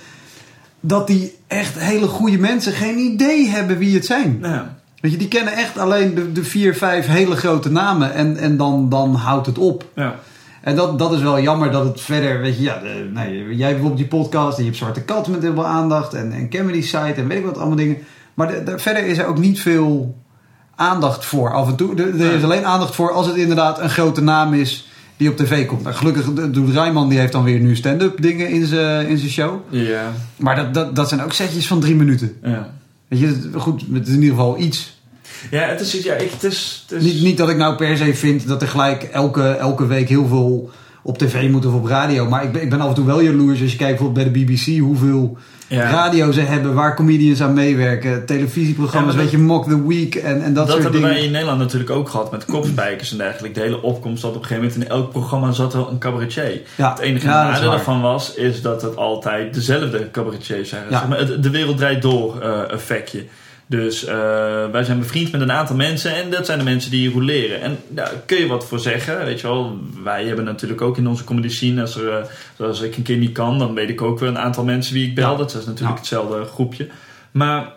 [0.81, 4.39] dat die echt hele goede mensen geen idee hebben wie het zijn.
[4.41, 4.63] nou,
[5.01, 8.57] Weet je, die kennen echt alleen de, de vier, vijf hele grote namen en, en
[8.57, 9.85] dan, dan houdt het op.
[9.95, 10.15] ja.
[10.63, 13.69] En dat, dat is wel jammer dat het verder, weet je, ja, de, nee, jij
[13.69, 16.51] hebt bijvoorbeeld die podcast en je hebt Zwarte Kat met heel veel aandacht en, en
[16.51, 17.97] Comedy Site en weet ik wat allemaal dingen.
[18.35, 20.17] Maar de- de- verder is er ook niet veel
[20.77, 21.53] aandacht voor.
[21.53, 24.55] Af en toe, er, er is alleen aandacht voor als het inderdaad een grote naam
[24.55, 25.83] is die op tv komt.
[25.83, 29.31] Nou, gelukkig doet Rijman, die heeft dan weer nu stand-up dingen in zijn in zijn
[29.31, 29.61] show.
[29.69, 30.13] Ja.
[30.37, 32.37] Maar dat, dat, dat zijn ook setjes van drie minuten.
[32.43, 32.71] Ja.
[33.09, 34.99] Weet je, goed, het is in ieder geval iets.
[35.51, 37.97] Ja, het is, ja, ik, het is, het is Niet, niet dat ik nou per
[37.97, 40.71] se vind dat er gelijk elke, elke week heel veel
[41.07, 42.29] op tv moet of op radio.
[42.29, 44.45] Maar ik ben, ik ben af en toe wel jaloers als je kijkt bijvoorbeeld bij
[44.45, 45.37] de BBC hoeveel
[45.69, 45.91] ja.
[45.91, 48.27] radio ze hebben waar comedians aan meewerken.
[48.27, 51.17] Televisieprogramma's, Ja, weet je, Mock the Week en, en dat, Dat, soort hebben dingen.
[51.17, 53.59] wij in Nederland natuurlijk ook gehad met kopspijkers en dergelijke.
[53.59, 56.61] De hele opkomst zat op een gegeven moment in elk programma zat wel een cabaretier.
[56.77, 60.83] Ja, Het enige dat nadeel daarvan was, is dat het altijd dezelfde cabaretiers zijn.
[60.91, 60.99] Ja.
[60.99, 63.25] Zeg maar, het, de wereld draait door eh, effectje.
[63.67, 64.15] Dus eh,
[64.71, 67.61] wij zijn bevriend met een aantal mensen en dat zijn de mensen die roleren.
[67.61, 69.79] En daar kun je wat voor zeggen, weet je wel.
[70.05, 72.09] Wij hebben natuurlijk ook in onze comedy scene, als, er,
[72.59, 74.95] eh, als ik een keer niet kan, dan weet ik ook wel een aantal mensen
[74.95, 75.31] wie ik bel.
[75.31, 75.37] Ja.
[75.37, 75.95] Dat is natuurlijk Ja.
[75.95, 76.89] hetzelfde groepje.
[77.31, 77.73] Maar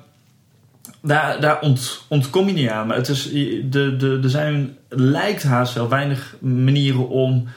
[1.02, 2.88] daar, daar ont, ontkom je niet aan.
[2.88, 7.48] Maar het is, de, de, er zijn, lijkt haast wel weinig manieren om,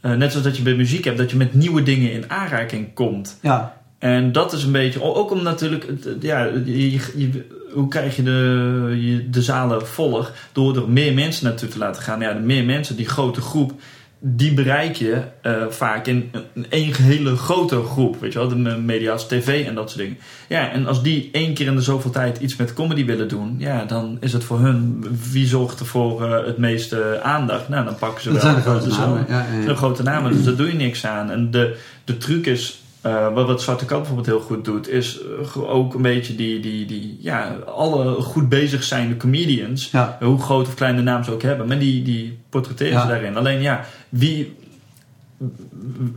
[0.00, 2.94] eh, net zoals dat je bij muziek hebt, dat je met nieuwe dingen in aanraking
[2.94, 3.38] komt.
[3.42, 5.86] Ja, En dat is een beetje, ook om natuurlijk,
[6.20, 10.30] ja, je, je- hoe krijg je de, je de zalen voller?
[10.52, 12.20] Door er meer mensen naartoe te laten gaan.
[12.20, 13.72] Ja, de meer mensen, die grote groep,
[14.20, 18.20] die bereik je eh, vaak in een, een hele grote groep.
[18.20, 18.54] Weet je wel, de
[18.84, 20.18] media's, tv en dat soort dingen.
[20.48, 23.54] Ja, en als die één keer in de zoveel tijd iets met comedy willen doen,
[23.58, 27.68] ja, dan is het voor hun, wie zorgt er voor eh, het meeste aandacht?
[27.68, 28.52] Nou, dan pakken ze dat wel.
[28.52, 29.14] zijn de grote namen.
[29.26, 29.66] wel- Ja, ja, ja.
[29.66, 31.30] de grote namen, dus daar doe je niks aan.
[31.30, 35.18] En de, de truc is, eh, wat, wat Zwarte Kat bijvoorbeeld heel goed doet, is
[35.54, 40.16] eh, ook een beetje die, die, die, ja, alle goed bezig zijnde comedians, Ja.
[40.20, 43.00] hoe groot of klein de naam ze ook hebben, maar die, die portretteren Ja.
[43.02, 43.36] ze daarin.
[43.36, 44.56] Alleen ja, wie,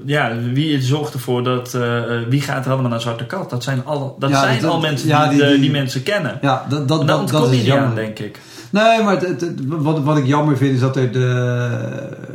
[0.06, 3.50] ja, wie zorgt ervoor dat, eh, wie gaat er allemaal naar Zwarte Kat?
[3.50, 6.04] Dat zijn, alle, dat Ja, zijn dat- al mensen die, die- de- die- die mensen
[6.04, 6.38] kennen.
[6.42, 7.96] Ja, dat, dat, dat, is jammer.
[7.96, 8.40] denk ik.
[8.70, 12.30] Nee, maar het, het- het- wat, wat ik jammer vind is dat er de.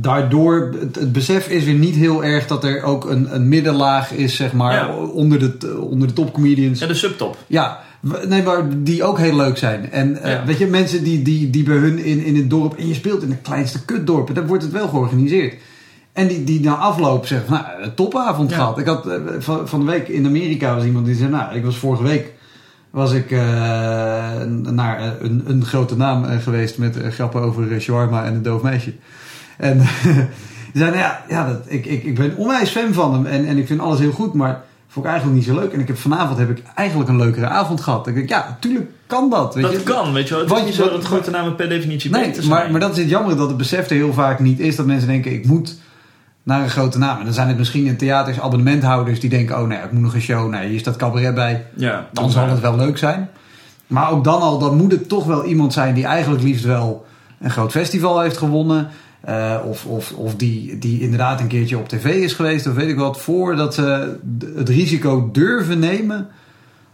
[0.00, 4.12] Daardoor, het, het besef is weer niet heel erg dat er ook een, een middenlaag
[4.12, 4.94] is, zeg maar, Ja.
[4.96, 6.78] onder, de, onder de topcomedians.
[6.78, 7.36] Ja, de subtop.
[7.46, 7.80] Ja,
[8.28, 9.90] nee, maar die ook heel leuk zijn.
[9.92, 12.88] En eh, weet je, mensen die, die, die bij hun in, in het dorp, en
[12.88, 15.54] je speelt in de kleinste kutdorpen, daar wordt het wel georganiseerd.
[16.12, 18.56] En die, die na afloop zeggen, nou, een topavond Ja.
[18.56, 18.78] gehad.
[18.78, 21.64] Ik had eh, van, van de week in Amerika was iemand die zei, nou, ik
[21.64, 22.32] was vorige week
[22.90, 23.38] was ik eh,
[24.70, 28.92] naar een, een grote naam geweest met grappen over shawarma en een doof meisje.
[29.58, 29.80] En
[30.74, 33.58] zei, nou ja, ja dat, ik, ik, ik ben onwijs fan van hem en, en
[33.58, 35.72] ik vind alles heel goed, maar vond ik eigenlijk niet zo leuk.
[35.72, 38.06] En ik heb, vanavond heb ik eigenlijk een leukere avond gehad.
[38.06, 39.54] Ik denk, ja, natuurlijk kan dat.
[39.54, 39.78] Weet Dat je?
[39.82, 40.42] kan, weet je wel.
[40.42, 42.54] Het Wat is niet je- zo dat grote namen per definitie Nee, beter zijn.
[42.54, 44.76] maar, maar dat is het jammer dat het besef er heel vaak niet is.
[44.76, 45.78] Dat mensen denken, ik moet
[46.42, 47.18] naar een grote naam.
[47.18, 49.60] En dan zijn het misschien in theaters abonnementhouders die denken...
[49.60, 50.50] oh nee, ik moet nog een show.
[50.50, 51.66] Nee, hier staat cabaret bij.
[51.74, 53.28] Ja, Dan zal het wel leuk zijn.
[53.86, 55.94] Maar ook dan al, dan moet het toch wel iemand zijn...
[55.94, 57.06] die eigenlijk liefst wel
[57.40, 58.88] een groot festival heeft gewonnen...
[59.20, 62.66] eh, of of, of die, die inderdaad een keertje op tv is geweest...
[62.66, 64.16] of weet ik wat, voordat ze
[64.56, 66.28] het risico durven nemen...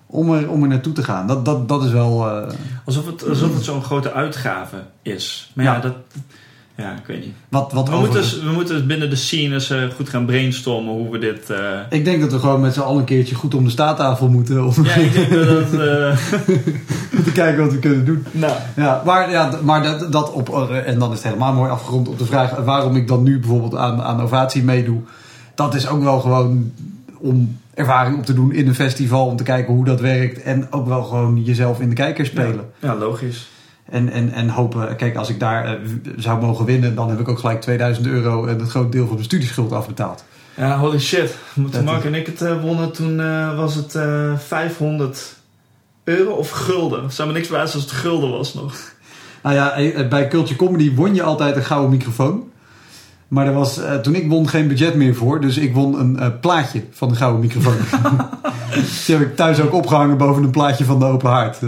[0.06, 1.26] om er, om er naartoe te gaan.
[1.26, 2.28] Dat, dat, dat is wel...
[2.30, 2.52] eh,
[2.84, 5.52] Alsof het, alsof het zo'n grote uitgave is.
[5.54, 5.80] Maar ja, Ja.
[5.80, 5.94] dat...
[6.76, 7.34] Ja, ik weet niet.
[7.48, 10.08] wat, wat We over- moeten, dus- we moeten dus binnen de scene eens eh, goed
[10.08, 11.50] gaan brainstormen hoe we dit...
[11.50, 11.58] eh,
[11.90, 14.64] Ik denk dat we gewoon met z'n allen een keertje goed om de staattafel moeten...
[14.64, 16.16] om Ja, ik denk dat eh,
[17.24, 18.24] te kijken wat we kunnen doen.
[18.30, 21.70] nou, Ja, maar, ja, maar dat, dat op, eh, en dan is het helemaal mooi
[21.70, 25.00] afgerond op de vraag waarom ik dan nu bijvoorbeeld aan, aan Ovatie meedoe.
[25.54, 26.72] Dat is ook wel gewoon
[27.18, 30.42] om ervaring op te doen in een festival, om te kijken hoe dat werkt.
[30.42, 32.64] En ook wel gewoon jezelf in de kijker spelen.
[32.78, 33.48] ja, logisch.
[33.84, 35.72] En, en, en hopen, kijk, als ik daar eh,
[36.16, 39.16] zou mogen winnen, dan heb ik ook gelijk 2000 euro en het groot deel van
[39.16, 40.24] de studieschuld afbetaald.
[40.56, 41.36] Ja, holy shit.
[41.54, 45.36] Toen Mark en ik het eh, wonnen, toen eh, was het eh 500
[46.04, 47.12] euro of gulden.
[47.12, 48.74] Zou me niks wijzen als het gulden was nog.
[49.42, 49.74] Nou ja,
[50.08, 52.50] bij Culture Comedy won je altijd een gouden microfoon.
[53.28, 55.40] Maar er was toen ik won geen budget meer voor.
[55.40, 57.76] Dus ik won een plaatje van de gouden microfoon.
[59.06, 61.58] Die heb ik thuis ook opgehangen boven een plaatje van de open haard.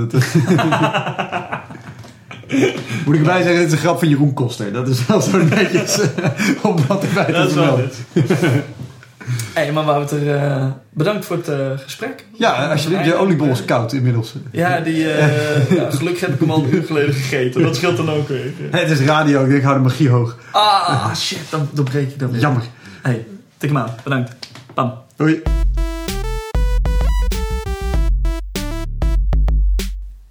[2.61, 2.73] Dat,
[3.05, 4.73] Moet ik erbij zeggen, dit is een grap van Jeroen Koster.
[4.73, 6.31] Dat is wel zo netjes eh,
[6.63, 7.91] om dat erbij te Dat is wel vermelden.
[8.13, 8.31] dit.
[9.55, 12.25] Hé, maar Wouter, eh bedankt voor het eh, gesprek.
[12.39, 13.05] Ja, alsjeblieft.
[13.05, 14.35] Je oliebol is koud inmiddels.
[14.51, 17.63] Ja, die, eh, ja, gelukkig heb ik hem al een uur geleden gegeten.
[17.63, 18.53] Dat scheelt dan ook weer.
[18.71, 20.39] Het is radio, ik denk, hou de magie hoog.
[20.53, 22.41] Ah, shit, dan, dan breek ik dat weer.
[22.41, 22.63] Jammer.
[23.03, 23.27] Hey,
[23.57, 23.95] tik hem aan.
[24.05, 24.37] Bedankt.
[24.75, 24.95] Bam.
[25.17, 25.43] Hoi.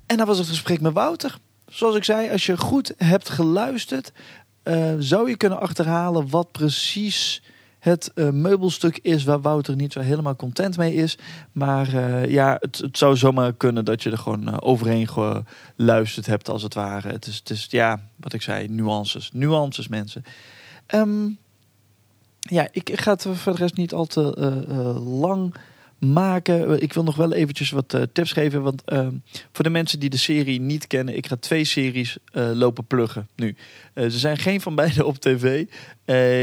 [0.05, 1.38] En dat was het gesprek met Wouter.
[1.74, 4.11] Zoals ik zei, als je goed hebt geluisterd,
[4.63, 7.41] eh, zou je kunnen achterhalen wat precies
[7.80, 11.17] het eh, meubelstuk is waar Wouter niet zo helemaal content mee is.
[11.51, 16.49] Maar eh, ja, het, het zou zomaar kunnen dat je er gewoon overheen geluisterd hebt,
[16.49, 17.09] als het ware.
[17.09, 19.30] Het is, ja, wat ik zei, nuances.
[19.34, 20.24] Nuances, mensen.
[20.86, 21.30] Ehm,
[22.39, 24.21] ja, ik, ga het voor de rest niet al te
[25.05, 25.55] lang
[26.04, 26.82] maken.
[26.82, 28.62] Ik wil nog wel eventjes wat eh, tips geven.
[28.62, 29.14] Want ehm,
[29.51, 33.28] voor de mensen die de serie niet kennen, ik ga twee series eh, lopen pluggen
[33.36, 33.56] nu.
[33.93, 35.66] Eh, ze zijn geen van beide op tv.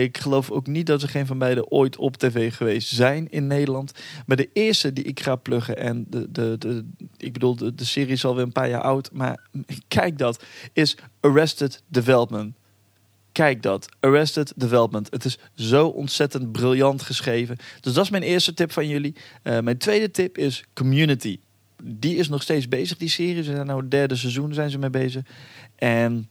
[0.03, 3.47] Ik geloof ook niet dat ze geen van beide ooit op tv geweest zijn in
[3.47, 3.93] Nederland.
[4.27, 6.85] Maar de eerste die ik ga pluggen, en de, de, de,
[7.17, 9.41] ik bedoel, de, de serie is alweer een paar jaar oud, maar
[9.89, 12.55] kijk dat, is Arrested Development.
[13.33, 13.89] Kijk dat.
[14.01, 15.11] Arrested Development.
[15.11, 17.57] Het is zo ontzettend briljant geschreven.
[17.81, 19.15] Dus dat is mijn eerste tip van jullie.
[19.43, 21.39] Eh, mijn tweede tip is Community.
[21.83, 23.43] Die is nog steeds bezig, die serie.
[23.43, 25.23] Ze zijn nou het derde seizoen zijn ze mee bezig.
[25.77, 26.29] En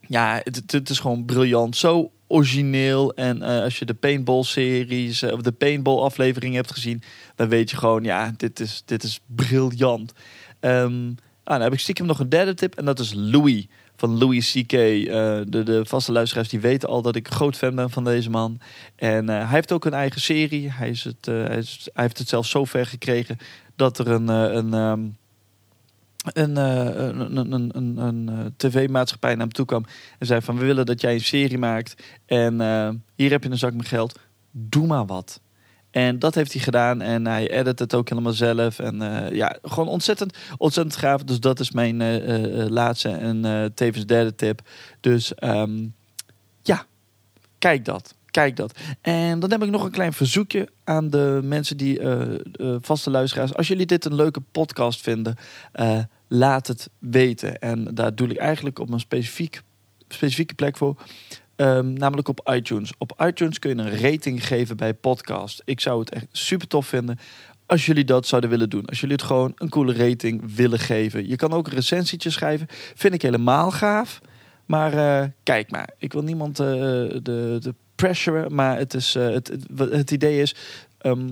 [0.00, 1.76] ja, het, het- is gewoon briljant.
[1.76, 3.14] Zo origineel.
[3.14, 7.02] En eh, als je de Paintball-series eh, of de Paintball-aflevering hebt gezien,
[7.34, 10.12] dan weet je gewoon, ja, dit is, dit is briljant.
[10.60, 11.08] Ehm,
[11.44, 13.66] ah, dan heb ik stiekem nog een derde tip en dat is Louis
[14.00, 14.72] van Louis C.K.
[14.72, 18.04] Eh, de, de vaste luisteraars die weten al dat ik een groot fan ben van
[18.04, 18.60] deze man.
[18.96, 20.70] En eh, hij heeft ook een eigen serie.
[20.70, 23.38] Hij, is het, eh, hij, heeft het zelfs zo ver gekregen
[23.76, 25.00] dat er een, eh, een, ehm,
[26.32, 29.84] een, een, een, een, een, een, eh, tv-maatschappij naar hem toe kwam
[30.18, 32.54] en zei van we willen dat jij een serie maakt en
[33.14, 34.18] hier heb je een zak met geld,
[34.50, 35.40] doe maar wat.
[35.90, 38.78] En dat heeft hij gedaan en hij edit het ook helemaal zelf.
[38.78, 41.24] En eh, ja, gewoon ontzettend, ontzettend gaaf.
[41.24, 44.60] Dus dat is mijn eh, eh, laatste en tevens derde tip.
[45.00, 45.86] Dus ehm,
[46.62, 46.86] ja,
[47.58, 48.14] kijk dat.
[48.30, 48.78] Kijk dat.
[49.00, 52.00] En dan heb ik nog een klein verzoekje aan de mensen die
[52.80, 53.54] vaste luisteraars.
[53.54, 55.36] Als jullie dit een leuke podcast vinden,
[56.28, 57.58] laat het weten.
[57.58, 59.62] En daar doe ik eigenlijk op een specifiek,
[60.08, 60.96] specifieke plek voor.
[61.60, 62.92] Ehm, namelijk op iTunes.
[62.98, 65.62] Op iTunes kun je een rating geven bij podcast.
[65.64, 67.18] Ik zou het echt super tof vinden
[67.66, 68.84] als jullie dat zouden willen doen.
[68.86, 71.28] Als jullie het gewoon een coole rating willen geven.
[71.28, 72.66] Je kan ook een recensietje schrijven.
[72.94, 74.20] Vind ik helemaal gaaf.
[74.66, 75.90] Maar eh, kijk maar.
[75.98, 78.50] Ik wil niemand eh, de, de pressure.
[78.50, 80.54] Maar het, is, eh, het, het idee is...
[80.98, 81.28] ehm,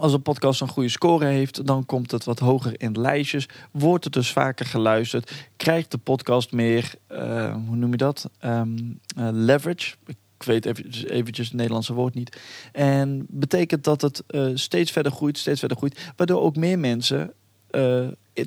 [0.00, 3.48] als een podcast een goede score heeft, dan komt het wat hoger in lijstjes.
[3.70, 5.32] Wordt het dus vaker geluisterd.
[5.56, 8.30] Krijgt de podcast meer, eh, hoe noem je dat?
[8.38, 8.76] Ehm,
[9.16, 9.94] eh, leverage.
[10.06, 12.40] Ik weet eventjes, eventjes het Nederlandse woord niet.
[12.72, 16.12] En betekent dat het eh, steeds verder groeit, steeds verder groeit.
[16.16, 17.32] Waardoor ook meer mensen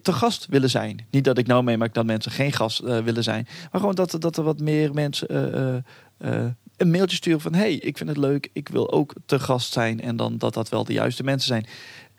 [0.02, 1.06] te gast willen zijn.
[1.10, 3.48] Niet dat ik nou meemaak dat mensen geen gast willen zijn.
[3.72, 5.84] Maar gewoon dat, dat er wat meer mensen
[6.82, 7.54] een mailtje sturen van...
[7.54, 10.02] hey, ik vind het leuk, ik wil ook te gast zijn.
[10.02, 11.66] En dan dat dat wel de juiste mensen zijn.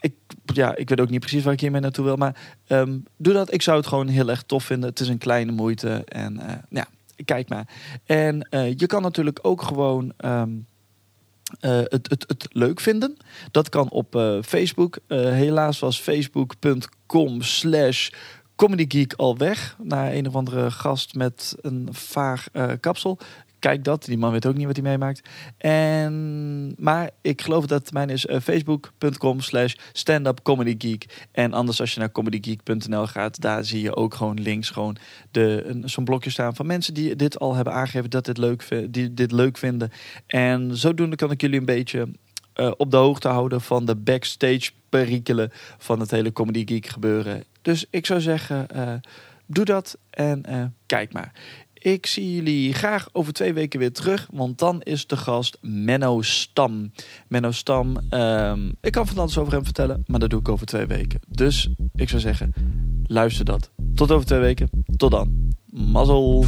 [0.00, 0.14] Ik,
[0.44, 2.16] ja, ik weet ook niet precies waar ik hiermee naartoe wil.
[2.16, 2.36] Maar
[2.66, 3.52] ehm, doe dat.
[3.52, 4.88] Ik zou het gewoon heel erg tof vinden.
[4.88, 6.04] Het is een kleine moeite.
[6.04, 6.86] En eh, ja,
[7.24, 7.68] kijk maar.
[8.04, 10.12] En eh, je kan natuurlijk ook gewoon...
[10.16, 10.50] ehm,
[11.60, 13.16] eh, het, het, het leuk vinden.
[13.50, 14.98] Dat kan op Facebook.
[15.08, 18.10] Helaas was facebook.com slash
[18.56, 19.76] comedygeek al weg.
[19.82, 22.46] Naar een of andere gast met een vaag
[22.80, 23.18] kapsel.
[23.62, 25.28] Kijk dat, die man weet ook niet wat hij meemaakt.
[25.58, 31.26] En, maar ik geloof dat mijn is eh, facebook.com slash stand-up comedygeek.
[31.32, 34.96] En anders als je naar comedygeek.nl gaat, daar zie je ook gewoon links gewoon
[35.84, 39.32] zo'n blokje staan van mensen die dit al hebben aangegeven dat dit leuk, die dit
[39.32, 39.90] leuk vinden.
[40.26, 42.08] En zodoende kan ik jullie een beetje
[42.52, 47.44] eh, op de hoogte houden van de backstage perikelen van het hele Comedy Geek gebeuren.
[47.62, 48.94] Dus ik zou zeggen, eh,
[49.46, 51.32] doe dat en kijk maar.
[51.82, 56.22] Ik zie jullie graag over twee weken weer terug, want dan is de gast Menno
[56.22, 56.92] Stam.
[57.28, 60.66] Menno Stam, ehm, ik kan van alles over hem vertellen, maar dat doe ik over
[60.66, 61.20] twee weken.
[61.28, 62.52] Dus ik zou zeggen,
[63.06, 63.70] luister dat.
[63.94, 64.70] Tot over twee weken.
[64.96, 65.54] Tot dan.
[65.66, 66.44] Mazzel.